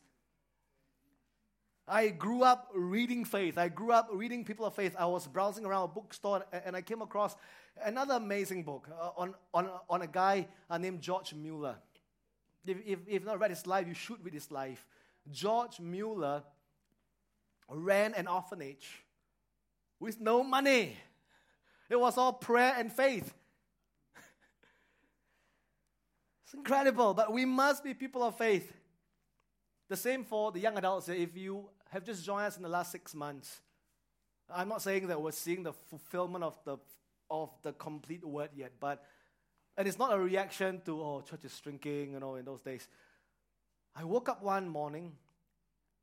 I 1.88 2.10
grew 2.10 2.44
up 2.44 2.70
reading 2.74 3.26
faith. 3.26 3.58
I 3.58 3.68
grew 3.68 3.92
up 3.92 4.10
reading 4.12 4.46
people 4.46 4.66
of 4.66 4.74
faith. 4.74 4.96
I 4.98 5.06
was 5.06 5.28
browsing 5.28 5.66
around 5.66 5.84
a 5.84 5.88
bookstore 5.90 6.46
and 6.66 6.76
I 6.76 6.82
came 6.82 7.02
across 7.02 7.36
another 7.84 8.16
amazing 8.16 8.64
book 8.64 8.88
uh, 8.90 9.10
on, 9.18 9.34
on, 9.54 9.70
on 9.90 10.02
a 10.02 10.08
guy 10.08 10.48
uh, 10.70 10.78
named 10.78 11.02
George 11.02 11.34
Mueller. 11.34 11.76
If, 12.66 12.78
if, 12.86 13.00
if 13.06 13.14
you've 13.14 13.26
not 13.26 13.40
read 13.40 13.50
his 13.50 13.68
life, 13.68 13.88
you 13.88 13.94
should 13.94 14.24
read 14.24 14.34
his 14.34 14.50
life. 14.50 14.88
George 15.30 15.80
Mueller 15.82 16.44
ran 17.70 18.14
an 18.14 18.28
orphanage 18.28 19.03
with 20.04 20.20
no 20.20 20.44
money. 20.44 20.98
It 21.90 22.00
was 22.00 22.18
all 22.18 22.34
prayer 22.34 22.76
and 22.78 22.92
faith. 22.92 23.34
it's 26.46 26.54
incredible, 26.54 27.14
but 27.14 27.32
we 27.32 27.46
must 27.46 27.84
be 27.84 27.94
people 27.94 28.22
of 28.22 28.38
faith. 28.38 28.72
The 29.90 29.96
same 29.96 30.26
for 30.26 30.52
the 30.52 30.60
young 30.60 30.78
adults. 30.78 31.08
If 31.08 31.38
you 31.38 31.70
have 31.90 32.04
just 32.04 32.26
joined 32.26 32.46
us 32.46 32.58
in 32.58 32.64
the 32.64 32.70
last 32.70 32.92
six 32.92 33.16
months, 33.16 33.62
I'm 34.54 34.68
not 34.68 34.82
saying 34.82 35.08
that 35.08 35.22
we're 35.22 35.32
seeing 35.32 35.64
the 35.64 35.74
fulfillment 35.74 36.44
of 36.44 36.58
the 36.66 36.78
of 37.30 37.50
the 37.64 37.72
complete 37.74 38.26
word 38.26 38.50
yet, 38.56 38.74
but 38.80 39.04
and 39.78 39.88
it's 39.88 39.98
not 39.98 40.14
a 40.14 40.20
reaction 40.20 40.82
to 40.86 41.02
oh 41.02 41.22
church 41.22 41.46
is 41.46 41.58
shrinking, 41.64 42.12
you 42.12 42.20
know, 42.20 42.36
in 42.36 42.46
those 42.46 42.62
days. 42.62 42.88
I 43.96 44.04
woke 44.04 44.28
up 44.28 44.44
one 44.44 44.68
morning 44.68 45.14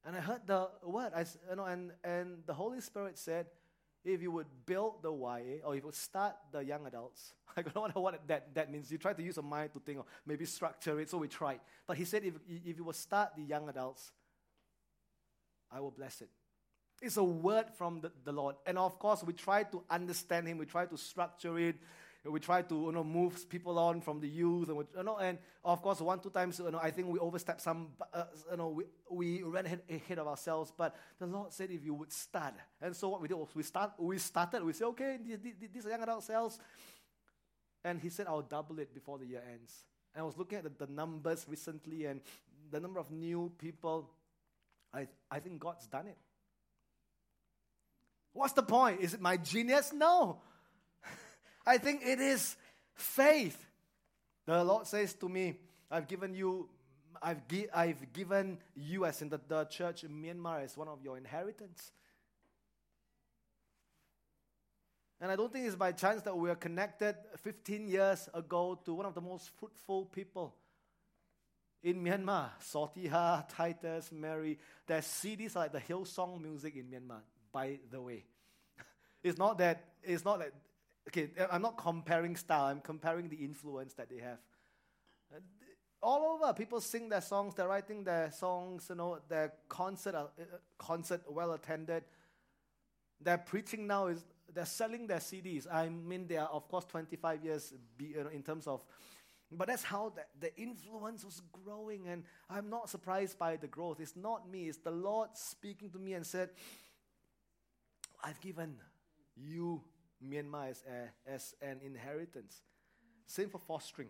and 0.07 0.17
I 0.17 0.21
heard 0.21 0.47
the 0.47 0.69
word, 0.83 1.13
I, 1.15 1.27
you 1.51 1.57
know, 1.57 1.65
and, 1.65 1.93
and 2.03 2.39
the 2.47 2.55
Holy 2.55 2.81
Spirit 2.81 3.19
said, 3.19 3.47
if 4.05 4.23
you 4.23 4.31
would 4.33 4.47
build 4.67 5.03
the 5.03 5.13
YA 5.13 5.65
or 5.65 5.75
if 5.75 5.81
you 5.81 5.87
would 5.87 5.95
start 5.95 6.37
the 6.53 6.65
young 6.65 6.87
adults, 6.87 7.35
I 7.57 7.63
don't 7.63 7.95
know 7.95 8.03
what 8.03 8.27
that, 8.29 8.55
that 8.55 8.71
means. 8.71 8.91
You 8.91 8.99
try 8.99 9.13
to 9.13 9.23
use 9.23 9.39
a 9.39 9.43
mind 9.43 9.73
to 9.75 9.81
think, 9.81 9.99
or 9.99 10.05
maybe 10.27 10.45
structure 10.45 10.99
it, 11.01 11.11
so 11.11 11.19
we 11.19 11.29
tried. 11.29 11.61
But 11.87 11.97
he 11.97 12.05
said, 12.05 12.25
if, 12.25 12.35
if 12.49 12.77
you 12.77 12.85
would 12.85 12.97
start 12.97 13.31
the 13.37 13.43
young 13.43 13.69
adults, 13.69 14.13
I 15.71 15.81
will 15.81 15.91
bless 15.91 16.21
it. 16.21 16.29
It's 17.03 17.17
a 17.17 17.25
word 17.25 17.67
from 17.77 18.01
the, 18.01 18.13
the 18.25 18.33
Lord. 18.33 18.57
And 18.67 18.77
of 18.77 18.99
course, 18.99 19.23
we 19.25 19.33
try 19.33 19.63
to 19.65 19.83
understand 19.89 20.47
Him, 20.47 20.59
we 20.59 20.67
try 20.67 20.87
to 20.87 20.99
structure 20.99 21.59
it, 21.59 21.77
we 22.25 22.39
try 22.39 22.61
to 22.61 22.75
you 22.75 22.93
know 22.93 23.03
move 23.03 23.49
people 23.49 23.79
on 23.79 24.01
from 24.01 24.21
the 24.21 24.29
youth 24.29 24.69
and 24.69 24.77
we, 24.77 24.85
you 24.97 25.03
know 25.03 25.17
and 25.17 25.39
of 25.65 25.81
course 25.81 26.01
one 26.01 26.21
two 26.21 26.29
times 26.31 26.59
you 26.59 26.71
know 26.71 26.79
I 26.83 26.91
think 26.91 27.09
we 27.09 27.19
overstepped 27.19 27.63
some 27.63 27.89
uh, 28.13 28.25
you 28.51 28.57
know 28.59 28.69
we, 28.69 28.85
we 29.11 29.43
ran 29.43 29.65
ahead, 29.67 29.83
ahead 29.89 30.19
of 30.19 30.27
ourselves 30.27 30.73
but 30.77 30.95
the 31.19 31.27
Lord 31.27 31.53
said 31.53 31.71
if 31.71 31.85
you 31.85 31.95
would 31.95 32.13
start 32.13 32.55
and 32.83 32.95
so 32.95 33.09
what 33.09 33.23
we 33.23 33.29
did 33.29 33.35
was 33.35 33.49
we 33.55 33.63
start 33.63 33.93
we 33.99 34.19
started 34.19 34.63
we 34.63 34.73
said 34.75 34.87
okay 34.89 35.19
these 35.73 35.87
are 35.87 35.91
young 35.91 36.03
adult 36.03 36.25
cells 36.25 36.59
and 37.85 37.99
He 37.99 38.11
said 38.11 38.27
I'll 38.27 38.43
double 38.43 38.79
it 38.81 38.93
before 38.93 39.19
the 39.19 39.27
year 39.27 39.43
ends 39.51 39.75
and 40.15 40.23
I 40.23 40.25
was 40.27 40.37
looking 40.37 40.59
at 40.59 40.65
the, 40.65 40.87
the 40.87 40.93
numbers 40.93 41.47
recently 41.49 42.05
and 42.05 42.21
the 42.71 42.81
number 42.81 43.01
of 43.01 43.11
new 43.11 43.51
people 43.57 44.11
I 44.93 45.09
I 45.31 45.39
think 45.39 45.59
God's 45.59 45.87
done 45.87 46.09
it. 46.09 46.19
What's 48.33 48.53
the 48.53 48.63
point? 48.63 49.01
Is 49.01 49.15
it 49.15 49.21
my 49.21 49.37
genius? 49.37 49.93
No. 49.93 50.41
I 51.67 51.79
think 51.79 52.03
it 52.05 52.21
is 52.21 52.57
faith. 52.95 53.67
The 54.47 54.65
Lord 54.65 54.87
says 54.87 55.15
to 55.15 55.29
me, 55.29 55.57
I've 55.91 56.09
given 56.09 56.35
you, 56.35 56.69
I've, 57.23 57.47
gi- 57.47 57.71
I've 57.75 58.13
given 58.13 58.59
you, 58.75 59.05
as 59.05 59.23
in 59.23 59.29
the, 59.29 59.41
the 59.47 59.65
church 59.65 60.05
in 60.05 60.11
Myanmar, 60.11 60.65
as 60.65 60.77
one 60.77 60.89
of 60.89 61.03
your 61.03 61.17
inheritance. 61.17 61.93
And 65.21 65.31
I 65.31 65.37
don't 65.37 65.53
think 65.53 65.67
it's 65.67 65.77
by 65.77 65.93
chance 65.93 66.23
that 66.23 66.37
we 66.37 66.49
are 66.49 66.55
connected 66.55 67.15
15 67.43 67.89
years 67.89 68.29
ago 68.33 68.81
to 68.87 68.95
one 68.95 69.05
of 69.05 69.15
the 69.15 69.21
most 69.21 69.51
fruitful 69.59 70.07
people 70.07 70.55
in 71.83 72.03
Myanmar. 72.03 72.51
Sotiha, 72.63 73.47
Titus, 73.55 74.11
Mary. 74.13 74.59
Their 74.87 75.01
CDs 75.01 75.57
are 75.57 75.61
like 75.61 75.73
the 75.73 75.81
Hillsong 75.81 76.41
music 76.41 76.75
in 76.77 76.87
Myanmar, 76.87 77.21
by 77.53 77.81
the 77.91 78.01
way. 78.01 78.25
it's 79.23 79.39
not 79.39 79.59
that, 79.59 79.85
it's 80.03 80.25
not 80.25 80.39
that 80.39 80.55
okay, 81.09 81.31
I'm 81.51 81.63
not 81.63 81.77
comparing 81.77 82.37
style, 82.37 82.67
I'm 82.67 82.81
comparing 82.81 83.29
the 83.29 83.37
influence 83.37 83.95
that 83.95 84.09
they 84.09 84.19
have. 84.19 84.39
Uh, 85.35 85.39
all 86.03 86.35
over, 86.35 86.53
people 86.55 86.81
sing 86.81 87.09
their 87.09 87.21
songs, 87.21 87.55
they're 87.55 87.69
writing 87.69 88.05
their 88.05 88.31
songs, 88.33 88.87
you 88.89 88.95
know, 88.95 89.19
their 89.29 89.53
concert, 89.69 90.15
uh, 90.15 90.29
uh 90.41 90.45
concert 90.79 91.23
well 91.29 91.53
attended. 91.53 92.05
Their 93.21 93.39
preaching 93.39 93.87
now 93.87 94.07
is, 94.07 94.25
they're 94.53 94.65
selling 94.65 95.07
their 95.07 95.19
CDs. 95.19 95.67
I 95.71 95.89
mean, 95.89 96.27
they 96.27 96.37
are, 96.37 96.49
of 96.49 96.69
course, 96.69 96.85
25 96.87 97.45
years 97.45 97.75
in 98.33 98.43
terms 98.43 98.67
of, 98.67 98.85
but 99.53 99.69
that's 99.69 99.83
how 99.83 100.13
the, 100.15 100.23
the 100.41 100.57
influence 100.57 101.25
was 101.25 101.43
growing, 101.65 102.09
and 102.09 102.25
I'm 102.49 102.71
not 102.71 102.89
surprised 102.89 103.39
by 103.39 103.57
the 103.57 103.67
growth. 103.67 104.01
It's 104.01 104.17
not 104.17 104.49
me, 104.49 104.69
it's 104.69 104.79
the 104.79 104.91
Lord 104.91 105.31
speaking 105.35 105.91
to 105.91 105.99
me 105.99 106.15
and 106.15 106.25
said, 106.25 106.51
I've 108.23 108.41
given 108.41 108.77
you 109.37 109.83
Myanmar 110.25 110.71
as, 110.71 110.83
a, 110.87 110.93
uh, 110.93 111.35
as 111.35 111.55
an 111.63 111.81
inheritance. 111.85 112.57
Same 113.27 113.49
for 113.49 113.59
fostering. 113.59 114.09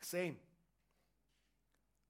Same. 0.00 0.36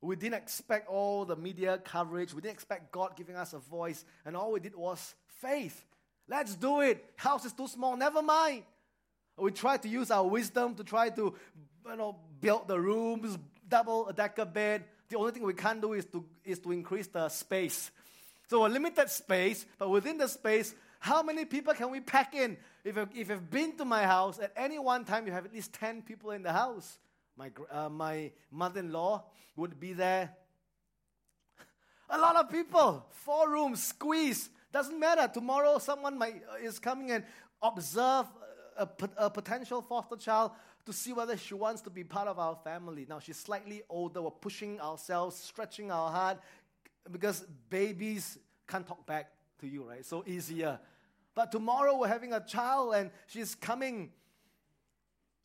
We 0.00 0.16
didn't 0.16 0.34
expect 0.34 0.88
all 0.88 1.24
the 1.24 1.36
media 1.36 1.78
coverage. 1.78 2.34
We 2.34 2.42
didn't 2.42 2.54
expect 2.54 2.90
God 2.90 3.16
giving 3.16 3.36
us 3.36 3.52
a 3.52 3.58
voice. 3.58 4.04
And 4.24 4.36
all 4.36 4.52
we 4.52 4.60
did 4.60 4.74
was 4.74 5.14
faith. 5.40 5.84
Let's 6.28 6.56
do 6.56 6.80
it. 6.80 7.04
House 7.16 7.44
is 7.44 7.52
too 7.52 7.68
small. 7.68 7.96
Never 7.96 8.22
mind. 8.22 8.64
We 9.36 9.50
tried 9.52 9.82
to 9.82 9.88
use 9.88 10.10
our 10.10 10.26
wisdom 10.26 10.74
to 10.74 10.84
try 10.84 11.10
to 11.10 11.34
you 11.86 11.96
know, 11.96 12.16
build 12.40 12.68
the 12.68 12.80
rooms, 12.80 13.38
double 13.68 14.08
a 14.08 14.12
decker 14.12 14.44
bed. 14.44 14.84
The 15.08 15.16
only 15.16 15.32
thing 15.32 15.42
we 15.42 15.54
can't 15.54 15.80
do 15.80 15.92
is 15.92 16.06
to, 16.06 16.24
is 16.44 16.58
to 16.60 16.72
increase 16.72 17.06
the 17.06 17.28
space. 17.28 17.90
So 18.48 18.66
a 18.66 18.68
limited 18.68 19.08
space, 19.08 19.64
but 19.78 19.88
within 19.88 20.18
the 20.18 20.28
space, 20.28 20.74
how 21.02 21.20
many 21.20 21.44
people 21.44 21.74
can 21.74 21.90
we 21.90 21.98
pack 21.98 22.32
in? 22.32 22.56
If, 22.84 22.96
if 22.96 23.28
you've 23.28 23.50
been 23.50 23.76
to 23.78 23.84
my 23.84 24.04
house, 24.04 24.38
at 24.38 24.52
any 24.54 24.78
one 24.78 25.04
time 25.04 25.26
you 25.26 25.32
have 25.32 25.44
at 25.44 25.52
least 25.52 25.72
10 25.72 26.02
people 26.02 26.30
in 26.30 26.44
the 26.44 26.52
house. 26.52 27.00
My, 27.36 27.50
uh, 27.72 27.88
my 27.88 28.30
mother 28.52 28.78
in 28.78 28.92
law 28.92 29.24
would 29.56 29.80
be 29.80 29.94
there. 29.94 30.30
A 32.08 32.16
lot 32.16 32.36
of 32.36 32.48
people, 32.48 33.04
four 33.10 33.50
rooms, 33.50 33.82
squeeze. 33.82 34.48
Doesn't 34.72 35.00
matter. 35.00 35.28
Tomorrow, 35.34 35.78
someone 35.78 36.16
might, 36.16 36.40
uh, 36.48 36.64
is 36.64 36.78
coming 36.78 37.10
and 37.10 37.24
observe 37.60 38.26
a, 38.78 38.88
a 39.16 39.28
potential 39.28 39.82
foster 39.82 40.14
child 40.14 40.52
to 40.86 40.92
see 40.92 41.12
whether 41.12 41.36
she 41.36 41.54
wants 41.54 41.82
to 41.82 41.90
be 41.90 42.04
part 42.04 42.28
of 42.28 42.38
our 42.38 42.54
family. 42.62 43.06
Now, 43.08 43.18
she's 43.18 43.38
slightly 43.38 43.82
older. 43.88 44.22
We're 44.22 44.30
pushing 44.30 44.80
ourselves, 44.80 45.34
stretching 45.34 45.90
our 45.90 46.12
heart 46.12 46.38
because 47.10 47.44
babies 47.68 48.38
can't 48.68 48.86
talk 48.86 49.04
back 49.04 49.32
to 49.58 49.66
you, 49.66 49.88
right? 49.88 50.06
So 50.06 50.22
easier. 50.28 50.78
But 51.34 51.50
tomorrow 51.50 51.98
we're 51.98 52.08
having 52.08 52.32
a 52.32 52.40
child 52.40 52.94
and 52.94 53.10
she's 53.26 53.54
coming. 53.54 54.10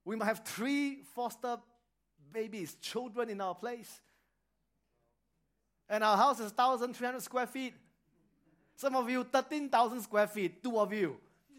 We 0.04 0.15
might 0.15 0.26
have 0.26 0.45
three 0.45 1.00
foster 1.15 1.58
babies, 2.34 2.76
children 2.82 3.30
in 3.30 3.41
our 3.41 3.56
place. 3.56 4.02
And 5.89 6.04
our 6.04 6.17
house 6.17 6.39
is 6.39 6.52
1,300 6.52 7.21
square 7.21 7.47
feet. 7.47 7.73
Some 8.76 8.95
of 8.95 9.10
you, 9.10 9.23
13,000 9.23 10.02
square 10.02 10.28
feet, 10.28 10.63
two 10.63 10.78
of 10.78 10.93
you. 10.93 11.17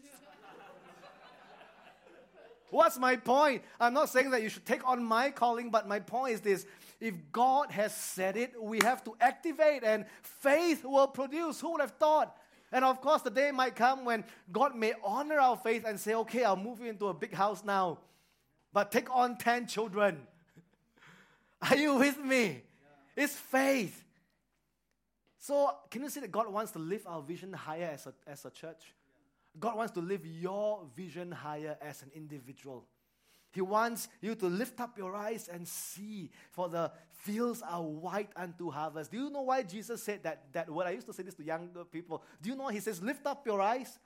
What's 2.69 2.99
my 2.99 3.15
point? 3.15 3.63
I'm 3.79 3.93
not 3.93 4.09
saying 4.09 4.29
that 4.31 4.43
you 4.43 4.49
should 4.49 4.65
take 4.65 4.87
on 4.87 5.03
my 5.03 5.31
calling, 5.31 5.71
but 5.71 5.87
my 5.87 5.99
point 5.99 6.35
is 6.35 6.41
this 6.41 6.65
if 6.99 7.15
God 7.31 7.71
has 7.71 7.95
said 7.95 8.37
it, 8.37 8.61
we 8.61 8.79
have 8.83 9.03
to 9.05 9.15
activate, 9.19 9.83
and 9.83 10.05
faith 10.21 10.83
will 10.83 11.07
produce. 11.07 11.59
Who 11.61 11.71
would 11.71 11.81
have 11.81 11.91
thought? 11.91 12.37
And 12.71 12.85
of 12.85 13.01
course, 13.01 13.21
the 13.21 13.31
day 13.31 13.51
might 13.51 13.75
come 13.75 14.05
when 14.05 14.23
God 14.51 14.75
may 14.75 14.93
honor 15.03 15.39
our 15.39 15.57
faith 15.57 15.85
and 15.87 15.99
say, 15.99 16.13
okay, 16.15 16.43
I'll 16.43 16.55
move 16.55 16.79
you 16.79 16.87
into 16.87 17.07
a 17.07 17.13
big 17.13 17.33
house 17.33 17.63
now, 17.63 17.99
but 18.71 18.91
take 18.91 19.13
on 19.13 19.37
10 19.37 19.67
children. 19.67 20.19
Are 21.61 21.75
you 21.75 21.95
with 21.95 22.19
me? 22.19 22.45
Yeah. 22.45 23.23
It's 23.23 23.35
faith. 23.35 24.03
So, 25.39 25.73
can 25.89 26.03
you 26.03 26.09
see 26.09 26.19
that 26.19 26.31
God 26.31 26.51
wants 26.51 26.71
to 26.73 26.79
lift 26.79 27.07
our 27.07 27.21
vision 27.21 27.53
higher 27.53 27.89
as 27.93 28.05
a, 28.05 28.13
as 28.27 28.45
a 28.45 28.49
church? 28.49 28.93
God 29.57 29.77
wants 29.77 29.93
to 29.93 30.01
lift 30.01 30.25
your 30.25 30.81
vision 30.95 31.31
higher 31.31 31.77
as 31.81 32.03
an 32.03 32.11
individual. 32.13 32.85
He 33.51 33.61
wants 33.61 34.07
you 34.21 34.35
to 34.35 34.45
lift 34.45 34.79
up 34.79 34.97
your 34.97 35.15
eyes 35.15 35.49
and 35.51 35.67
see, 35.67 36.29
for 36.51 36.69
the 36.69 36.91
fields 37.09 37.63
are 37.67 37.81
white 37.81 38.29
unto 38.35 38.69
harvest. 38.69 39.11
Do 39.11 39.17
you 39.17 39.29
know 39.29 39.41
why 39.41 39.63
Jesus 39.63 40.03
said 40.03 40.23
that, 40.23 40.53
that 40.53 40.69
word? 40.69 40.87
I 40.87 40.91
used 40.91 41.07
to 41.07 41.13
say 41.13 41.23
this 41.23 41.33
to 41.35 41.43
younger 41.43 41.83
people. 41.83 42.23
Do 42.41 42.49
you 42.49 42.55
know 42.55 42.67
he 42.67 42.79
says, 42.79 43.01
lift 43.01 43.25
up 43.25 43.45
your 43.45 43.59
eyes? 43.59 43.97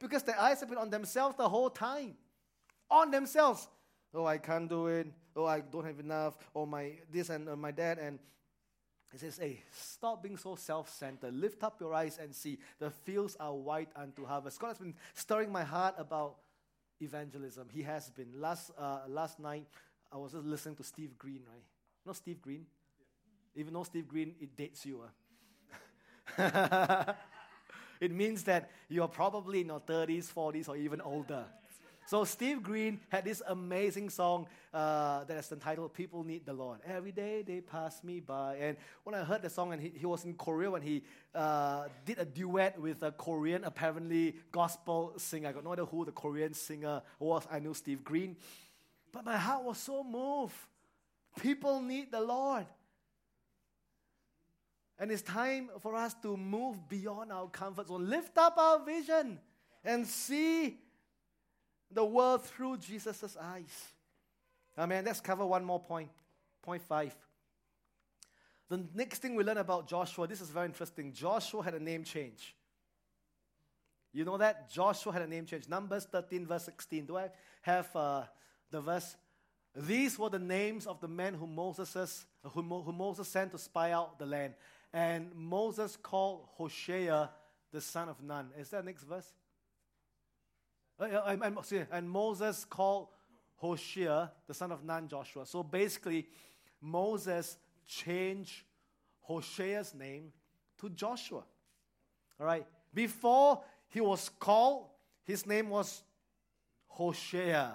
Because 0.00 0.22
their 0.22 0.38
eyes 0.40 0.60
have 0.60 0.68
been 0.68 0.78
on 0.78 0.90
themselves 0.90 1.36
the 1.36 1.48
whole 1.48 1.70
time. 1.70 2.14
On 2.90 3.10
themselves. 3.10 3.68
Oh, 4.12 4.26
I 4.26 4.38
can't 4.38 4.68
do 4.68 4.88
it. 4.88 5.06
Oh, 5.36 5.46
I 5.46 5.60
don't 5.60 5.84
have 5.84 6.00
enough. 6.00 6.36
Oh, 6.54 6.66
my 6.66 6.92
this 7.12 7.30
and 7.30 7.48
uh, 7.48 7.54
my 7.54 7.70
dad. 7.70 7.98
And 7.98 8.18
he 9.12 9.18
says, 9.18 9.38
hey, 9.38 9.62
stop 9.70 10.22
being 10.22 10.36
so 10.36 10.56
self-centered. 10.56 11.32
Lift 11.32 11.62
up 11.62 11.80
your 11.80 11.94
eyes 11.94 12.18
and 12.20 12.34
see. 12.34 12.58
The 12.80 12.90
fields 12.90 13.36
are 13.38 13.54
white 13.54 13.90
unto 13.94 14.24
harvest. 14.26 14.58
God 14.58 14.68
has 14.68 14.78
been 14.78 14.94
stirring 15.14 15.52
my 15.52 15.62
heart 15.62 15.94
about 15.96 16.36
evangelism. 17.00 17.68
He 17.70 17.82
has 17.82 18.10
been. 18.10 18.28
Last, 18.40 18.70
uh, 18.78 19.00
last 19.08 19.38
night, 19.38 19.66
I 20.12 20.16
was 20.16 20.32
just 20.32 20.44
listening 20.44 20.76
to 20.76 20.84
Steve 20.84 21.16
Green, 21.18 21.40
right? 21.46 21.64
Know 22.06 22.12
Steve 22.12 22.40
Green? 22.40 22.66
Yeah. 23.54 23.60
Even 23.60 23.74
though 23.74 23.84
Steve 23.84 24.08
Green, 24.08 24.34
it 24.40 24.56
dates 24.56 24.84
you. 24.86 25.02
Uh. 26.38 27.12
it 28.00 28.12
means 28.12 28.44
that 28.44 28.70
you're 28.88 29.08
probably 29.08 29.60
in 29.60 29.68
your 29.68 29.80
30s, 29.80 30.32
40s, 30.32 30.68
or 30.68 30.76
even 30.76 31.00
older. 31.00 31.44
So 32.10 32.24
Steve 32.24 32.60
Green 32.60 32.98
had 33.08 33.24
this 33.24 33.40
amazing 33.46 34.10
song 34.10 34.48
uh, 34.74 35.22
that 35.22 35.36
is 35.36 35.52
entitled 35.52 35.94
"People 35.94 36.24
Need 36.24 36.44
the 36.44 36.52
Lord." 36.52 36.80
Every 36.84 37.12
day 37.12 37.42
they 37.42 37.60
pass 37.60 38.02
me 38.02 38.18
by, 38.18 38.56
and 38.56 38.76
when 39.04 39.14
I 39.14 39.22
heard 39.22 39.42
the 39.42 39.48
song, 39.48 39.72
and 39.72 39.80
he, 39.80 39.92
he 39.94 40.06
was 40.06 40.24
in 40.24 40.34
Korea 40.34 40.72
when 40.72 40.82
he 40.82 41.04
uh, 41.36 41.84
did 42.04 42.18
a 42.18 42.24
duet 42.24 42.80
with 42.80 43.04
a 43.04 43.12
Korean, 43.12 43.62
apparently 43.62 44.34
gospel 44.50 45.12
singer. 45.18 45.50
I 45.50 45.52
got 45.52 45.62
no 45.62 45.72
idea 45.72 45.84
who 45.84 46.04
the 46.04 46.10
Korean 46.10 46.52
singer 46.52 47.00
was. 47.20 47.46
I 47.48 47.60
knew 47.60 47.74
Steve 47.74 48.02
Green, 48.02 48.36
but 49.12 49.24
my 49.24 49.36
heart 49.36 49.62
was 49.62 49.78
so 49.78 50.02
moved. 50.02 50.56
People 51.40 51.80
need 51.80 52.10
the 52.10 52.22
Lord. 52.22 52.66
And 54.98 55.12
it's 55.12 55.22
time 55.22 55.70
for 55.78 55.94
us 55.94 56.14
to 56.22 56.36
move 56.36 56.88
beyond 56.88 57.30
our 57.30 57.46
comfort 57.46 57.86
zone, 57.86 58.10
lift 58.10 58.36
up 58.36 58.58
our 58.58 58.84
vision, 58.84 59.38
and 59.84 60.04
see 60.04 60.76
the 61.90 62.04
world 62.04 62.44
through 62.44 62.78
Jesus' 62.78 63.36
eyes. 63.40 63.92
Amen. 64.78 65.04
Let's 65.04 65.20
cover 65.20 65.44
one 65.44 65.64
more 65.64 65.80
point. 65.80 66.10
Point 66.62 66.82
five. 66.82 67.14
The 68.68 68.84
next 68.94 69.20
thing 69.20 69.34
we 69.34 69.42
learn 69.42 69.58
about 69.58 69.88
Joshua, 69.88 70.28
this 70.28 70.40
is 70.40 70.50
very 70.50 70.66
interesting. 70.66 71.12
Joshua 71.12 71.62
had 71.62 71.74
a 71.74 71.80
name 71.80 72.04
change. 72.04 72.54
You 74.12 74.24
know 74.24 74.36
that? 74.38 74.70
Joshua 74.70 75.12
had 75.12 75.22
a 75.22 75.26
name 75.26 75.44
change. 75.44 75.68
Numbers 75.68 76.04
13, 76.04 76.46
verse 76.46 76.64
16. 76.64 77.06
Do 77.06 77.16
I 77.16 77.30
have 77.62 77.94
uh, 77.96 78.22
the 78.70 78.80
verse? 78.80 79.16
These 79.74 80.18
were 80.18 80.30
the 80.30 80.38
names 80.38 80.86
of 80.86 81.00
the 81.00 81.08
men 81.08 81.34
whom 81.34 81.54
Moses, 81.54 82.26
whom, 82.44 82.70
whom 82.70 82.96
Moses 82.96 83.28
sent 83.28 83.52
to 83.52 83.58
spy 83.58 83.92
out 83.92 84.18
the 84.18 84.26
land. 84.26 84.54
And 84.92 85.32
Moses 85.34 85.96
called 85.96 86.46
Hoshea 86.56 87.28
the 87.72 87.80
son 87.80 88.08
of 88.08 88.22
Nun. 88.22 88.50
Is 88.58 88.70
that 88.70 88.84
next 88.84 89.02
verse? 89.02 89.32
Uh, 91.00 91.36
and 91.90 92.10
Moses 92.10 92.64
called 92.64 93.08
Hoshea 93.56 94.30
the 94.46 94.54
son 94.54 94.72
of 94.72 94.84
Nun 94.84 95.08
Joshua. 95.08 95.46
So 95.46 95.62
basically, 95.62 96.26
Moses 96.80 97.56
changed 97.86 98.62
Hoshea's 99.28 99.94
name 99.94 100.32
to 100.78 100.88
Joshua. 100.90 101.44
All 102.38 102.46
right. 102.46 102.66
Before 102.92 103.62
he 103.88 104.00
was 104.00 104.28
called, 104.28 104.86
his 105.24 105.46
name 105.46 105.68
was 105.68 106.02
Hoshea. 106.86 107.68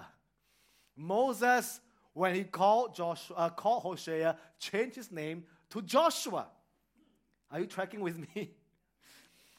Moses, 0.96 1.80
when 2.12 2.34
he 2.34 2.44
called 2.44 2.94
Joshua, 2.94 3.36
uh, 3.36 3.48
called 3.50 3.82
Hosea, 3.82 4.36
changed 4.58 4.96
his 4.96 5.12
name 5.12 5.44
to 5.70 5.82
Joshua. 5.82 6.46
Are 7.50 7.60
you 7.60 7.66
tracking 7.66 8.00
with 8.00 8.18
me? 8.18 8.50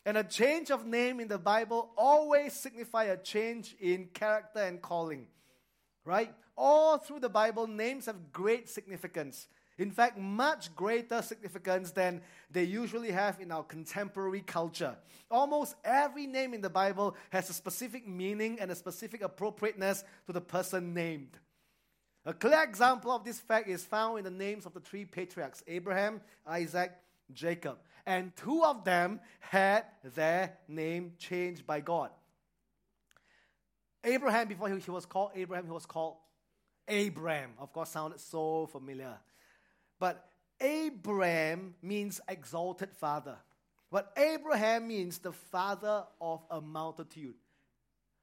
And 0.08 0.18
a 0.18 0.24
change 0.24 0.72
of 0.72 0.86
name 0.86 1.20
in 1.20 1.28
the 1.28 1.38
Bible 1.38 1.90
always 1.98 2.54
signify 2.54 3.04
a 3.04 3.18
change 3.18 3.76
in 3.78 4.06
character 4.14 4.60
and 4.60 4.82
calling. 4.82 5.28
Right? 6.06 6.34
All 6.58 6.98
through 6.98 7.20
the 7.20 7.28
Bible, 7.28 7.68
names 7.68 8.06
have 8.06 8.32
great 8.32 8.70
significance. 8.70 9.48
In 9.78 9.92
fact, 9.92 10.18
much 10.18 10.74
greater 10.78 11.22
significance 11.22 11.92
than 11.92 12.22
they 12.50 12.64
usually 12.64 13.12
have 13.12 13.42
in 13.42 13.52
our 13.52 13.64
contemporary 13.64 14.40
culture. 14.40 14.96
Almost 15.30 15.76
every 15.84 16.26
name 16.26 16.54
in 16.54 16.62
the 16.62 16.70
Bible 16.70 17.18
has 17.32 17.50
a 17.50 17.54
specific 17.54 18.08
meaning 18.08 18.62
and 18.62 18.72
a 18.72 18.76
specific 18.76 19.22
appropriateness 19.22 20.06
to 20.26 20.32
the 20.32 20.40
person 20.40 20.94
named. 20.94 21.38
A 22.26 22.34
clear 22.34 22.64
example 22.64 23.12
of 23.12 23.26
this 23.26 23.42
fact 23.42 23.68
is 23.68 23.84
found 23.84 24.20
in 24.20 24.24
the 24.24 24.32
names 24.32 24.66
of 24.66 24.74
the 24.74 24.80
three 24.80 25.04
patriarchs 25.04 25.64
Abraham, 25.68 26.22
Isaac, 26.48 26.94
Jacob. 27.34 27.78
And 28.08 28.34
two 28.38 28.64
of 28.64 28.86
them 28.86 29.20
had 29.42 29.84
their 30.16 30.58
name 30.70 31.12
changed 31.20 31.68
by 31.68 31.82
God. 31.82 32.10
Abraham, 34.02 34.48
before 34.48 34.70
he, 34.70 34.90
was 34.90 35.06
called 35.06 35.32
Abraham, 35.36 35.66
he 35.66 35.72
was 35.72 35.86
called 35.86 36.16
Abram. 36.88 37.52
Of 37.60 37.74
course, 37.74 37.90
sounded 37.90 38.22
so 38.22 38.68
familiar. 38.68 39.18
But 40.00 40.26
Abram 40.62 41.76
means 41.82 42.22
exalted 42.30 42.94
father. 42.94 43.36
But 43.92 44.14
Abraham 44.16 44.88
means 44.88 45.18
the 45.18 45.34
father 45.34 46.06
of 46.22 46.46
a 46.50 46.62
multitude. 46.62 47.36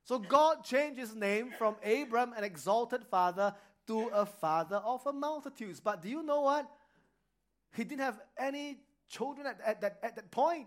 So 0.05 0.19
God 0.19 0.65
changed 0.65 0.99
his 0.99 1.15
name 1.15 1.53
from 1.59 1.77
Abram, 1.85 2.33
an 2.35 2.45
exalted 2.45 3.05
father, 3.05 3.55
to 3.87 4.09
a 4.15 4.25
father 4.25 4.77
of 4.77 5.07
a 5.07 5.13
multitude. 5.13 5.79
But 5.85 6.01
do 6.01 6.09
you 6.09 6.23
know 6.23 6.41
what? 6.41 6.71
He 7.77 7.85
didn't 7.85 8.01
have 8.01 8.21
any 8.39 8.79
children 9.15 9.47
at, 9.47 9.61
at, 9.65 9.81
that, 9.81 9.99
at 10.03 10.17
that 10.17 10.31
point. 10.31 10.67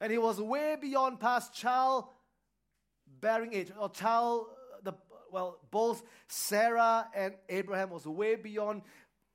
And 0.00 0.10
he 0.10 0.18
was 0.18 0.40
way 0.40 0.76
beyond 0.80 1.20
past 1.20 1.54
child 1.54 2.04
bearing 3.20 3.54
age 3.54 3.70
or 3.78 3.88
child 3.90 4.46
the 4.82 4.92
well 5.30 5.58
both 5.70 6.02
Sarah 6.26 7.06
and 7.14 7.34
Abraham 7.48 7.90
was 7.90 8.06
way 8.06 8.34
beyond 8.34 8.82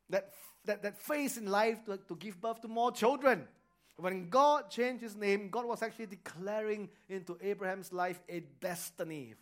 that 0.09 0.33
that, 0.65 0.83
that 0.83 0.97
phase 0.97 1.37
in 1.37 1.47
life 1.47 1.83
to, 1.85 1.97
to 1.97 2.15
give 2.15 2.41
birth 2.41 2.61
to 2.61 2.67
more 2.67 2.91
children. 2.91 3.47
When 3.95 4.29
God 4.29 4.69
changed 4.69 5.01
his 5.01 5.15
name, 5.15 5.49
God 5.49 5.65
was 5.65 5.81
actually 5.81 6.07
declaring 6.07 6.89
into 7.09 7.37
Abraham's 7.41 7.91
life 7.91 8.21
a 8.29 8.41
destiny. 8.61 9.33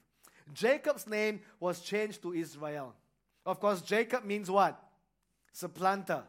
Jacob's 0.53 1.07
name 1.07 1.41
was 1.59 1.81
changed 1.81 2.21
to 2.21 2.33
Israel. 2.33 2.93
Of 3.45 3.59
course, 3.59 3.81
Jacob 3.81 4.23
means 4.23 4.49
what? 4.49 4.79
Supplanter 5.51 6.23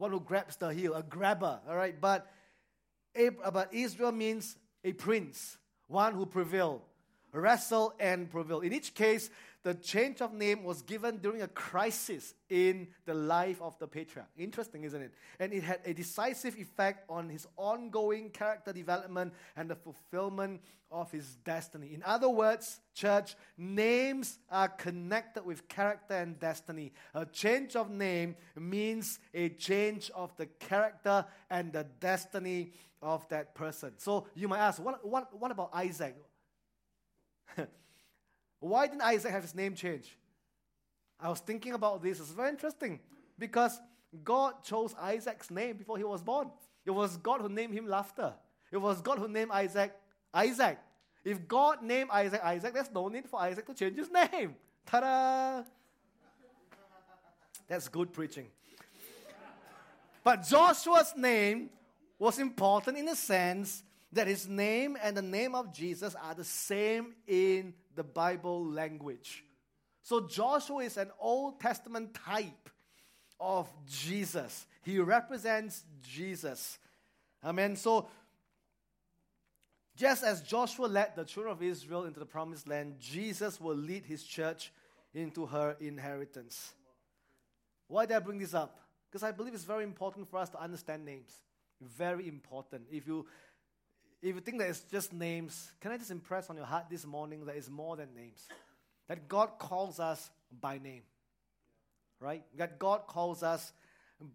one 0.00 0.10
who 0.10 0.20
grabs 0.20 0.56
the 0.56 0.68
heel, 0.68 0.94
a 0.94 1.02
grabber, 1.02 1.60
all 1.68 1.76
right? 1.76 2.00
But, 2.00 2.26
but 3.52 3.68
Israel 3.72 4.12
means 4.12 4.56
a 4.82 4.94
prince, 4.94 5.58
one 5.88 6.14
who 6.14 6.24
prevail, 6.24 6.82
wrestle 7.32 7.92
and 8.00 8.30
prevail. 8.30 8.60
In 8.60 8.72
each 8.72 8.94
case, 8.94 9.28
the 9.62 9.74
change 9.74 10.22
of 10.22 10.32
name 10.32 10.64
was 10.64 10.80
given 10.82 11.18
during 11.18 11.42
a 11.42 11.48
crisis 11.48 12.34
in 12.48 12.88
the 13.04 13.12
life 13.12 13.60
of 13.60 13.78
the 13.78 13.86
patriarch. 13.86 14.28
Interesting, 14.38 14.84
isn't 14.84 15.02
it? 15.02 15.12
And 15.38 15.52
it 15.52 15.62
had 15.62 15.80
a 15.84 15.92
decisive 15.92 16.56
effect 16.56 17.04
on 17.10 17.28
his 17.28 17.46
ongoing 17.56 18.30
character 18.30 18.72
development 18.72 19.34
and 19.56 19.68
the 19.68 19.76
fulfillment 19.76 20.62
of 20.90 21.12
his 21.12 21.36
destiny. 21.44 21.92
In 21.94 22.02
other 22.04 22.28
words, 22.28 22.80
church, 22.94 23.36
names 23.56 24.38
are 24.50 24.68
connected 24.68 25.44
with 25.44 25.68
character 25.68 26.14
and 26.14 26.38
destiny. 26.38 26.92
A 27.14 27.26
change 27.26 27.76
of 27.76 27.90
name 27.90 28.36
means 28.58 29.18
a 29.34 29.50
change 29.50 30.10
of 30.14 30.34
the 30.36 30.46
character 30.46 31.24
and 31.50 31.72
the 31.72 31.84
destiny 32.00 32.72
of 33.02 33.28
that 33.28 33.54
person. 33.54 33.92
So 33.98 34.26
you 34.34 34.48
might 34.48 34.60
ask, 34.60 34.82
what, 34.82 35.06
what, 35.06 35.38
what 35.38 35.50
about 35.50 35.70
Isaac? 35.74 36.16
Why 38.60 38.86
didn't 38.86 39.02
Isaac 39.02 39.32
have 39.32 39.42
his 39.42 39.54
name 39.54 39.74
changed? 39.74 40.10
I 41.18 41.28
was 41.28 41.40
thinking 41.40 41.72
about 41.72 42.02
this. 42.02 42.20
It's 42.20 42.30
very 42.30 42.50
interesting 42.50 43.00
because 43.38 43.80
God 44.24 44.62
chose 44.62 44.94
Isaac's 45.00 45.50
name 45.50 45.76
before 45.76 45.98
he 45.98 46.04
was 46.04 46.22
born. 46.22 46.50
It 46.84 46.90
was 46.90 47.16
God 47.16 47.40
who 47.40 47.48
named 47.48 47.74
him 47.74 47.86
Laughter. 47.86 48.34
It 48.70 48.78
was 48.78 49.00
God 49.00 49.18
who 49.18 49.28
named 49.28 49.50
Isaac 49.50 49.94
Isaac. 50.32 50.78
If 51.24 51.46
God 51.46 51.82
named 51.82 52.10
Isaac 52.12 52.40
Isaac, 52.42 52.72
there's 52.72 52.90
no 52.90 53.08
need 53.08 53.28
for 53.28 53.40
Isaac 53.40 53.66
to 53.66 53.74
change 53.74 53.96
his 53.96 54.10
name. 54.10 54.54
Ta 54.86 55.00
da! 55.00 55.62
That's 57.68 57.88
good 57.88 58.12
preaching. 58.12 58.46
But 60.24 60.42
Joshua's 60.42 61.14
name 61.16 61.70
was 62.18 62.38
important 62.38 62.98
in 62.98 63.06
the 63.06 63.16
sense 63.16 63.82
that 64.12 64.26
his 64.26 64.48
name 64.48 64.96
and 65.02 65.16
the 65.16 65.22
name 65.22 65.54
of 65.54 65.72
Jesus 65.72 66.14
are 66.22 66.34
the 66.34 66.44
same 66.44 67.14
in 67.26 67.74
the 67.94 68.02
Bible 68.02 68.64
language. 68.64 69.44
So 70.02 70.26
Joshua 70.26 70.84
is 70.84 70.96
an 70.96 71.10
Old 71.20 71.60
Testament 71.60 72.14
type 72.14 72.70
of 73.38 73.70
Jesus. 73.86 74.66
He 74.82 74.98
represents 74.98 75.84
Jesus. 76.02 76.78
Amen. 77.44 77.76
So 77.76 78.08
just 79.96 80.24
as 80.24 80.42
Joshua 80.42 80.86
led 80.86 81.14
the 81.14 81.24
children 81.24 81.52
of 81.52 81.62
Israel 81.62 82.04
into 82.04 82.20
the 82.20 82.26
promised 82.26 82.66
land, 82.66 82.96
Jesus 82.98 83.60
will 83.60 83.76
lead 83.76 84.04
his 84.06 84.24
church 84.24 84.72
into 85.14 85.46
her 85.46 85.76
inheritance. 85.80 86.72
Why 87.86 88.06
did 88.06 88.16
I 88.16 88.20
bring 88.20 88.38
this 88.38 88.54
up? 88.54 88.78
Because 89.10 89.22
I 89.22 89.32
believe 89.32 89.54
it's 89.54 89.64
very 89.64 89.84
important 89.84 90.28
for 90.30 90.38
us 90.38 90.48
to 90.50 90.60
understand 90.60 91.04
names. 91.04 91.32
Very 91.80 92.28
important. 92.28 92.84
If 92.90 93.06
you 93.06 93.26
if 94.22 94.34
you 94.34 94.40
think 94.40 94.58
that 94.58 94.68
it's 94.68 94.80
just 94.80 95.12
names, 95.12 95.72
can 95.80 95.92
I 95.92 95.96
just 95.96 96.10
impress 96.10 96.50
on 96.50 96.56
your 96.56 96.66
heart 96.66 96.86
this 96.90 97.06
morning 97.06 97.44
that 97.46 97.56
it's 97.56 97.70
more 97.70 97.96
than 97.96 98.14
names? 98.14 98.46
That 99.08 99.28
God 99.28 99.58
calls 99.58 99.98
us 99.98 100.30
by 100.60 100.78
name. 100.78 101.02
Right? 102.20 102.44
That 102.56 102.78
God 102.78 103.06
calls 103.06 103.42
us 103.42 103.72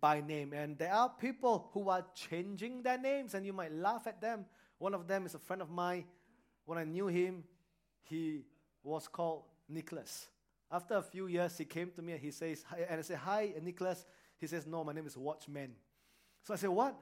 by 0.01 0.21
name. 0.21 0.53
And 0.53 0.77
there 0.77 0.93
are 0.93 1.09
people 1.09 1.69
who 1.73 1.89
are 1.89 2.03
changing 2.15 2.81
their 2.81 2.97
names, 2.97 3.35
and 3.35 3.45
you 3.45 3.53
might 3.53 3.71
laugh 3.71 4.07
at 4.07 4.21
them. 4.21 4.45
One 4.79 4.93
of 4.93 5.07
them 5.07 5.25
is 5.25 5.35
a 5.35 5.39
friend 5.39 5.61
of 5.61 5.69
mine. 5.69 6.05
When 6.65 6.79
I 6.79 6.83
knew 6.83 7.07
him, 7.07 7.43
he 8.01 8.41
was 8.83 9.07
called 9.07 9.43
Nicholas. 9.69 10.27
After 10.71 10.95
a 10.95 11.01
few 11.03 11.27
years, 11.27 11.57
he 11.57 11.65
came 11.65 11.91
to 11.91 12.01
me 12.01 12.13
and 12.13 12.21
he 12.21 12.31
says, 12.31 12.65
and 12.89 12.99
I 12.99 13.01
said, 13.03 13.17
Hi, 13.17 13.53
Nicholas. 13.61 14.03
He 14.37 14.47
says, 14.47 14.65
No, 14.65 14.83
my 14.83 14.93
name 14.93 15.05
is 15.05 15.15
Watchman. 15.15 15.75
So 16.43 16.53
I 16.53 16.57
said, 16.57 16.69
What? 16.69 16.95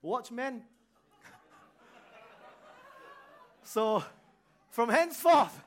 Watchman? 0.00 0.62
So 3.64 4.04
from 4.70 4.88
henceforth, 4.88 5.58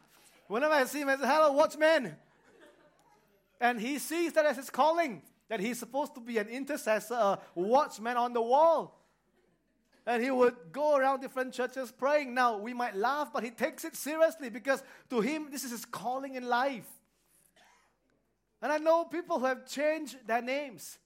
whenever 0.47 0.73
I 0.73 0.85
see 0.85 1.01
him, 1.01 1.09
I 1.09 1.15
say, 1.15 1.25
Hello, 1.25 1.51
watchman. 1.51 2.15
And 3.59 3.79
he 3.79 3.99
sees 3.99 4.33
that 4.33 4.45
as 4.45 4.57
his 4.57 4.69
calling, 4.69 5.21
that 5.47 5.59
he's 5.59 5.79
supposed 5.79 6.13
to 6.15 6.21
be 6.21 6.37
an 6.37 6.47
intercessor, 6.47 7.13
a 7.13 7.39
watchman 7.55 8.17
on 8.17 8.33
the 8.33 8.41
wall. 8.41 8.99
And 10.05 10.21
he 10.21 10.29
would 10.29 10.55
go 10.71 10.95
around 10.95 11.21
different 11.21 11.53
churches 11.53 11.91
praying. 11.91 12.33
Now, 12.33 12.57
we 12.57 12.73
might 12.73 12.95
laugh, 12.95 13.29
but 13.33 13.43
he 13.43 13.49
takes 13.49 13.85
it 13.85 13.95
seriously 13.95 14.49
because 14.49 14.83
to 15.09 15.21
him, 15.21 15.47
this 15.51 15.63
is 15.63 15.71
his 15.71 15.85
calling 15.85 16.35
in 16.35 16.47
life. 16.47 16.87
And 18.61 18.71
I 18.71 18.77
know 18.77 19.05
people 19.05 19.39
who 19.39 19.45
have 19.45 19.67
changed 19.67 20.17
their 20.27 20.41
names, 20.41 20.99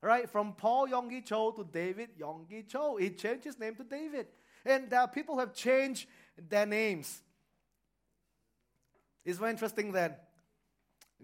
right? 0.00 0.28
From 0.28 0.52
Paul 0.54 0.88
Yonggi 0.88 1.24
Cho 1.24 1.50
to 1.52 1.64
David 1.64 2.10
Yonggi 2.18 2.66
Cho. 2.66 2.96
He 2.96 3.10
changed 3.10 3.44
his 3.44 3.58
name 3.58 3.74
to 3.76 3.84
David. 3.84 4.26
And 4.64 4.92
are 4.92 5.08
people 5.08 5.38
have 5.38 5.54
changed 5.54 6.08
their 6.36 6.66
names. 6.66 7.22
It's 9.24 9.38
very 9.38 9.50
interesting 9.50 9.92
that 9.92 10.28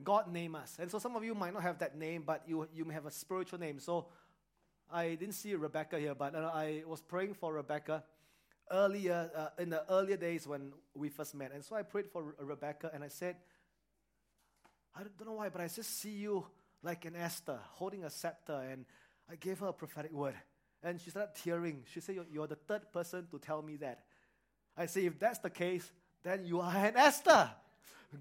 God 0.03 0.33
named 0.33 0.57
us. 0.57 0.79
And 0.79 0.91
so 0.91 0.99
some 0.99 1.17
of 1.17 1.25
you 1.25 1.35
might 1.35 1.53
not 1.53 1.63
have 1.63 1.79
that 1.79 1.97
name, 1.97 2.23
but 2.27 2.43
you, 2.47 2.67
you 2.73 2.85
may 2.85 2.95
have 2.95 3.07
a 3.07 3.11
spiritual 3.11 3.59
name. 3.59 3.79
So 3.79 4.07
I 4.91 5.15
didn't 5.15 5.35
see 5.35 5.55
Rebecca 5.55 5.99
here, 5.99 6.15
but 6.15 6.35
uh, 6.35 6.51
I 6.53 6.83
was 6.87 7.01
praying 7.01 7.35
for 7.35 7.53
Rebecca 7.53 8.03
earlier, 8.71 9.31
uh, 9.37 9.63
in 9.63 9.71
the 9.71 9.85
earlier 9.91 10.17
days 10.17 10.47
when 10.47 10.73
we 10.95 11.09
first 11.09 11.35
met. 11.35 11.53
And 11.53 11.65
so 11.65 11.77
I 11.77 11.83
prayed 11.83 12.09
for 12.11 12.23
Re- 12.23 12.33
Rebecca 12.41 12.91
and 12.93 13.05
I 13.05 13.09
said, 13.09 13.37
I 14.95 15.01
don't 15.01 15.27
know 15.27 15.35
why, 15.35 15.49
but 15.49 15.61
I 15.61 15.69
just 15.69 16.01
see 16.01 16.11
you 16.11 16.47
like 16.83 17.05
an 17.05 17.17
Esther 17.17 17.59
holding 17.73 18.05
a 18.05 18.11
scepter. 18.11 18.61
And 18.71 18.85
I 19.31 19.37
gave 19.37 19.59
her 19.61 19.67
a 19.67 19.73
prophetic 19.73 20.13
word. 20.13 20.35
And 20.83 21.01
she 21.01 21.11
started 21.11 21.35
tearing. 21.35 21.85
She 21.93 22.01
said, 22.01 22.17
You're, 22.33 22.47
the 22.47 22.57
third 22.57 22.93
person 22.93 23.27
to 23.31 23.39
tell 23.39 23.63
me 23.63 23.77
that. 23.77 24.01
I 24.77 24.87
say, 24.87 25.07
If 25.07 25.19
that's 25.19 25.39
the 25.39 25.51
case, 25.51 25.91
then 26.23 26.45
you 26.45 26.61
are 26.61 26.75
an 26.75 26.97
Esther. 26.97 27.51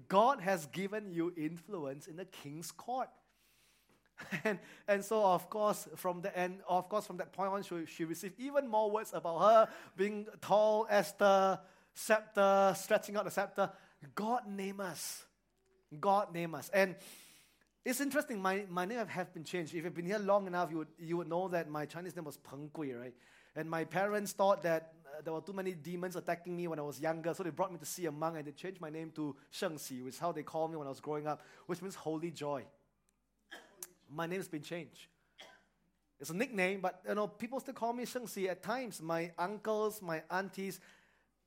God 0.08 0.40
has 0.40 0.66
given 0.66 1.10
you 1.10 1.32
influence 1.36 2.06
in 2.06 2.16
the 2.16 2.24
king's 2.24 2.70
court. 2.70 3.08
And, 4.44 4.58
and 4.86 5.02
so, 5.02 5.24
of 5.24 5.48
course, 5.48 5.88
from 5.96 6.20
the 6.20 6.36
end, 6.38 6.58
of 6.68 6.90
course, 6.90 7.06
from 7.06 7.16
that 7.16 7.32
point 7.32 7.50
on, 7.52 7.62
she, 7.62 7.86
she 7.86 8.04
received 8.04 8.38
even 8.38 8.68
more 8.68 8.90
words 8.90 9.12
about 9.14 9.38
her 9.38 9.68
being 9.96 10.26
tall, 10.42 10.86
Esther, 10.90 11.58
scepter, 11.94 12.74
stretching 12.76 13.16
out 13.16 13.24
the 13.24 13.30
scepter. 13.30 13.70
God 14.14 14.42
name 14.46 14.80
us. 14.80 15.24
God 15.98 16.34
name 16.34 16.54
us. 16.54 16.70
And 16.72 16.96
it's 17.84 18.00
interesting, 18.00 18.42
my, 18.42 18.64
my 18.68 18.84
name 18.84 19.04
have 19.06 19.32
been 19.32 19.44
changed. 19.44 19.74
If 19.74 19.84
you've 19.84 19.94
been 19.94 20.04
here 20.04 20.18
long 20.18 20.46
enough, 20.46 20.70
you 20.70 20.78
would, 20.78 20.88
you 20.98 21.16
would 21.16 21.28
know 21.28 21.48
that 21.48 21.70
my 21.70 21.86
Chinese 21.86 22.14
name 22.14 22.26
was 22.26 22.36
Peng 22.36 22.70
Gui, 22.74 22.92
right? 22.92 23.14
And 23.56 23.70
my 23.70 23.84
parents 23.84 24.32
thought 24.32 24.62
that 24.62 24.92
uh, 25.06 25.22
there 25.22 25.32
were 25.32 25.40
too 25.40 25.54
many 25.54 25.72
demons 25.72 26.14
attacking 26.14 26.54
me 26.54 26.68
when 26.68 26.78
I 26.78 26.82
was 26.82 27.00
younger, 27.00 27.32
so 27.32 27.42
they 27.42 27.50
brought 27.50 27.72
me 27.72 27.78
to 27.78 27.86
see 27.86 28.04
a 28.06 28.12
monk 28.12 28.36
and 28.36 28.46
they 28.46 28.52
changed 28.52 28.80
my 28.80 28.90
name 28.90 29.10
to 29.16 29.34
Sheng 29.50 29.78
Xi, 29.78 30.02
which 30.02 30.14
is 30.14 30.20
how 30.20 30.30
they 30.30 30.42
called 30.42 30.70
me 30.70 30.76
when 30.76 30.86
I 30.86 30.90
was 30.90 31.00
growing 31.00 31.26
up, 31.26 31.40
which 31.66 31.80
means 31.80 31.94
holy 31.94 32.30
joy. 32.30 32.64
My 34.12 34.26
name's 34.26 34.48
been 34.48 34.62
changed. 34.62 35.06
It's 36.20 36.28
a 36.28 36.36
nickname, 36.36 36.82
but 36.82 37.00
you 37.08 37.14
know, 37.14 37.28
people 37.28 37.60
still 37.60 37.72
call 37.72 37.94
me 37.94 38.04
Sheng 38.04 38.26
Xi 38.26 38.50
at 38.50 38.62
times. 38.62 39.00
My 39.00 39.30
uncles, 39.38 40.02
my 40.02 40.22
aunties. 40.30 40.80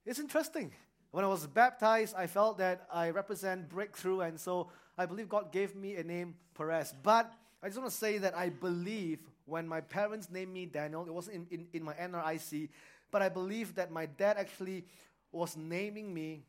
It's 0.03 0.17
interesting. 0.17 0.71
When 1.11 1.23
I 1.23 1.27
was 1.27 1.45
baptized, 1.45 2.15
I 2.15 2.25
felt 2.25 2.57
that 2.57 2.87
I 2.91 3.11
represent 3.11 3.69
breakthrough, 3.69 4.21
and 4.21 4.39
so 4.39 4.71
I 4.97 5.05
believe 5.05 5.29
God 5.29 5.51
gave 5.51 5.75
me 5.75 5.95
a 5.95 6.03
name, 6.03 6.35
Perez. 6.55 6.93
But 7.03 7.31
I 7.61 7.67
just 7.67 7.79
want 7.79 7.91
to 7.91 7.97
say 7.97 8.17
that 8.19 8.37
I 8.37 8.49
believe 8.49 9.19
when 9.45 9.67
my 9.67 9.81
parents 9.81 10.29
named 10.29 10.53
me 10.53 10.65
Daniel, 10.65 11.05
it 11.05 11.13
wasn't 11.13 11.47
in, 11.51 11.59
in, 11.59 11.67
in 11.73 11.83
my 11.83 11.93
NRIC, 11.93 12.69
but 13.11 13.21
I 13.21 13.29
believe 13.29 13.75
that 13.75 13.91
my 13.91 14.05
dad 14.05 14.37
actually 14.37 14.85
was 15.31 15.57
naming 15.57 16.13
me 16.13 16.43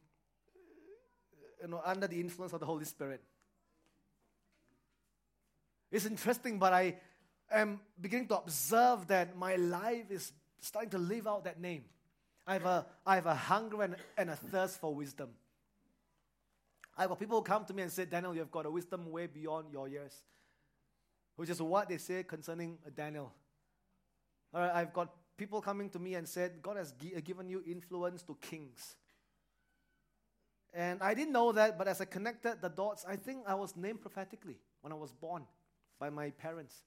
you 1.62 1.68
know, 1.68 1.80
under 1.84 2.06
the 2.06 2.20
influence 2.20 2.52
of 2.52 2.60
the 2.60 2.66
Holy 2.66 2.84
Spirit. 2.84 3.22
It's 5.90 6.06
interesting, 6.06 6.58
but 6.58 6.72
I 6.72 6.96
am 7.50 7.80
beginning 8.00 8.28
to 8.28 8.38
observe 8.38 9.06
that 9.06 9.36
my 9.36 9.56
life 9.56 10.10
is 10.10 10.32
starting 10.60 10.90
to 10.90 10.98
live 10.98 11.26
out 11.26 11.44
that 11.44 11.60
name. 11.60 11.84
I 12.46 12.54
have 12.54 12.66
a, 12.66 12.86
I 13.06 13.14
have 13.14 13.26
a 13.26 13.34
hunger 13.34 13.82
and, 13.82 13.96
and 14.18 14.30
a 14.30 14.36
thirst 14.36 14.80
for 14.80 14.94
wisdom. 14.94 15.30
I've 16.96 17.08
got 17.08 17.18
people 17.18 17.38
who 17.38 17.42
come 17.42 17.64
to 17.64 17.74
me 17.74 17.82
and 17.82 17.90
say, 17.90 18.04
Daniel, 18.04 18.34
you've 18.34 18.50
got 18.50 18.66
a 18.66 18.70
wisdom 18.70 19.10
way 19.10 19.26
beyond 19.26 19.66
your 19.72 19.88
years, 19.88 20.14
which 21.36 21.50
is 21.50 21.60
what 21.60 21.88
they 21.88 21.98
say 21.98 22.22
concerning 22.22 22.78
uh, 22.86 22.90
Daniel. 22.94 23.32
All 24.52 24.60
right, 24.60 24.72
I've 24.72 24.92
got 24.92 25.12
people 25.36 25.60
coming 25.60 25.90
to 25.90 25.98
me 25.98 26.14
and 26.14 26.28
said, 26.28 26.62
God 26.62 26.76
has 26.76 26.92
gi- 26.92 27.16
uh, 27.16 27.20
given 27.20 27.48
you 27.48 27.62
influence 27.66 28.22
to 28.24 28.36
kings. 28.40 28.94
And 30.72 31.02
I 31.02 31.14
didn't 31.14 31.32
know 31.32 31.50
that, 31.52 31.78
but 31.78 31.88
as 31.88 32.00
I 32.00 32.04
connected 32.04 32.60
the 32.60 32.68
dots, 32.68 33.04
I 33.08 33.16
think 33.16 33.44
I 33.46 33.54
was 33.54 33.76
named 33.76 34.00
prophetically 34.00 34.58
when 34.80 34.92
I 34.92 34.96
was 34.96 35.12
born 35.12 35.44
by 35.98 36.10
my 36.10 36.30
parents. 36.30 36.82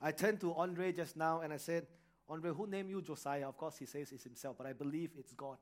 I 0.00 0.10
turned 0.10 0.40
to 0.40 0.52
Andre 0.54 0.92
just 0.92 1.16
now 1.16 1.40
and 1.42 1.52
I 1.52 1.56
said, 1.58 1.86
Andre, 2.28 2.50
who 2.52 2.66
named 2.66 2.90
you 2.90 3.02
Josiah? 3.02 3.48
Of 3.48 3.56
course, 3.56 3.76
he 3.76 3.86
says 3.86 4.10
it's 4.10 4.24
himself, 4.24 4.56
but 4.58 4.66
I 4.66 4.72
believe 4.72 5.10
it's 5.16 5.32
God 5.32 5.58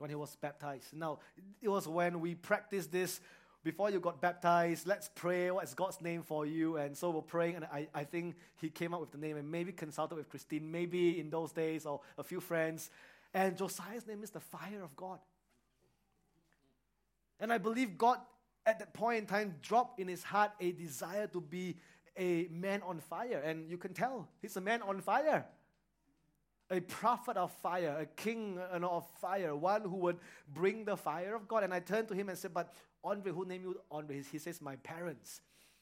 when 0.00 0.08
he 0.08 0.16
was 0.16 0.34
baptized. 0.36 0.94
Now, 0.94 1.18
it 1.60 1.68
was 1.68 1.86
when 1.86 2.20
we 2.20 2.34
practiced 2.34 2.90
this 2.90 3.20
before 3.62 3.90
you 3.90 4.00
got 4.00 4.22
baptized, 4.22 4.86
let's 4.86 5.10
pray. 5.14 5.50
What 5.50 5.64
is 5.64 5.74
God's 5.74 6.00
name 6.00 6.22
for 6.22 6.46
you? 6.46 6.78
And 6.78 6.96
so 6.96 7.10
we're 7.10 7.20
praying, 7.20 7.56
and 7.56 7.66
I, 7.66 7.86
I 7.94 8.04
think 8.04 8.36
he 8.56 8.70
came 8.70 8.94
up 8.94 9.00
with 9.00 9.12
the 9.12 9.18
name 9.18 9.36
and 9.36 9.50
maybe 9.50 9.72
consulted 9.72 10.14
with 10.14 10.30
Christine, 10.30 10.72
maybe 10.72 11.20
in 11.20 11.28
those 11.28 11.52
days, 11.52 11.84
or 11.84 12.00
a 12.16 12.24
few 12.24 12.40
friends. 12.40 12.90
And 13.34 13.58
Josiah's 13.58 14.06
name 14.06 14.22
is 14.22 14.30
the 14.30 14.40
fire 14.40 14.82
of 14.82 14.96
God. 14.96 15.18
And 17.38 17.52
I 17.52 17.58
believe 17.58 17.98
God, 17.98 18.18
at 18.64 18.78
that 18.78 18.94
point 18.94 19.18
in 19.18 19.26
time, 19.26 19.54
dropped 19.60 20.00
in 20.00 20.08
his 20.08 20.22
heart 20.22 20.52
a 20.58 20.72
desire 20.72 21.26
to 21.26 21.40
be 21.42 21.76
a 22.16 22.48
man 22.50 22.80
on 22.82 23.00
fire. 23.00 23.42
And 23.44 23.70
you 23.70 23.76
can 23.76 23.92
tell 23.92 24.26
he's 24.40 24.56
a 24.56 24.62
man 24.62 24.80
on 24.80 25.02
fire 25.02 25.44
a 26.70 26.80
prophet 26.80 27.36
of 27.36 27.50
fire, 27.50 27.96
a 28.00 28.06
king 28.06 28.58
of 28.58 29.04
fire, 29.20 29.54
one 29.56 29.82
who 29.82 29.96
would 29.96 30.18
bring 30.52 30.84
the 30.84 30.96
fire 30.96 31.34
of 31.34 31.48
God. 31.48 31.64
And 31.64 31.74
I 31.74 31.80
turned 31.80 32.08
to 32.08 32.14
him 32.14 32.28
and 32.28 32.38
said, 32.38 32.54
But 32.54 32.72
Andre, 33.02 33.32
who 33.32 33.44
named 33.44 33.64
you 33.64 33.80
Andre? 33.90 34.22
He 34.30 34.38
says, 34.38 34.60
My 34.60 34.76
parents. 34.76 35.40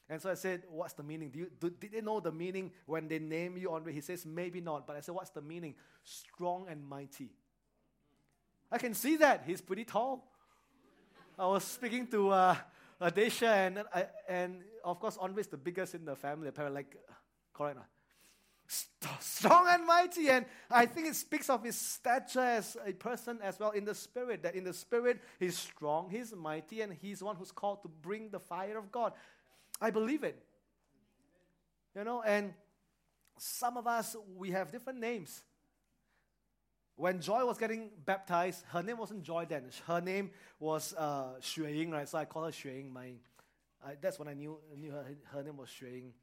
And 0.09 0.19
so 0.19 0.31
I 0.31 0.33
said, 0.33 0.63
What's 0.69 0.93
the 0.93 1.03
meaning? 1.03 1.29
Do 1.29 1.39
you, 1.39 1.51
do, 1.59 1.69
did 1.69 1.91
they 1.91 2.01
know 2.01 2.19
the 2.19 2.31
meaning 2.31 2.71
when 2.87 3.07
they 3.07 3.19
name 3.19 3.57
you 3.57 3.71
Andre? 3.71 3.93
He 3.93 4.01
says, 4.01 4.25
Maybe 4.25 4.61
not. 4.61 4.87
But 4.87 4.95
I 4.95 5.01
said, 5.01 5.13
What's 5.13 5.29
the 5.29 5.41
meaning? 5.41 5.75
Strong 6.03 6.67
and 6.69 6.87
mighty. 6.87 7.29
I 8.71 8.77
can 8.77 8.93
see 8.93 9.17
that. 9.17 9.43
He's 9.45 9.61
pretty 9.61 9.85
tall. 9.85 10.31
I 11.37 11.47
was 11.47 11.63
speaking 11.63 12.07
to 12.07 12.29
uh, 12.29 12.55
Adesha, 13.01 13.47
and, 13.47 13.83
I, 13.93 14.07
and 14.27 14.61
of 14.83 14.99
course, 14.99 15.17
Andre 15.19 15.41
is 15.41 15.47
the 15.47 15.57
biggest 15.57 15.95
in 15.95 16.03
the 16.03 16.15
family, 16.15 16.49
apparently. 16.49 16.79
Like, 16.79 16.97
correct? 17.53 17.79
Strong 18.69 19.65
and 19.67 19.85
mighty. 19.85 20.29
And 20.29 20.45
I 20.69 20.85
think 20.85 21.07
it 21.07 21.15
speaks 21.15 21.49
of 21.49 21.63
his 21.63 21.75
stature 21.75 22.39
as 22.39 22.77
a 22.85 22.93
person 22.93 23.39
as 23.43 23.59
well 23.59 23.71
in 23.71 23.85
the 23.85 23.95
spirit, 23.95 24.43
that 24.43 24.55
in 24.55 24.63
the 24.63 24.73
spirit 24.73 25.19
he's 25.39 25.57
strong, 25.57 26.09
he's 26.09 26.33
mighty, 26.35 26.81
and 26.81 26.93
he's 26.93 27.23
one 27.23 27.35
who's 27.35 27.51
called 27.51 27.81
to 27.83 27.87
bring 27.87 28.29
the 28.29 28.39
fire 28.39 28.77
of 28.77 28.91
God. 28.91 29.13
I 29.81 29.89
believe 29.89 30.23
it. 30.23 30.41
You 31.95 32.03
know, 32.03 32.21
and 32.21 32.53
some 33.37 33.77
of 33.77 33.87
us, 33.87 34.15
we 34.37 34.51
have 34.51 34.71
different 34.71 34.99
names. 34.99 35.41
When 36.95 37.21
Joy 37.21 37.45
was 37.45 37.57
getting 37.57 37.89
baptized, 38.05 38.65
her 38.73 38.83
name 38.83 38.97
wasn't 38.97 39.23
Joy 39.23 39.45
then. 39.47 39.63
Her 39.87 40.01
name 40.01 40.31
was 40.59 40.93
uh, 40.97 41.35
Xue 41.41 41.73
Ying, 41.73 41.91
right? 41.91 42.07
So 42.07 42.17
I 42.17 42.25
call 42.25 42.43
her 42.43 42.51
Xue 42.51 42.65
Ying. 42.65 42.91
My, 42.91 43.11
uh, 43.83 43.91
that's 44.01 44.19
when 44.19 44.27
I 44.27 44.33
knew, 44.33 44.57
knew 44.77 44.91
her, 44.91 45.05
her 45.31 45.41
name 45.41 45.57
was 45.57 45.69
Xue 45.69 45.89
Ying. 45.89 46.13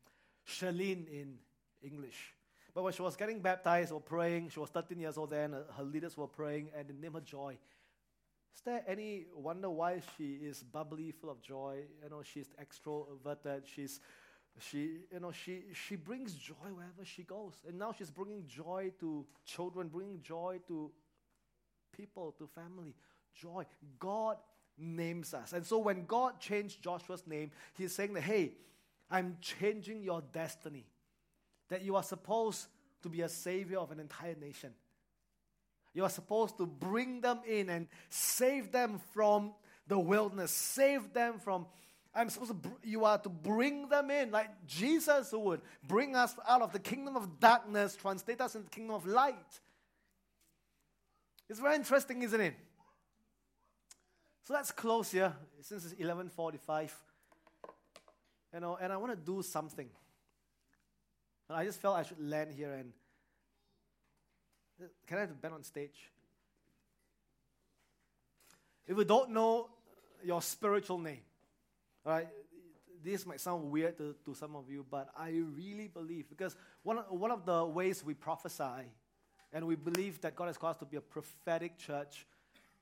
Charlene 0.46 1.08
in 1.08 1.38
English. 1.82 2.34
But 2.76 2.82
when 2.82 2.92
she 2.92 3.00
was 3.00 3.16
getting 3.16 3.40
baptized 3.40 3.90
or 3.90 4.02
praying, 4.02 4.50
she 4.50 4.60
was 4.60 4.68
13 4.68 5.00
years 5.00 5.16
old 5.16 5.30
then, 5.30 5.56
her 5.78 5.82
leaders 5.82 6.14
were 6.14 6.26
praying, 6.26 6.68
and 6.76 6.86
they 6.86 6.92
named 6.92 7.14
her 7.14 7.22
Joy. 7.22 7.56
Is 8.54 8.60
there 8.66 8.84
any 8.86 9.28
wonder 9.34 9.70
why 9.70 10.02
she 10.14 10.34
is 10.34 10.62
bubbly, 10.62 11.10
full 11.10 11.30
of 11.30 11.40
joy? 11.40 11.84
You 12.02 12.10
know, 12.10 12.22
she's 12.22 12.48
extroverted. 12.62 13.62
She's, 13.64 13.98
she, 14.58 14.98
you 15.10 15.20
know, 15.20 15.32
she, 15.32 15.62
she 15.72 15.96
brings 15.96 16.34
joy 16.34 16.68
wherever 16.74 17.02
she 17.02 17.22
goes. 17.22 17.54
And 17.66 17.78
now 17.78 17.94
she's 17.96 18.10
bringing 18.10 18.46
joy 18.46 18.92
to 19.00 19.24
children, 19.46 19.88
bringing 19.88 20.20
joy 20.20 20.60
to 20.68 20.90
people, 21.96 22.34
to 22.38 22.46
family. 22.46 22.94
Joy. 23.34 23.64
God 23.98 24.36
names 24.76 25.32
us. 25.32 25.54
And 25.54 25.64
so 25.64 25.78
when 25.78 26.04
God 26.04 26.40
changed 26.40 26.82
Joshua's 26.82 27.26
name, 27.26 27.52
he's 27.72 27.94
saying 27.94 28.12
that, 28.12 28.22
hey, 28.22 28.52
I'm 29.10 29.38
changing 29.40 30.02
your 30.02 30.22
destiny 30.32 30.84
that 31.68 31.82
you 31.82 31.96
are 31.96 32.02
supposed 32.02 32.66
to 33.02 33.08
be 33.08 33.22
a 33.22 33.28
savior 33.28 33.78
of 33.78 33.90
an 33.90 34.00
entire 34.00 34.34
nation. 34.34 34.72
You 35.94 36.04
are 36.04 36.10
supposed 36.10 36.58
to 36.58 36.66
bring 36.66 37.20
them 37.20 37.40
in 37.46 37.70
and 37.70 37.88
save 38.10 38.70
them 38.70 39.00
from 39.14 39.54
the 39.86 39.98
wilderness, 39.98 40.50
save 40.50 41.12
them 41.12 41.38
from. 41.38 41.66
I'm 42.14 42.28
supposed 42.30 42.62
to, 42.62 42.70
you 42.82 43.04
are 43.04 43.18
to 43.18 43.28
bring 43.28 43.88
them 43.88 44.10
in, 44.10 44.30
like 44.30 44.50
Jesus 44.66 45.32
would 45.32 45.60
bring 45.86 46.16
us 46.16 46.34
out 46.48 46.62
of 46.62 46.72
the 46.72 46.78
kingdom 46.78 47.16
of 47.16 47.40
darkness, 47.40 47.96
translate 47.96 48.40
us 48.40 48.54
into 48.54 48.64
the 48.64 48.70
kingdom 48.70 48.94
of 48.94 49.06
light. 49.06 49.60
It's 51.48 51.60
very 51.60 51.76
interesting, 51.76 52.22
isn't 52.22 52.40
it? 52.40 52.54
So 54.44 54.54
let's 54.54 54.70
close 54.70 55.10
here 55.10 55.34
since 55.60 55.84
it's 55.84 55.94
11:45. 55.94 56.90
You 58.54 58.60
know, 58.60 58.78
and 58.80 58.92
I 58.92 58.96
want 58.96 59.12
to 59.12 59.16
do 59.16 59.42
something. 59.42 59.90
I 61.48 61.64
just 61.64 61.80
felt 61.80 61.96
I 61.96 62.02
should 62.02 62.20
land 62.20 62.50
here 62.56 62.72
and 62.72 62.92
uh, 64.82 64.86
can 65.06 65.18
I 65.18 65.20
have 65.20 65.30
the 65.30 65.34
band 65.34 65.54
on 65.54 65.62
stage? 65.62 66.10
If 68.86 68.96
you 68.96 69.04
don't 69.04 69.30
know 69.30 69.68
your 70.24 70.42
spiritual 70.42 70.98
name, 70.98 71.20
all 72.04 72.12
right, 72.12 72.28
this 73.02 73.24
might 73.24 73.40
sound 73.40 73.70
weird 73.70 73.96
to, 73.98 74.14
to 74.24 74.34
some 74.34 74.56
of 74.56 74.68
you, 74.70 74.84
but 74.88 75.08
I 75.16 75.30
really 75.30 75.88
believe 75.88 76.28
because 76.28 76.56
one, 76.82 76.98
one 77.08 77.30
of 77.30 77.46
the 77.46 77.64
ways 77.64 78.04
we 78.04 78.14
prophesy 78.14 78.90
and 79.52 79.66
we 79.66 79.76
believe 79.76 80.20
that 80.22 80.34
God 80.34 80.46
has 80.46 80.56
called 80.56 80.74
us 80.74 80.80
to 80.80 80.84
be 80.84 80.96
a 80.96 81.00
prophetic 81.00 81.78
church 81.78 82.26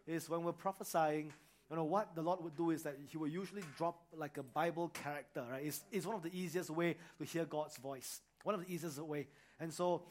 is 0.07 0.29
when 0.29 0.43
we're 0.43 0.53
prophesying, 0.53 1.33
you 1.71 1.77
know, 1.77 1.85
what 1.85 2.15
the 2.15 2.23
Lord 2.23 2.43
would 2.43 2.57
do 2.57 2.71
is 2.71 2.83
that 2.83 2.97
He 3.09 3.17
will 3.17 3.29
usually 3.29 3.63
drop 3.77 4.03
like 4.17 4.39
a 4.39 4.43
Bible 4.43 4.89
character, 4.89 5.45
right? 5.51 5.65
It's, 5.65 5.83
it's 5.93 6.07
one 6.07 6.17
of 6.17 6.23
the 6.23 6.37
easiest 6.37 6.71
way 6.71 6.97
to 7.19 7.25
hear 7.25 7.45
God's 7.45 7.77
voice. 7.77 8.21
One 8.45 8.55
of 8.55 8.65
the 8.65 8.73
easiest 8.73 9.01
way. 9.01 9.27
And 9.59 9.73
so 9.73 10.05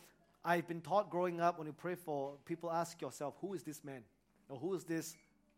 I've 0.43 0.67
been 0.67 0.81
taught 0.81 1.09
growing 1.09 1.39
up 1.39 1.57
when 1.57 1.67
you 1.67 1.73
pray 1.73 1.95
for 1.95 2.33
people, 2.45 2.69
ask 2.69 3.01
yourself, 3.01 3.35
who 3.39 3.53
is 3.53 3.63
this 3.63 3.83
man? 3.83 4.01
Or 4.49 4.57
who 4.57 4.73
is 4.73 4.83
this 4.83 5.15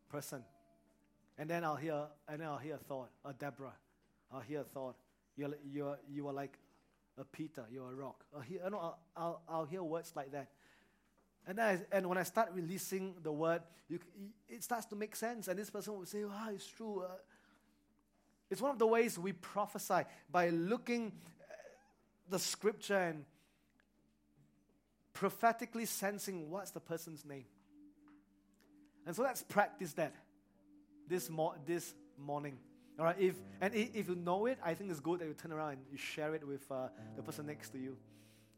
person? 0.09 0.43
And 1.37 1.49
then 1.49 1.63
I'll 1.63 1.75
hear, 1.75 2.03
and 2.27 2.41
then 2.41 2.47
I'll 2.47 2.57
hear 2.57 2.75
a 2.75 2.77
thought, 2.77 3.09
a 3.23 3.33
Deborah. 3.33 3.73
I'll 4.31 4.41
hear 4.41 4.61
a 4.61 4.63
thought. 4.63 4.95
You're, 5.35 5.55
you're, 5.65 5.97
you 6.09 6.27
are 6.27 6.33
like 6.33 6.59
a 7.17 7.23
Peter, 7.23 7.65
you're 7.71 7.91
a 7.91 7.95
rock. 7.95 8.25
I'll 8.35 8.41
hear, 8.41 8.59
know, 8.69 8.77
I'll, 8.77 8.99
I'll, 9.15 9.41
I'll 9.47 9.65
hear 9.65 9.81
words 9.81 10.13
like 10.15 10.31
that. 10.33 10.49
And, 11.47 11.57
then 11.57 11.65
I, 11.91 11.97
and 11.97 12.07
when 12.07 12.17
I 12.17 12.23
start 12.23 12.49
releasing 12.53 13.15
the 13.23 13.31
word, 13.31 13.61
you, 13.87 13.99
it 14.49 14.63
starts 14.63 14.85
to 14.87 14.95
make 14.95 15.15
sense. 15.15 15.47
And 15.47 15.57
this 15.57 15.69
person 15.69 15.93
will 15.93 16.05
say, 16.05 16.25
wow, 16.25 16.49
it's 16.53 16.67
true. 16.67 17.03
Uh, 17.07 17.15
it's 18.49 18.61
one 18.61 18.71
of 18.71 18.79
the 18.79 18.87
ways 18.87 19.17
we 19.17 19.31
prophesy 19.31 20.03
by 20.31 20.49
looking 20.49 21.11
the 22.29 22.39
scripture 22.39 22.97
and 22.97 23.25
prophetically 25.13 25.85
sensing 25.85 26.49
what's 26.49 26.71
the 26.71 26.79
person's 26.79 27.25
name. 27.25 27.45
And 29.05 29.15
so 29.15 29.23
let's 29.23 29.43
practice 29.43 29.93
that 29.93 30.13
this, 31.07 31.29
mo- 31.29 31.55
this 31.65 31.93
morning. 32.17 32.57
All 32.97 33.05
right, 33.05 33.15
if, 33.19 33.35
and 33.61 33.73
if 33.75 34.07
you 34.07 34.15
know 34.15 34.45
it, 34.45 34.57
I 34.63 34.73
think 34.73 34.89
it's 34.89 34.99
good 34.99 35.19
that 35.19 35.27
you 35.27 35.33
turn 35.33 35.51
around 35.51 35.73
and 35.73 35.81
you 35.91 35.97
share 35.97 36.33
it 36.33 36.47
with 36.47 36.69
uh, 36.71 36.87
the 37.15 37.23
person 37.23 37.45
next 37.45 37.69
to 37.71 37.77
you 37.77 37.97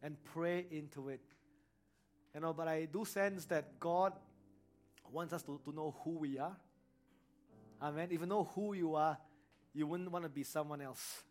and 0.03 0.15
pray 0.33 0.65
into 0.71 1.09
it. 1.09 1.21
You 2.33 2.41
know, 2.41 2.53
but 2.53 2.67
I 2.67 2.85
do 2.85 3.03
sense 3.03 3.45
that 3.45 3.79
God 3.79 4.13
wants 5.11 5.33
us 5.33 5.41
to, 5.43 5.59
to 5.65 5.71
know 5.73 5.95
who 6.03 6.11
we 6.11 6.37
are. 6.37 6.55
Amen. 7.81 8.09
If 8.11 8.21
you 8.21 8.27
know 8.27 8.49
who 8.55 8.73
you 8.73 8.95
are, 8.95 9.17
you 9.73 9.87
wouldn't 9.87 10.11
want 10.11 10.23
to 10.25 10.29
be 10.29 10.43
someone 10.43 10.81
else. 10.81 11.23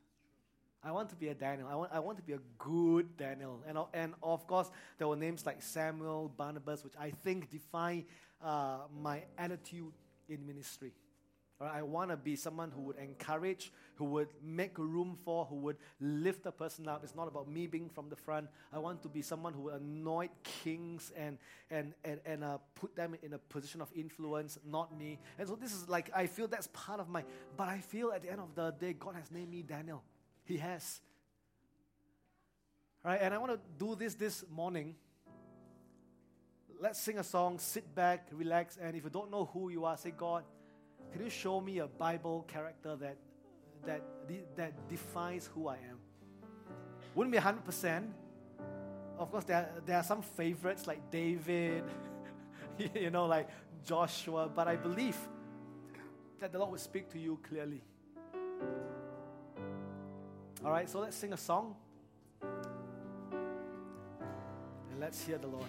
I 0.87 0.93
want 0.93 1.09
to 1.11 1.17
be 1.17 1.29
a 1.29 1.35
Daniel. 1.35 1.67
I 1.69 1.75
want, 1.75 1.91
I 1.93 1.99
want 1.99 2.17
to 2.19 2.23
be 2.23 2.35
a 2.35 2.39
good 2.59 3.17
Daniel. 3.17 3.61
And, 3.67 3.77
and 3.93 4.15
of 4.23 4.47
course, 4.47 4.71
there 4.99 5.09
were 5.09 5.17
names 5.17 5.45
like 5.45 5.61
Samuel, 5.61 6.33
Barnabas, 6.37 6.85
which 6.85 6.93
I 6.99 7.11
think 7.11 7.51
define 7.51 8.05
uh, 8.41 8.79
my 9.03 9.25
attitude 9.37 9.93
in 10.29 10.47
ministry. 10.47 10.93
I 11.61 11.83
want 11.83 12.11
to 12.11 12.17
be 12.17 12.37
someone 12.37 12.71
who 12.71 12.83
would 12.83 12.99
encourage, 12.99 13.73
who 13.95 14.05
would 14.05 14.29
make 14.45 14.79
room 14.79 15.17
for, 15.25 15.47
who 15.47 15.57
would 15.57 15.79
lift 16.01 16.45
a 16.47 16.53
person 16.53 16.87
up. 16.87 17.03
It's 17.03 17.17
not 17.17 17.27
about 17.27 17.49
me 17.49 17.67
being 17.67 17.89
from 17.89 18.09
the 18.11 18.17
front. 18.17 18.49
I 18.73 18.79
want 18.79 19.03
to 19.03 19.09
be 19.09 19.23
someone 19.23 19.55
who 19.55 19.63
would 19.63 19.81
anoint 19.81 20.31
kings 20.45 21.13
and, 21.17 21.39
and, 21.71 21.95
and, 22.05 22.21
and 22.27 22.45
uh, 22.45 22.59
put 22.75 22.95
them 22.95 23.17
in 23.23 23.33
a 23.33 23.39
position 23.39 23.81
of 23.81 23.89
influence, 23.97 24.59
not 24.65 24.97
me. 24.97 25.19
And 25.39 25.49
so 25.49 25.57
this 25.57 25.73
is 25.73 25.89
like, 25.89 26.11
I 26.15 26.27
feel 26.27 26.47
that's 26.47 26.69
part 26.75 27.01
of 27.01 27.09
my, 27.09 27.25
but 27.57 27.69
I 27.69 27.79
feel 27.79 28.13
at 28.13 28.23
the 28.23 28.31
end 28.31 28.41
of 28.41 28.55
the 28.55 28.73
day, 28.79 28.93
God 28.93 29.15
has 29.15 29.33
named 29.33 29.51
me 29.51 29.63
Daniel. 29.63 30.03
He 30.47 30.57
has. 30.59 31.01
Right? 33.05 33.21
And 33.21 33.35
I 33.35 33.39
want 33.39 33.53
to 33.53 33.61
do 33.79 33.95
this 33.95 34.15
this 34.15 34.45
morning. 34.51 34.95
Let's 36.81 37.01
sing 37.01 37.19
a 37.19 37.25
song, 37.25 37.59
sit 37.59 37.95
back, 37.95 38.29
relax, 38.33 38.79
and 38.81 38.97
if 38.97 39.05
you 39.05 39.11
don't 39.11 39.31
know 39.31 39.47
who 39.53 39.71
you 39.71 39.85
are, 39.85 39.97
say, 39.97 40.13
God, 40.17 40.45
can 41.13 41.23
you 41.23 41.31
show 41.31 41.61
me 41.61 41.79
a 41.79 41.87
Bible 41.87 42.45
character 42.47 42.97
that, 42.97 43.17
that, 43.87 44.03
that 44.57 44.89
defines 44.89 45.49
who 45.55 45.69
I 45.69 45.75
am? 45.75 45.99
Wouldn't 47.15 47.33
be 47.33 47.39
100%. 47.39 48.09
Of 49.19 49.31
course, 49.31 49.45
there 49.45 49.57
are, 49.57 49.81
there 49.87 49.97
are 49.97 50.03
some 50.03 50.23
favorites 50.23 50.87
like 50.87 51.11
David, 51.11 51.85
you 52.95 53.11
know, 53.11 53.27
like 53.27 53.49
Joshua, 53.85 54.51
but 54.55 54.69
I 54.69 54.77
believe 54.77 55.17
that 56.39 56.53
the 56.53 56.59
Lord 56.59 56.73
will 56.73 56.79
speak 56.79 57.09
to 57.13 57.19
you 57.19 57.39
clearly. 57.49 57.83
All 60.65 60.71
right, 60.71 60.89
so 60.89 61.01
let's 61.01 61.17
sing 61.17 61.33
a 61.33 61.37
song 61.37 61.75
and 62.43 62.51
let's 65.01 65.25
hear 65.25 65.39
the 65.39 65.47
Lord. 65.47 65.69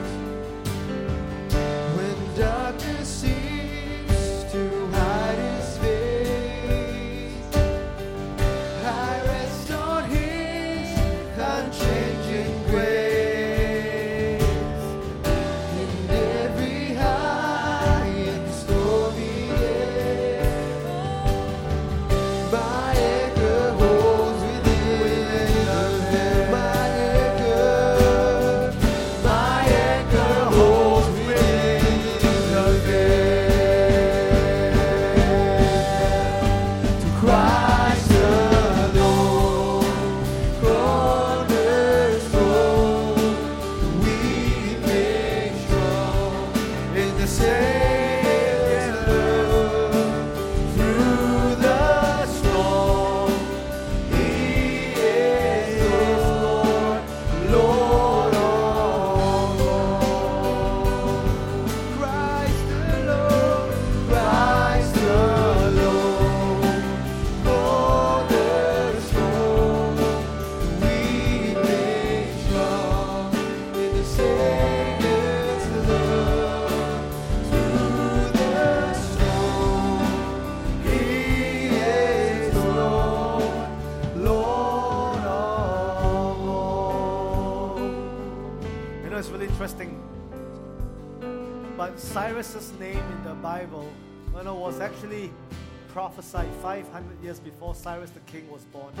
prophesied 96.01 96.49
500 96.63 97.21
years 97.21 97.39
before 97.39 97.75
Cyrus 97.75 98.09
the 98.09 98.21
king 98.21 98.49
was 98.49 98.63
born. 98.73 98.91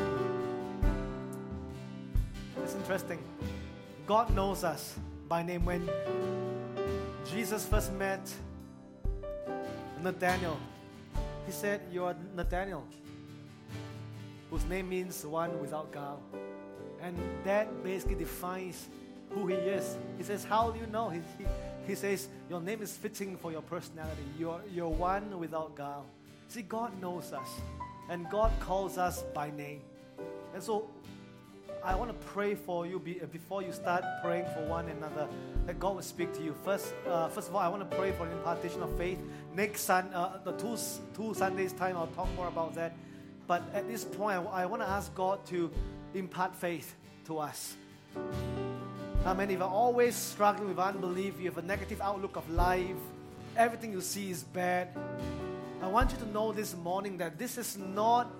It's 2.61 2.75
interesting. 2.75 3.17
God 4.05 4.29
knows 4.35 4.63
us 4.63 4.99
by 5.27 5.41
name. 5.41 5.65
When 5.65 5.89
Jesus 7.33 7.65
first 7.65 7.91
met 7.93 8.21
Nathaniel, 10.03 10.59
he 11.47 11.51
said, 11.51 11.81
You 11.91 12.05
are 12.05 12.15
Nathaniel, 12.35 12.85
whose 14.51 14.65
name 14.65 14.87
means 14.87 15.25
one 15.25 15.59
without 15.59 15.91
guile. 15.91 16.21
And 17.01 17.17
that 17.45 17.83
basically 17.83 18.13
defines 18.13 18.89
who 19.31 19.47
he 19.47 19.55
is. 19.55 19.97
He 20.19 20.23
says, 20.23 20.43
How 20.43 20.69
do 20.69 20.79
you 20.79 20.85
know? 20.85 21.09
He, 21.09 21.19
he, 21.39 21.45
he 21.87 21.95
says, 21.95 22.27
Your 22.47 22.61
name 22.61 22.83
is 22.83 22.95
fitting 22.95 23.37
for 23.37 23.51
your 23.51 23.63
personality. 23.63 24.21
You're, 24.37 24.61
you're 24.71 24.87
one 24.87 25.39
without 25.39 25.75
guile. 25.75 26.05
See, 26.51 26.63
God 26.63 26.91
knows 26.99 27.31
us, 27.31 27.47
and 28.09 28.29
God 28.29 28.51
calls 28.59 28.97
us 28.97 29.23
by 29.33 29.51
name. 29.51 29.79
And 30.53 30.61
so, 30.61 30.89
I 31.81 31.95
want 31.95 32.11
to 32.11 32.27
pray 32.27 32.55
for 32.55 32.85
you 32.85 32.99
before 32.99 33.61
you 33.61 33.71
start 33.71 34.03
praying 34.21 34.43
for 34.53 34.61
one 34.65 34.89
another 34.89 35.29
that 35.65 35.79
God 35.79 35.95
will 35.95 36.01
speak 36.01 36.33
to 36.33 36.43
you. 36.43 36.53
First, 36.65 36.93
uh, 37.07 37.29
first 37.29 37.47
of 37.47 37.55
all, 37.55 37.61
I 37.61 37.69
want 37.69 37.89
to 37.89 37.95
pray 37.95 38.11
for 38.11 38.25
an 38.25 38.33
impartation 38.33 38.83
of 38.83 38.93
faith. 38.97 39.17
Next 39.55 39.83
sun, 39.83 40.13
uh, 40.13 40.39
the 40.43 40.51
two 40.51 40.75
two 41.15 41.33
Sundays 41.33 41.71
time, 41.71 41.95
I'll 41.95 42.07
talk 42.07 42.27
more 42.35 42.49
about 42.49 42.75
that. 42.75 42.97
But 43.47 43.63
at 43.73 43.87
this 43.87 44.03
point, 44.03 44.45
I, 44.51 44.63
I 44.63 44.65
want 44.65 44.81
to 44.81 44.89
ask 44.89 45.15
God 45.15 45.45
to 45.45 45.71
impart 46.13 46.53
faith 46.53 46.95
to 47.27 47.39
us. 47.39 47.77
Amen. 49.25 49.49
If 49.51 49.59
you're 49.59 49.69
always 49.69 50.17
struggling 50.17 50.67
with 50.67 50.79
unbelief, 50.79 51.39
you 51.39 51.45
have 51.45 51.59
a 51.59 51.61
negative 51.65 52.01
outlook 52.01 52.35
of 52.35 52.49
life, 52.49 52.99
everything 53.55 53.93
you 53.93 54.01
see 54.01 54.31
is 54.31 54.43
bad. 54.43 54.89
I 55.81 55.87
want 55.87 56.11
you 56.11 56.17
to 56.19 56.27
know 56.31 56.51
this 56.51 56.75
morning 56.75 57.17
that 57.17 57.39
this 57.39 57.57
is 57.57 57.75
not 57.77 58.31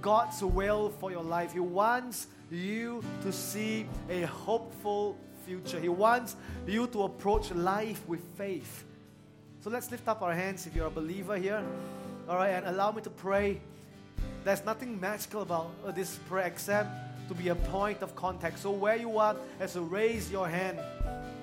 God's 0.00 0.42
will 0.42 0.90
for 0.98 1.12
your 1.12 1.22
life. 1.22 1.52
He 1.52 1.60
wants 1.60 2.26
you 2.50 3.04
to 3.22 3.32
see 3.32 3.86
a 4.10 4.22
hopeful 4.22 5.16
future. 5.46 5.78
He 5.78 5.88
wants 5.88 6.34
you 6.66 6.88
to 6.88 7.04
approach 7.04 7.52
life 7.52 8.02
with 8.08 8.20
faith. 8.36 8.84
So 9.60 9.70
let's 9.70 9.92
lift 9.92 10.08
up 10.08 10.22
our 10.22 10.34
hands 10.34 10.66
if 10.66 10.74
you're 10.74 10.88
a 10.88 10.90
believer 10.90 11.36
here. 11.36 11.62
All 12.28 12.36
right, 12.36 12.50
and 12.50 12.66
allow 12.66 12.90
me 12.90 13.00
to 13.02 13.10
pray. 13.10 13.60
There's 14.42 14.64
nothing 14.64 15.00
magical 15.00 15.42
about 15.42 15.70
uh, 15.86 15.92
this 15.92 16.16
prayer 16.28 16.46
except 16.46 16.90
to 17.28 17.34
be 17.34 17.48
a 17.48 17.54
point 17.54 18.02
of 18.02 18.16
contact. 18.16 18.58
So 18.58 18.72
where 18.72 18.96
you 18.96 19.18
are, 19.18 19.36
as 19.60 19.76
you 19.76 19.82
raise 19.82 20.32
your 20.32 20.48
hand, 20.48 20.80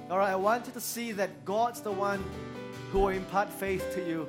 all 0.10 0.18
right, 0.18 0.32
I 0.32 0.36
want 0.36 0.68
you 0.68 0.74
to 0.74 0.82
see 0.82 1.14
that 1.14 1.46
God's 1.46 1.80
the 1.80 1.92
one 1.92 2.22
who 2.92 3.00
will 3.00 3.10
impart 3.10 3.50
faith 3.50 3.90
to 3.94 4.06
you. 4.06 4.28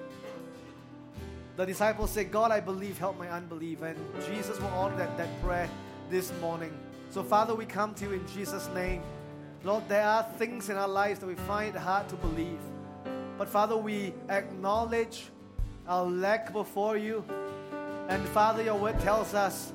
The 1.61 1.67
disciples 1.67 2.11
say, 2.11 2.25
God, 2.25 2.51
I 2.51 2.61
believe, 2.61 2.97
help 2.97 3.19
my 3.19 3.29
unbelief. 3.29 3.83
And 3.83 3.95
Jesus 4.27 4.59
will 4.59 4.69
honor 4.69 4.97
that, 4.97 5.19
that 5.19 5.43
prayer 5.43 5.69
this 6.09 6.33
morning. 6.41 6.73
So, 7.11 7.23
Father, 7.23 7.55
we 7.55 7.67
come 7.67 7.93
to 7.97 8.07
you 8.07 8.13
in 8.13 8.27
Jesus' 8.29 8.67
name. 8.75 9.03
Lord, 9.63 9.87
there 9.87 10.07
are 10.07 10.23
things 10.39 10.71
in 10.71 10.79
our 10.79 10.89
lives 10.89 11.21
that 11.21 11.27
we 11.27 11.35
find 11.35 11.77
hard 11.77 12.09
to 12.09 12.17
believe. 12.17 12.59
But, 13.37 13.47
Father, 13.47 13.77
we 13.77 14.15
acknowledge 14.31 15.27
our 15.87 16.07
lack 16.07 16.51
before 16.55 16.97
you. 16.97 17.23
And, 18.09 18.27
Father, 18.29 18.63
your 18.63 18.77
word 18.77 18.99
tells 19.01 19.35
us 19.35 19.75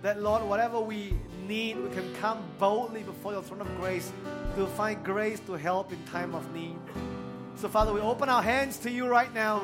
that, 0.00 0.22
Lord, 0.22 0.42
whatever 0.44 0.80
we 0.80 1.12
need, 1.46 1.76
we 1.76 1.90
can 1.90 2.10
come 2.14 2.42
boldly 2.58 3.02
before 3.02 3.32
your 3.32 3.42
throne 3.42 3.60
of 3.60 3.76
grace 3.78 4.10
to 4.56 4.66
find 4.68 5.04
grace 5.04 5.40
to 5.40 5.52
help 5.52 5.92
in 5.92 6.02
time 6.06 6.34
of 6.34 6.50
need. 6.54 6.78
So, 7.56 7.68
Father, 7.68 7.92
we 7.92 8.00
open 8.00 8.30
our 8.30 8.42
hands 8.42 8.78
to 8.78 8.90
you 8.90 9.06
right 9.06 9.32
now. 9.34 9.62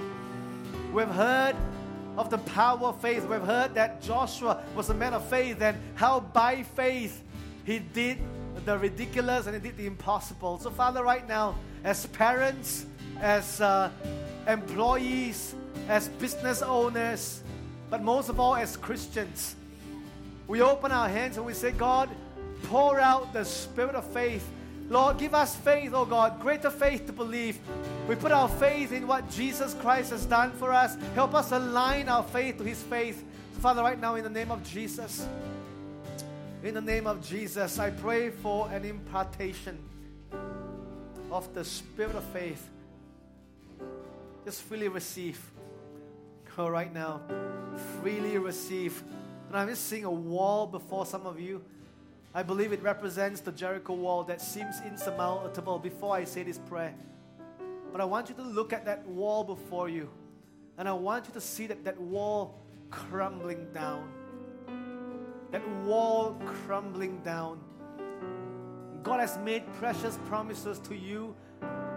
We've 0.92 1.06
heard 1.06 1.54
of 2.16 2.30
the 2.30 2.38
power 2.38 2.88
of 2.88 3.00
faith. 3.00 3.24
We've 3.24 3.42
heard 3.42 3.74
that 3.74 4.00
Joshua 4.00 4.62
was 4.74 4.88
a 4.88 4.94
man 4.94 5.12
of 5.12 5.24
faith 5.28 5.60
and 5.60 5.76
how 5.94 6.20
by 6.20 6.62
faith 6.62 7.22
he 7.64 7.78
did 7.78 8.18
the 8.64 8.78
ridiculous 8.78 9.46
and 9.46 9.54
he 9.54 9.60
did 9.60 9.76
the 9.76 9.86
impossible. 9.86 10.58
So, 10.58 10.70
Father, 10.70 11.04
right 11.04 11.26
now, 11.28 11.56
as 11.84 12.06
parents, 12.06 12.86
as 13.20 13.60
uh, 13.60 13.90
employees, 14.46 15.54
as 15.88 16.08
business 16.08 16.62
owners, 16.62 17.42
but 17.90 18.02
most 18.02 18.28
of 18.28 18.40
all 18.40 18.56
as 18.56 18.76
Christians, 18.76 19.54
we 20.46 20.62
open 20.62 20.90
our 20.90 21.08
hands 21.08 21.36
and 21.36 21.44
we 21.44 21.52
say, 21.52 21.70
God, 21.72 22.08
pour 22.64 22.98
out 22.98 23.32
the 23.32 23.44
spirit 23.44 23.94
of 23.94 24.06
faith. 24.12 24.48
Lord, 24.90 25.18
give 25.18 25.34
us 25.34 25.54
faith, 25.54 25.92
oh 25.94 26.06
God, 26.06 26.40
greater 26.40 26.70
faith 26.70 27.06
to 27.06 27.12
believe. 27.12 27.58
We 28.08 28.16
put 28.16 28.32
our 28.32 28.48
faith 28.48 28.92
in 28.92 29.06
what 29.06 29.30
Jesus 29.30 29.74
Christ 29.74 30.10
has 30.10 30.24
done 30.24 30.52
for 30.52 30.72
us. 30.72 30.96
Help 31.14 31.34
us 31.34 31.52
align 31.52 32.08
our 32.08 32.22
faith 32.22 32.56
to 32.58 32.64
His 32.64 32.82
faith. 32.82 33.22
Father, 33.60 33.82
right 33.82 34.00
now, 34.00 34.14
in 34.14 34.24
the 34.24 34.30
name 34.30 34.50
of 34.50 34.64
Jesus, 34.64 35.26
in 36.62 36.74
the 36.74 36.80
name 36.80 37.06
of 37.06 37.26
Jesus, 37.26 37.78
I 37.78 37.90
pray 37.90 38.30
for 38.30 38.68
an 38.70 38.84
impartation 38.84 39.78
of 41.30 41.52
the 41.54 41.64
spirit 41.64 42.16
of 42.16 42.24
faith. 42.24 42.68
Just 44.44 44.62
freely 44.62 44.88
receive. 44.88 45.38
Go 46.56 46.68
right 46.68 46.92
now. 46.92 47.20
Freely 48.00 48.38
receive. 48.38 49.02
And 49.48 49.56
I'm 49.56 49.68
just 49.68 49.86
seeing 49.86 50.04
a 50.04 50.10
wall 50.10 50.66
before 50.66 51.04
some 51.04 51.26
of 51.26 51.38
you. 51.38 51.62
I 52.38 52.44
believe 52.44 52.72
it 52.72 52.80
represents 52.84 53.40
the 53.40 53.50
Jericho 53.50 53.94
wall 53.94 54.22
that 54.22 54.40
seems 54.40 54.80
insurmountable 54.86 55.80
before 55.80 56.14
I 56.14 56.22
say 56.22 56.44
this 56.44 56.56
prayer. 56.56 56.94
But 57.90 58.00
I 58.00 58.04
want 58.04 58.28
you 58.28 58.36
to 58.36 58.42
look 58.42 58.72
at 58.72 58.84
that 58.84 59.04
wall 59.08 59.42
before 59.42 59.88
you. 59.88 60.08
And 60.78 60.88
I 60.88 60.92
want 60.92 61.26
you 61.26 61.32
to 61.32 61.40
see 61.40 61.66
that, 61.66 61.84
that 61.84 62.00
wall 62.00 62.54
crumbling 62.90 63.66
down. 63.74 64.08
That 65.50 65.68
wall 65.82 66.40
crumbling 66.64 67.18
down. 67.24 67.58
God 69.02 69.18
has 69.18 69.36
made 69.38 69.64
precious 69.74 70.16
promises 70.28 70.78
to 70.78 70.94
you 70.94 71.34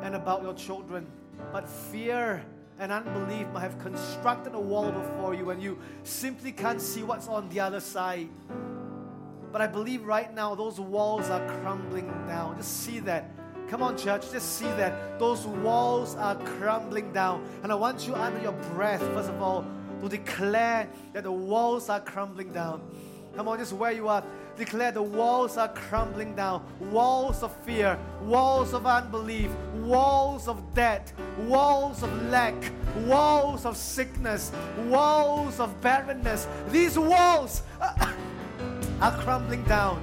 and 0.02 0.16
about 0.16 0.42
your 0.42 0.56
children. 0.56 1.06
But 1.52 1.70
fear 1.70 2.44
and 2.80 2.92
unbelief 2.92 3.46
might 3.50 3.60
have 3.60 3.78
constructed 3.78 4.56
a 4.56 4.60
wall 4.60 4.92
before 4.92 5.36
you 5.36 5.52
and 5.52 5.62
you 5.62 5.78
simply 6.02 6.52
can't 6.52 6.82
see 6.82 7.04
what's 7.04 7.28
on 7.28 7.48
the 7.50 7.60
other 7.60 7.80
side. 7.80 8.28
But 9.52 9.62
I 9.62 9.68
believe 9.68 10.06
right 10.06 10.34
now 10.34 10.56
those 10.56 10.80
walls 10.80 11.30
are 11.30 11.46
crumbling 11.60 12.08
down. 12.28 12.58
Just 12.58 12.84
see 12.84 13.00
that. 13.02 13.30
Come 13.70 13.84
on, 13.84 13.98
church, 13.98 14.32
just 14.32 14.58
see 14.58 14.66
that. 14.66 15.20
Those 15.20 15.46
walls 15.46 16.16
are 16.16 16.36
crumbling 16.36 17.14
down. 17.14 17.48
And 17.64 17.72
I 17.72 17.76
want 17.76 18.08
you 18.08 18.16
under 18.16 18.42
your 18.42 18.54
breath, 18.74 19.02
first 19.14 19.30
of 19.30 19.42
all, 19.42 19.66
to 20.02 20.10
declare 20.10 20.90
that 21.14 21.24
the 21.24 21.32
walls 21.32 21.90
are 21.90 22.00
crumbling 22.00 22.52
down. 22.52 22.82
Come 23.36 23.48
on, 23.48 23.60
just 23.60 23.72
where 23.72 23.94
you 23.94 24.10
are, 24.10 24.24
declare 24.58 24.92
the 24.92 25.02
walls 25.02 25.56
are 25.56 25.70
crumbling 25.70 26.36
down. 26.36 26.66
Walls 26.92 27.44
of 27.44 27.56
fear, 27.64 27.98
walls 28.24 28.74
of 28.74 28.86
unbelief, 28.86 29.50
walls 29.76 30.50
of 30.50 30.74
debt, 30.74 31.14
walls 31.48 32.04
of 32.04 32.30
lack, 32.30 32.54
walls 33.06 33.66
of 33.66 33.78
sickness, 33.78 34.52
walls 34.88 35.62
of 35.62 35.80
barrenness. 35.80 36.46
These 36.70 37.00
walls 37.00 37.62
are, 37.80 37.96
are 39.02 39.12
crumbling 39.18 39.64
down. 39.64 40.02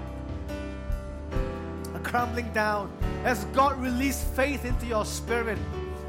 Are 1.95 2.01
crumbling 2.01 2.53
down. 2.53 2.91
As 3.25 3.45
God 3.47 3.81
released 3.81 4.27
faith 4.35 4.65
into 4.65 4.87
your 4.87 5.05
spirit, 5.05 5.59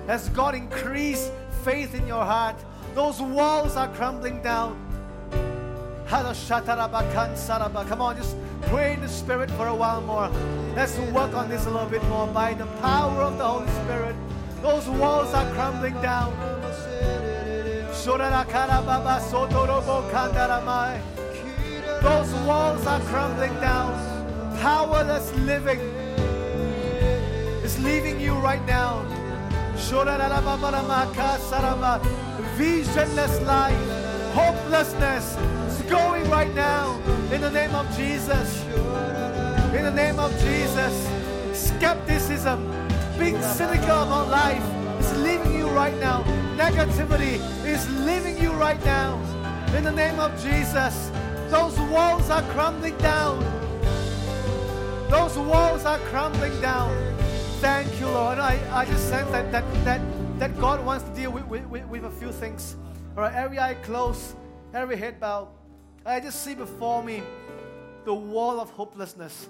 as 0.07 0.29
God 0.29 0.55
increased 0.55 1.31
faith 1.63 1.93
in 1.93 2.07
your 2.07 2.25
heart, 2.25 2.55
those 2.95 3.21
walls 3.21 3.75
are 3.75 3.87
crumbling 3.89 4.41
down. 4.41 4.75
Come 6.07 6.25
on, 8.01 8.15
just 8.17 8.35
pray 8.63 8.93
in 8.93 9.01
the 9.01 9.07
Spirit 9.07 9.51
for 9.51 9.67
a 9.67 9.75
while 9.75 10.01
more. 10.01 10.27
Let's 10.75 10.97
work 11.13 11.35
on 11.35 11.49
this 11.49 11.67
a 11.67 11.69
little 11.69 11.87
bit 11.87 12.03
more. 12.05 12.25
By 12.25 12.55
the 12.55 12.65
power 12.81 13.21
of 13.21 13.37
the 13.37 13.45
Holy 13.45 13.69
Spirit, 13.83 14.15
those 14.63 14.87
walls 14.89 15.35
are 15.35 15.47
crumbling 15.53 15.93
down. 16.01 16.33
Those 22.01 22.33
walls 22.47 22.85
are 22.87 23.01
crumbling 23.01 23.53
down. 23.59 23.93
Powerless 24.61 25.33
living 25.39 25.79
is 27.63 27.77
leaving 27.79 28.19
you 28.19 28.33
right 28.35 28.65
now. 28.65 29.05
Visionless 32.55 33.41
life, 33.41 34.33
hopelessness 34.33 35.37
is 35.67 35.81
going 35.89 36.29
right 36.29 36.53
now 36.55 36.99
in 37.31 37.41
the 37.41 37.51
name 37.51 37.73
of 37.75 37.85
Jesus. 37.95 38.63
In 39.73 39.83
the 39.83 39.93
name 39.93 40.19
of 40.19 40.31
Jesus. 40.39 40.93
Skepticism, 41.53 42.65
being 43.17 43.41
cynical 43.41 44.03
about 44.03 44.29
life 44.29 44.63
is 44.99 45.17
leaving 45.23 45.57
you 45.57 45.69
right 45.69 45.97
now. 45.99 46.23
Negativity 46.55 47.39
is 47.65 47.89
leaving 48.05 48.37
you 48.37 48.51
right 48.53 48.83
now. 48.85 49.17
In 49.75 49.83
the 49.83 49.91
name 49.91 50.19
of 50.19 50.31
Jesus. 50.41 51.11
Those 51.49 51.79
walls 51.89 52.29
are 52.29 52.43
crumbling 52.51 52.95
down. 52.99 53.39
Those 55.09 55.35
walls 55.35 55.83
are 55.83 55.97
crumbling 55.97 56.61
down. 56.61 56.95
Thank 57.59 57.99
you, 57.99 58.05
Lord. 58.07 58.37
I, 58.37 58.59
I 58.71 58.85
just 58.85 59.09
sense 59.09 59.31
that, 59.31 59.51
that, 59.51 59.63
that, 59.83 59.99
that 60.37 60.59
God 60.59 60.85
wants 60.85 61.05
to 61.05 61.15
deal 61.15 61.31
with, 61.31 61.45
with, 61.47 61.85
with 61.87 62.05
a 62.05 62.11
few 62.11 62.31
things. 62.31 62.75
All 63.17 63.23
right, 63.23 63.33
every 63.33 63.57
eye 63.57 63.73
closed, 63.73 64.35
every 64.75 64.95
head 64.95 65.19
bowed. 65.19 65.47
I 66.05 66.19
just 66.19 66.43
see 66.43 66.53
before 66.53 67.03
me 67.03 67.23
the 68.05 68.13
wall 68.13 68.59
of 68.59 68.69
hopelessness. 68.69 69.49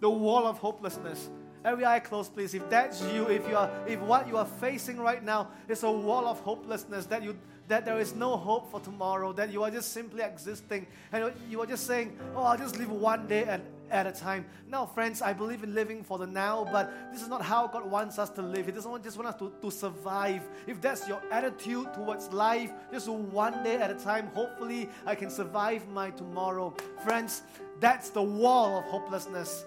The 0.00 0.08
wall 0.08 0.46
of 0.46 0.56
hopelessness. 0.56 1.28
Every 1.62 1.84
eye 1.84 2.00
closed, 2.00 2.34
please. 2.34 2.54
If 2.54 2.68
that's 2.70 3.02
you, 3.12 3.28
if 3.28 3.46
you 3.46 3.56
are, 3.56 3.70
if 3.86 4.00
what 4.00 4.28
you 4.28 4.38
are 4.38 4.46
facing 4.46 4.98
right 4.98 5.22
now 5.22 5.50
is 5.68 5.82
a 5.82 5.90
wall 5.90 6.26
of 6.26 6.40
hopelessness, 6.40 7.04
that 7.06 7.22
you 7.22 7.36
that 7.68 7.84
there 7.84 8.00
is 8.00 8.14
no 8.14 8.36
hope 8.36 8.70
for 8.70 8.80
tomorrow, 8.80 9.32
that 9.34 9.52
you 9.52 9.62
are 9.62 9.70
just 9.70 9.92
simply 9.92 10.22
existing, 10.22 10.86
and 11.12 11.32
you 11.48 11.60
are 11.60 11.66
just 11.66 11.86
saying, 11.86 12.18
"Oh, 12.34 12.42
I'll 12.42 12.58
just 12.58 12.78
live 12.78 12.90
one 12.90 13.26
day 13.26 13.44
at, 13.44 13.60
at 13.90 14.06
a 14.06 14.12
time." 14.12 14.46
No, 14.68 14.86
friends, 14.86 15.22
I 15.22 15.32
believe 15.32 15.62
in 15.62 15.74
living 15.74 16.02
for 16.02 16.18
the 16.18 16.26
now, 16.26 16.66
but 16.72 16.90
this 17.12 17.22
is 17.22 17.28
not 17.28 17.42
how 17.42 17.66
God 17.66 17.90
wants 17.90 18.18
us 18.18 18.30
to 18.30 18.42
live. 18.42 18.66
He 18.66 18.72
doesn't 18.72 19.04
just 19.04 19.16
want 19.16 19.28
us 19.28 19.36
to, 19.36 19.52
to 19.62 19.70
survive. 19.70 20.42
If 20.66 20.80
that's 20.80 21.06
your 21.06 21.22
attitude 21.30 21.92
towards 21.94 22.32
life, 22.32 22.72
just 22.90 23.08
one 23.08 23.62
day 23.62 23.76
at 23.76 23.90
a 23.90 23.94
time, 23.94 24.28
hopefully 24.34 24.88
I 25.06 25.14
can 25.14 25.30
survive 25.30 25.86
my 25.88 26.10
tomorrow. 26.10 26.74
Friends, 27.04 27.42
that's 27.80 28.10
the 28.10 28.22
wall 28.22 28.78
of 28.78 28.84
hopelessness. 28.84 29.64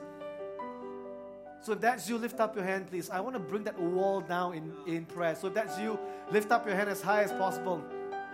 So 1.62 1.74
if 1.74 1.82
that's 1.82 2.10
you, 2.10 2.18
lift 2.18 2.40
up 2.40 2.56
your 2.56 2.66
hand, 2.66 2.90
please. 2.90 3.10
I 3.12 3.20
want 3.20 3.36
to 3.36 3.40
bring 3.40 3.64
that 3.66 3.80
wall 3.80 4.22
down 4.22 4.56
in, 4.56 4.74
in 4.88 5.06
prayer. 5.06 5.36
So 5.36 5.48
if 5.48 5.54
that's 5.54 5.78
you, 5.78 6.00
lift 6.32 6.52
up 6.52 6.66
your 6.66 6.76
hand 6.76 6.90
as 6.90 7.02
high 7.02 7.22
as 7.22 7.32
possible. 7.34 7.84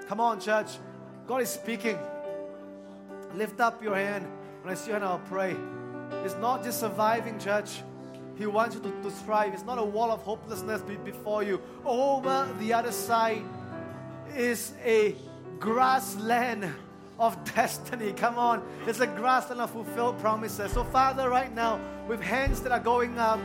Come 0.07 0.21
on, 0.21 0.39
church. 0.39 0.77
God 1.27 1.41
is 1.41 1.49
speaking. 1.49 1.97
Lift 3.35 3.59
up 3.59 3.83
your 3.83 3.95
hand. 3.95 4.25
When 4.61 4.71
I 4.71 4.75
see 4.75 4.91
your 4.91 4.99
hand, 4.99 5.03
I'll 5.03 5.19
pray. 5.19 5.57
It's 6.23 6.35
not 6.35 6.63
just 6.63 6.79
surviving, 6.79 7.37
church. 7.37 7.81
He 8.37 8.45
wants 8.45 8.75
you 8.75 8.81
to, 8.81 8.91
to 9.03 9.11
thrive. 9.11 9.53
It's 9.53 9.65
not 9.65 9.77
a 9.77 9.83
wall 9.83 10.09
of 10.09 10.21
hopelessness 10.21 10.81
before 11.03 11.43
you. 11.43 11.59
Over 11.83 12.47
the 12.59 12.71
other 12.71 12.93
side 12.93 13.43
is 14.35 14.73
a 14.85 15.15
grassland 15.59 16.71
of 17.19 17.37
destiny. 17.55 18.13
Come 18.13 18.37
on. 18.37 18.63
It's 18.85 18.99
a 18.99 19.07
grassland 19.07 19.61
of 19.61 19.71
fulfilled 19.71 20.19
promises. 20.19 20.71
So, 20.71 20.83
Father, 20.83 21.29
right 21.29 21.53
now, 21.53 21.79
with 22.07 22.21
hands 22.21 22.61
that 22.61 22.71
are 22.71 22.79
going 22.79 23.17
up, 23.17 23.39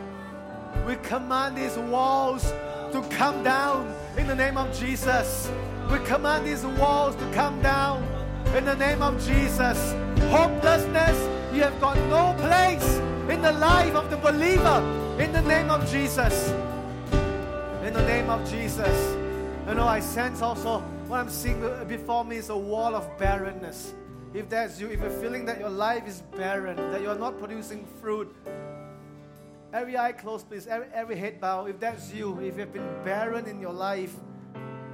we 0.87 0.97
command 0.97 1.57
these 1.57 1.77
walls 1.77 2.53
to 2.93 3.03
come 3.11 3.43
down 3.43 3.95
in 4.16 4.27
the 4.27 4.35
name 4.35 4.57
of 4.57 4.77
Jesus. 4.79 5.51
We 5.91 5.99
command 6.01 6.47
these 6.47 6.64
walls 6.64 7.16
to 7.16 7.33
come 7.33 7.61
down 7.62 8.03
in 8.57 8.64
the 8.64 8.77
name 8.77 9.03
of 9.03 9.25
Jesus. 9.25 9.93
Hopelessness, 10.31 11.55
you 11.55 11.62
have 11.62 11.79
got 11.81 11.97
no 12.09 12.35
place 12.39 12.99
in 13.31 13.41
the 13.43 13.53
life 13.53 13.95
of 13.95 14.11
the 14.11 14.16
believer 14.16 14.81
in 15.18 15.33
the 15.33 15.43
name 15.43 15.70
of 15.70 15.89
Jesus. 15.91 16.51
In 17.85 17.93
the 17.93 18.05
name 18.07 18.29
of 18.31 18.49
Jesus. 18.51 19.16
You 19.68 19.75
know, 19.75 19.87
I 19.87 20.01
sense 20.01 20.43
also 20.43 20.83
what 21.12 21.20
I'm 21.20 21.28
seeing 21.28 21.60
before 21.88 22.24
me 22.24 22.36
is 22.36 22.48
a 22.48 22.56
wall 22.56 22.94
of 22.96 23.18
barrenness. 23.18 23.92
If 24.32 24.48
that's 24.48 24.80
you, 24.80 24.88
if 24.88 24.98
you're 24.98 25.10
feeling 25.10 25.44
that 25.44 25.60
your 25.60 25.68
life 25.68 26.08
is 26.08 26.22
barren, 26.38 26.74
that 26.90 27.02
you're 27.02 27.18
not 27.18 27.38
producing 27.38 27.86
fruit, 28.00 28.34
every 29.74 29.98
eye 29.98 30.12
closed, 30.12 30.48
please, 30.48 30.66
every, 30.66 30.86
every 30.94 31.16
head 31.16 31.38
bow. 31.38 31.66
If 31.66 31.78
that's 31.78 32.10
you, 32.14 32.40
if 32.40 32.56
you've 32.56 32.72
been 32.72 32.88
barren 33.04 33.46
in 33.46 33.60
your 33.60 33.74
life, 33.74 34.14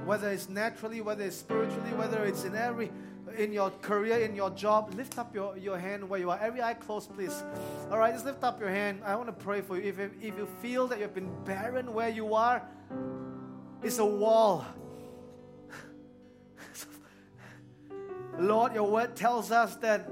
whether 0.03 0.29
it's 0.29 0.49
naturally, 0.49 0.99
whether 0.99 1.23
it's 1.23 1.37
spiritually, 1.37 1.91
whether 1.91 2.25
it's 2.25 2.43
in 2.43 2.53
every 2.53 2.91
in 3.37 3.53
your 3.53 3.69
career, 3.81 4.19
in 4.19 4.35
your 4.35 4.49
job, 4.49 4.93
lift 4.95 5.17
up 5.17 5.33
your, 5.33 5.55
your 5.55 5.77
hand 5.77 6.09
where 6.09 6.19
you 6.19 6.29
are. 6.31 6.39
Every 6.39 6.61
eye 6.61 6.73
closed, 6.73 7.15
please. 7.15 7.43
All 7.89 7.97
right, 7.97 8.11
just 8.11 8.25
lift 8.25 8.43
up 8.43 8.59
your 8.59 8.69
hand. 8.69 9.03
I 9.05 9.15
want 9.15 9.27
to 9.27 9.45
pray 9.45 9.61
for 9.61 9.77
you. 9.77 9.87
If, 9.87 9.99
if 9.99 10.37
you 10.37 10.49
feel 10.61 10.85
that 10.87 10.99
you've 10.99 11.15
been 11.15 11.31
barren 11.45 11.93
where 11.93 12.09
you 12.09 12.33
are, 12.33 12.61
it's 13.81 13.99
a 13.99 14.05
wall. 14.05 14.65
Lord, 18.39 18.73
your 18.73 18.89
word 18.89 19.15
tells 19.15 19.51
us 19.51 19.75
that 19.77 20.09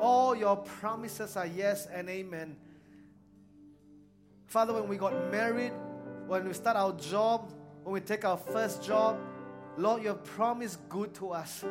all 0.00 0.34
your 0.34 0.56
promises 0.56 1.36
are 1.36 1.46
yes 1.46 1.86
and 1.86 2.08
amen. 2.08 2.56
Father, 4.46 4.72
when 4.72 4.88
we 4.88 4.96
got 4.96 5.12
married, 5.32 5.72
when 6.26 6.46
we 6.46 6.52
start 6.54 6.76
our 6.76 6.92
job, 6.92 7.50
when 7.82 7.94
we 7.94 8.00
take 8.00 8.24
our 8.24 8.36
first 8.36 8.82
job, 8.82 9.18
Lord, 9.76 10.02
you 10.02 10.08
have 10.08 10.24
promised 10.24 10.78
good 10.88 11.12
to 11.14 11.30
us. 11.30 11.64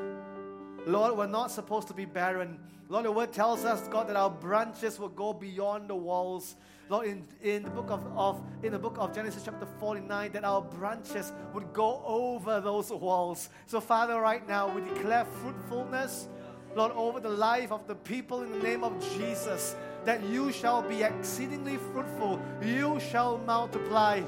Lord, 0.86 1.18
we're 1.18 1.28
not 1.28 1.50
supposed 1.52 1.88
to 1.88 1.94
be 1.94 2.06
barren. 2.06 2.60
Lord, 2.90 3.06
your 3.06 3.14
word 3.14 3.32
tells 3.32 3.64
us, 3.64 3.88
God, 3.88 4.10
that 4.10 4.18
our 4.18 4.30
branches 4.30 5.00
will 5.00 5.10
go 5.10 5.34
beyond 5.34 5.90
the 5.90 5.96
walls. 5.96 6.56
Lord, 6.90 7.08
in, 7.08 7.26
in 7.42 7.64
the 7.64 7.70
book 7.70 7.90
of, 7.90 8.06
of 8.18 8.42
in 8.62 8.74
the 8.74 8.80
book 8.80 8.98
of 9.00 9.16
Genesis 9.16 9.44
chapter 9.46 9.66
49, 9.80 10.34
that 10.34 10.44
our 10.44 10.62
branches 10.62 11.32
would 11.54 11.72
go 11.74 12.04
over 12.06 12.60
those 12.60 12.92
walls. 12.92 13.50
So, 13.66 13.80
Father, 13.80 14.20
right 14.20 14.46
now 14.48 14.68
we 14.68 14.82
declare 14.82 15.26
fruitfulness, 15.26 16.28
Lord, 16.76 16.92
over 16.92 17.20
the 17.20 17.30
life 17.30 17.72
of 17.72 17.88
the 17.88 17.96
people 17.96 18.44
in 18.44 18.52
the 18.52 18.60
name 18.60 18.84
of 18.84 18.94
Jesus, 19.18 19.76
that 20.04 20.22
you 20.26 20.52
shall 20.52 20.82
be 20.82 21.04
exceedingly 21.04 21.78
fruitful, 21.78 22.42
you 22.62 23.00
shall 23.00 23.38
multiply. 23.38 24.22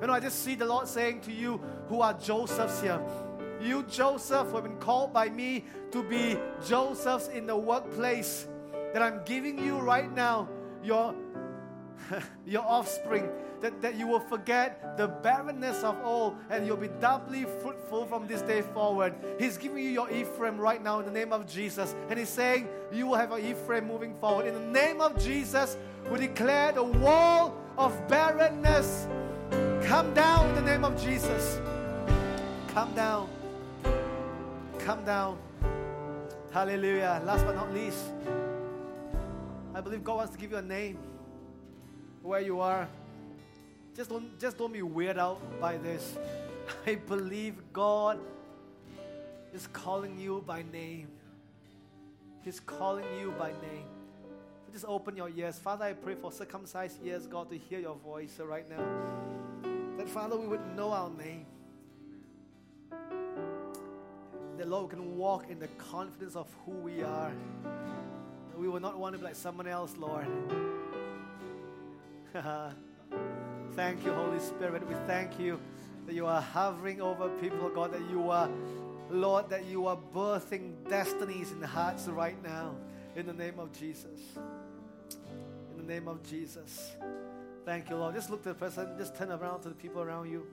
You 0.00 0.06
know, 0.06 0.14
I 0.14 0.20
just 0.20 0.42
see 0.42 0.54
the 0.54 0.64
Lord 0.64 0.88
saying 0.88 1.20
to 1.22 1.32
you 1.32 1.60
who 1.88 2.00
are 2.00 2.14
Josephs 2.14 2.80
here, 2.80 3.00
you, 3.62 3.84
Joseph, 3.84 4.52
have 4.52 4.64
been 4.64 4.78
called 4.78 5.12
by 5.12 5.28
me 5.28 5.64
to 5.90 6.02
be 6.02 6.38
Josephs 6.66 7.28
in 7.28 7.46
the 7.46 7.56
workplace, 7.56 8.46
that 8.92 9.02
I'm 9.02 9.20
giving 9.24 9.58
you 9.58 9.78
right 9.78 10.12
now 10.14 10.48
your 10.82 11.14
your 12.46 12.62
offspring, 12.62 13.28
that, 13.60 13.80
that 13.80 13.96
you 13.96 14.06
will 14.06 14.20
forget 14.20 14.96
the 14.96 15.08
barrenness 15.08 15.82
of 15.82 15.96
all 16.02 16.36
and 16.50 16.66
you'll 16.66 16.76
be 16.76 16.90
doubly 17.00 17.44
fruitful 17.62 18.06
from 18.06 18.26
this 18.26 18.42
day 18.42 18.62
forward. 18.62 19.14
He's 19.38 19.56
giving 19.56 19.78
you 19.78 19.90
your 19.90 20.10
Ephraim 20.10 20.58
right 20.58 20.82
now 20.82 20.98
in 20.98 21.06
the 21.06 21.12
name 21.12 21.32
of 21.32 21.46
Jesus. 21.46 21.94
And 22.08 22.18
He's 22.18 22.28
saying, 22.28 22.68
You 22.92 23.06
will 23.06 23.16
have 23.16 23.32
an 23.32 23.44
Ephraim 23.44 23.86
moving 23.86 24.14
forward. 24.14 24.46
In 24.46 24.54
the 24.54 24.80
name 24.80 25.00
of 25.00 25.22
Jesus, 25.22 25.76
we 26.10 26.18
declare 26.18 26.72
the 26.72 26.82
wall 26.82 27.56
of 27.78 28.06
barrenness 28.08 29.06
come 29.82 30.12
down 30.14 30.48
in 30.50 30.54
the 30.54 30.62
name 30.62 30.84
of 30.84 31.00
Jesus. 31.02 31.60
Come 32.68 32.94
down. 32.94 33.28
Come 34.84 35.04
down. 35.04 35.38
Hallelujah. 36.50 37.22
Last 37.24 37.46
but 37.46 37.54
not 37.54 37.72
least, 37.72 38.00
I 39.72 39.80
believe 39.80 40.02
God 40.02 40.16
wants 40.16 40.32
to 40.32 40.38
give 40.38 40.50
you 40.50 40.56
a 40.56 40.62
name 40.62 40.98
where 42.20 42.40
you 42.40 42.58
are. 42.58 42.88
Just 43.94 44.10
don't, 44.10 44.40
just 44.40 44.58
don't 44.58 44.72
be 44.72 44.80
weirded 44.80 45.18
out 45.18 45.40
by 45.60 45.76
this. 45.76 46.18
I 46.86 46.96
believe 46.96 47.62
God 47.72 48.18
is 49.54 49.68
calling 49.68 50.18
you 50.18 50.42
by 50.44 50.64
name. 50.72 51.06
He's 52.42 52.58
calling 52.58 53.06
you 53.20 53.32
by 53.38 53.50
name. 53.50 53.86
So 54.66 54.72
just 54.72 54.84
open 54.84 55.16
your 55.16 55.28
ears. 55.28 55.60
Father, 55.60 55.84
I 55.84 55.92
pray 55.92 56.16
for 56.16 56.32
circumcised 56.32 56.98
ears, 57.06 57.28
God, 57.28 57.50
to 57.50 57.56
hear 57.56 57.78
your 57.78 57.94
voice 57.94 58.40
right 58.40 58.68
now. 58.68 58.84
That, 59.96 60.08
Father, 60.08 60.36
we 60.36 60.48
would 60.48 60.76
know 60.76 60.90
our 60.90 61.10
name. 61.10 61.46
That, 64.62 64.68
Lord, 64.68 64.84
we 64.84 64.90
can 64.90 65.18
walk 65.18 65.50
in 65.50 65.58
the 65.58 65.66
confidence 65.90 66.36
of 66.36 66.46
who 66.64 66.70
we 66.70 67.02
are. 67.02 67.32
We 68.56 68.68
will 68.68 68.78
not 68.78 68.96
want 68.96 69.14
to 69.14 69.18
be 69.18 69.24
like 69.24 69.34
someone 69.34 69.66
else, 69.66 69.96
Lord. 69.98 70.24
thank 73.74 74.04
you, 74.04 74.12
Holy 74.12 74.38
Spirit. 74.38 74.86
We 74.86 74.94
thank 75.08 75.40
you 75.40 75.58
that 76.06 76.14
you 76.14 76.26
are 76.26 76.40
hovering 76.40 77.00
over 77.00 77.28
people, 77.40 77.70
God, 77.70 77.92
that 77.92 78.08
you 78.08 78.30
are, 78.30 78.48
Lord, 79.10 79.50
that 79.50 79.64
you 79.64 79.88
are 79.88 79.98
birthing 80.14 80.88
destinies 80.88 81.50
in 81.50 81.60
hearts 81.60 82.06
right 82.06 82.40
now. 82.44 82.76
In 83.16 83.26
the 83.26 83.32
name 83.32 83.58
of 83.58 83.72
Jesus. 83.72 84.20
In 85.72 85.84
the 85.84 85.92
name 85.92 86.06
of 86.06 86.22
Jesus. 86.22 86.92
Thank 87.64 87.90
you, 87.90 87.96
Lord. 87.96 88.14
Just 88.14 88.30
look 88.30 88.44
to 88.44 88.50
the 88.50 88.54
person, 88.54 88.94
just 88.96 89.16
turn 89.16 89.32
around 89.32 89.62
to 89.62 89.70
the 89.70 89.74
people 89.74 90.02
around 90.02 90.30
you. 90.30 90.46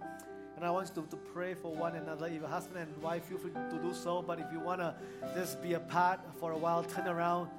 And 0.59 0.65
I 0.65 0.71
want 0.71 0.91
you 0.93 1.01
to, 1.01 1.09
to 1.09 1.15
pray 1.15 1.53
for 1.53 1.73
one 1.73 1.95
another. 1.95 2.25
If 2.27 2.33
you're 2.33 2.47
husband 2.47 2.79
and 2.81 3.01
wife, 3.01 3.23
feel 3.23 3.37
free 3.37 3.51
to 3.51 3.79
do 3.81 3.93
so. 3.93 4.21
But 4.21 4.39
if 4.39 4.47
you 4.51 4.59
want 4.59 4.81
to 4.81 4.93
just 5.33 5.63
be 5.63 5.75
apart 5.75 6.19
for 6.37 6.51
a 6.51 6.57
while, 6.57 6.83
turn 6.83 7.07
around 7.07 7.49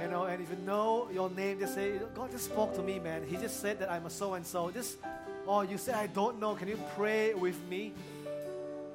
you 0.00 0.08
know, 0.08 0.24
and 0.24 0.42
if 0.42 0.50
you 0.50 0.56
know 0.66 1.08
your 1.12 1.30
name, 1.30 1.58
just 1.58 1.74
say, 1.74 1.98
God 2.14 2.30
just 2.30 2.46
spoke 2.46 2.74
to 2.76 2.82
me, 2.82 2.98
man. 2.98 3.24
He 3.26 3.36
just 3.36 3.60
said 3.60 3.78
that 3.80 3.90
I'm 3.90 4.06
a 4.06 4.10
so 4.10 4.34
and 4.34 4.46
so. 4.46 4.70
Just, 4.70 4.98
or 5.46 5.64
you 5.64 5.78
say, 5.78 5.92
I 5.92 6.06
don't 6.06 6.38
know. 6.38 6.54
Can 6.54 6.68
you 6.68 6.78
pray 6.96 7.34
with 7.34 7.58
me? 7.68 7.92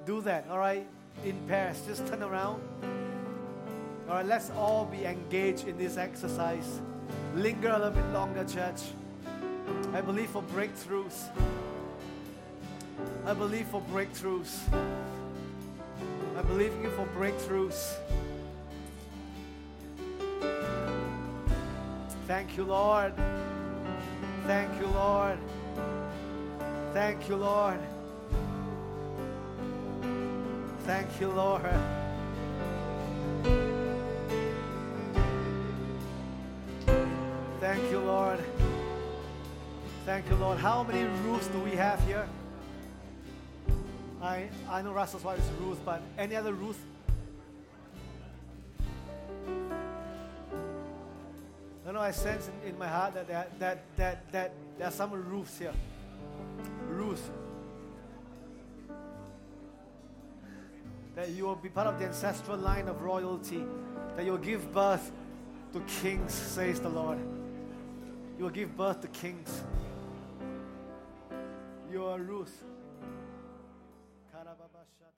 Do 0.06 0.22
that, 0.22 0.48
all 0.50 0.60
right? 0.60 0.86
In 1.26 1.40
pairs, 1.48 1.82
just 1.88 2.08
turn 2.08 2.24
around. 2.24 2.62
All 4.08 4.16
right, 4.16 4.26
let's 4.26 4.52
all 4.52 4.86
be 4.86 5.06
engaged 5.06 5.68
in 5.68 5.78
this 5.78 5.98
exercise. 5.98 6.82
Linger 7.36 7.70
a 7.70 7.78
little 7.78 7.92
bit 7.92 8.06
longer, 8.14 8.44
church. 8.44 8.82
I 9.94 10.02
believe 10.02 10.30
for 10.30 10.44
breakthroughs. 10.44 11.30
I 13.26 13.34
believe 13.34 13.68
for 13.68 13.82
breakthroughs. 13.93 14.60
I 16.38 16.41
believe 16.41 16.74
you 16.82 16.89
for 16.91 17.06
breakthroughs. 17.18 17.95
Thank 22.28 22.58
you, 22.58 22.64
Lord. 22.64 23.14
Thank 24.47 24.80
you, 24.80 24.88
Lord. 24.88 25.38
Thank 26.93 27.30
you, 27.30 27.36
Lord. 27.36 27.80
Thank 30.86 31.22
you, 31.22 31.28
Lord. 31.30 31.62
Thank 37.60 37.91
you, 37.91 37.99
Lord. 37.99 38.39
Thank 40.06 40.28
you, 40.30 40.36
Lord. 40.36 40.58
How 40.58 40.84
many 40.84 41.04
Ruths 41.26 41.47
do 41.47 41.60
we 41.60 41.72
have 41.72 42.04
here? 42.06 42.28
I, 44.70 44.82
know 44.82 44.94
Russell's 44.94 45.24
wife 45.24 45.40
is 45.40 45.50
Ruth, 45.60 45.80
but 45.84 46.02
any 46.18 46.36
other 46.36 46.54
Ruth? 46.54 46.80
I 51.88 51.92
know 51.92 52.00
I 52.00 52.12
sense 52.12 52.50
in, 52.64 52.70
in 52.70 52.80
my 52.80 52.88
heart 52.88 53.14
that, 53.16 53.28
that, 53.28 53.60
that, 53.60 53.84
that, 53.98 54.32
that 54.32 54.54
there 54.78 54.88
are 54.88 54.92
some 54.92 55.12
Ruths 55.12 55.60
here. 55.60 55.74
Ruth. 56.88 57.30
That 61.16 61.30
you 61.30 61.46
will 61.46 61.56
be 61.56 61.70
part 61.70 61.88
of 61.88 62.00
the 62.00 62.06
ancestral 62.06 62.58
line 62.58 62.88
of 62.88 63.02
royalty. 63.02 63.64
That 64.16 64.26
you 64.26 64.32
will 64.32 64.40
give 64.40 64.72
birth 64.72 65.12
to 65.74 65.82
kings, 66.02 66.34
says 66.34 66.80
the 66.80 66.90
Lord. 66.90 67.20
You 68.38 68.46
will 68.46 68.52
give 68.52 68.76
birth 68.78 69.02
to 69.02 69.08
kings. 69.08 69.62
You 71.92 72.06
are 72.06 72.20
Ruth. 72.20 72.64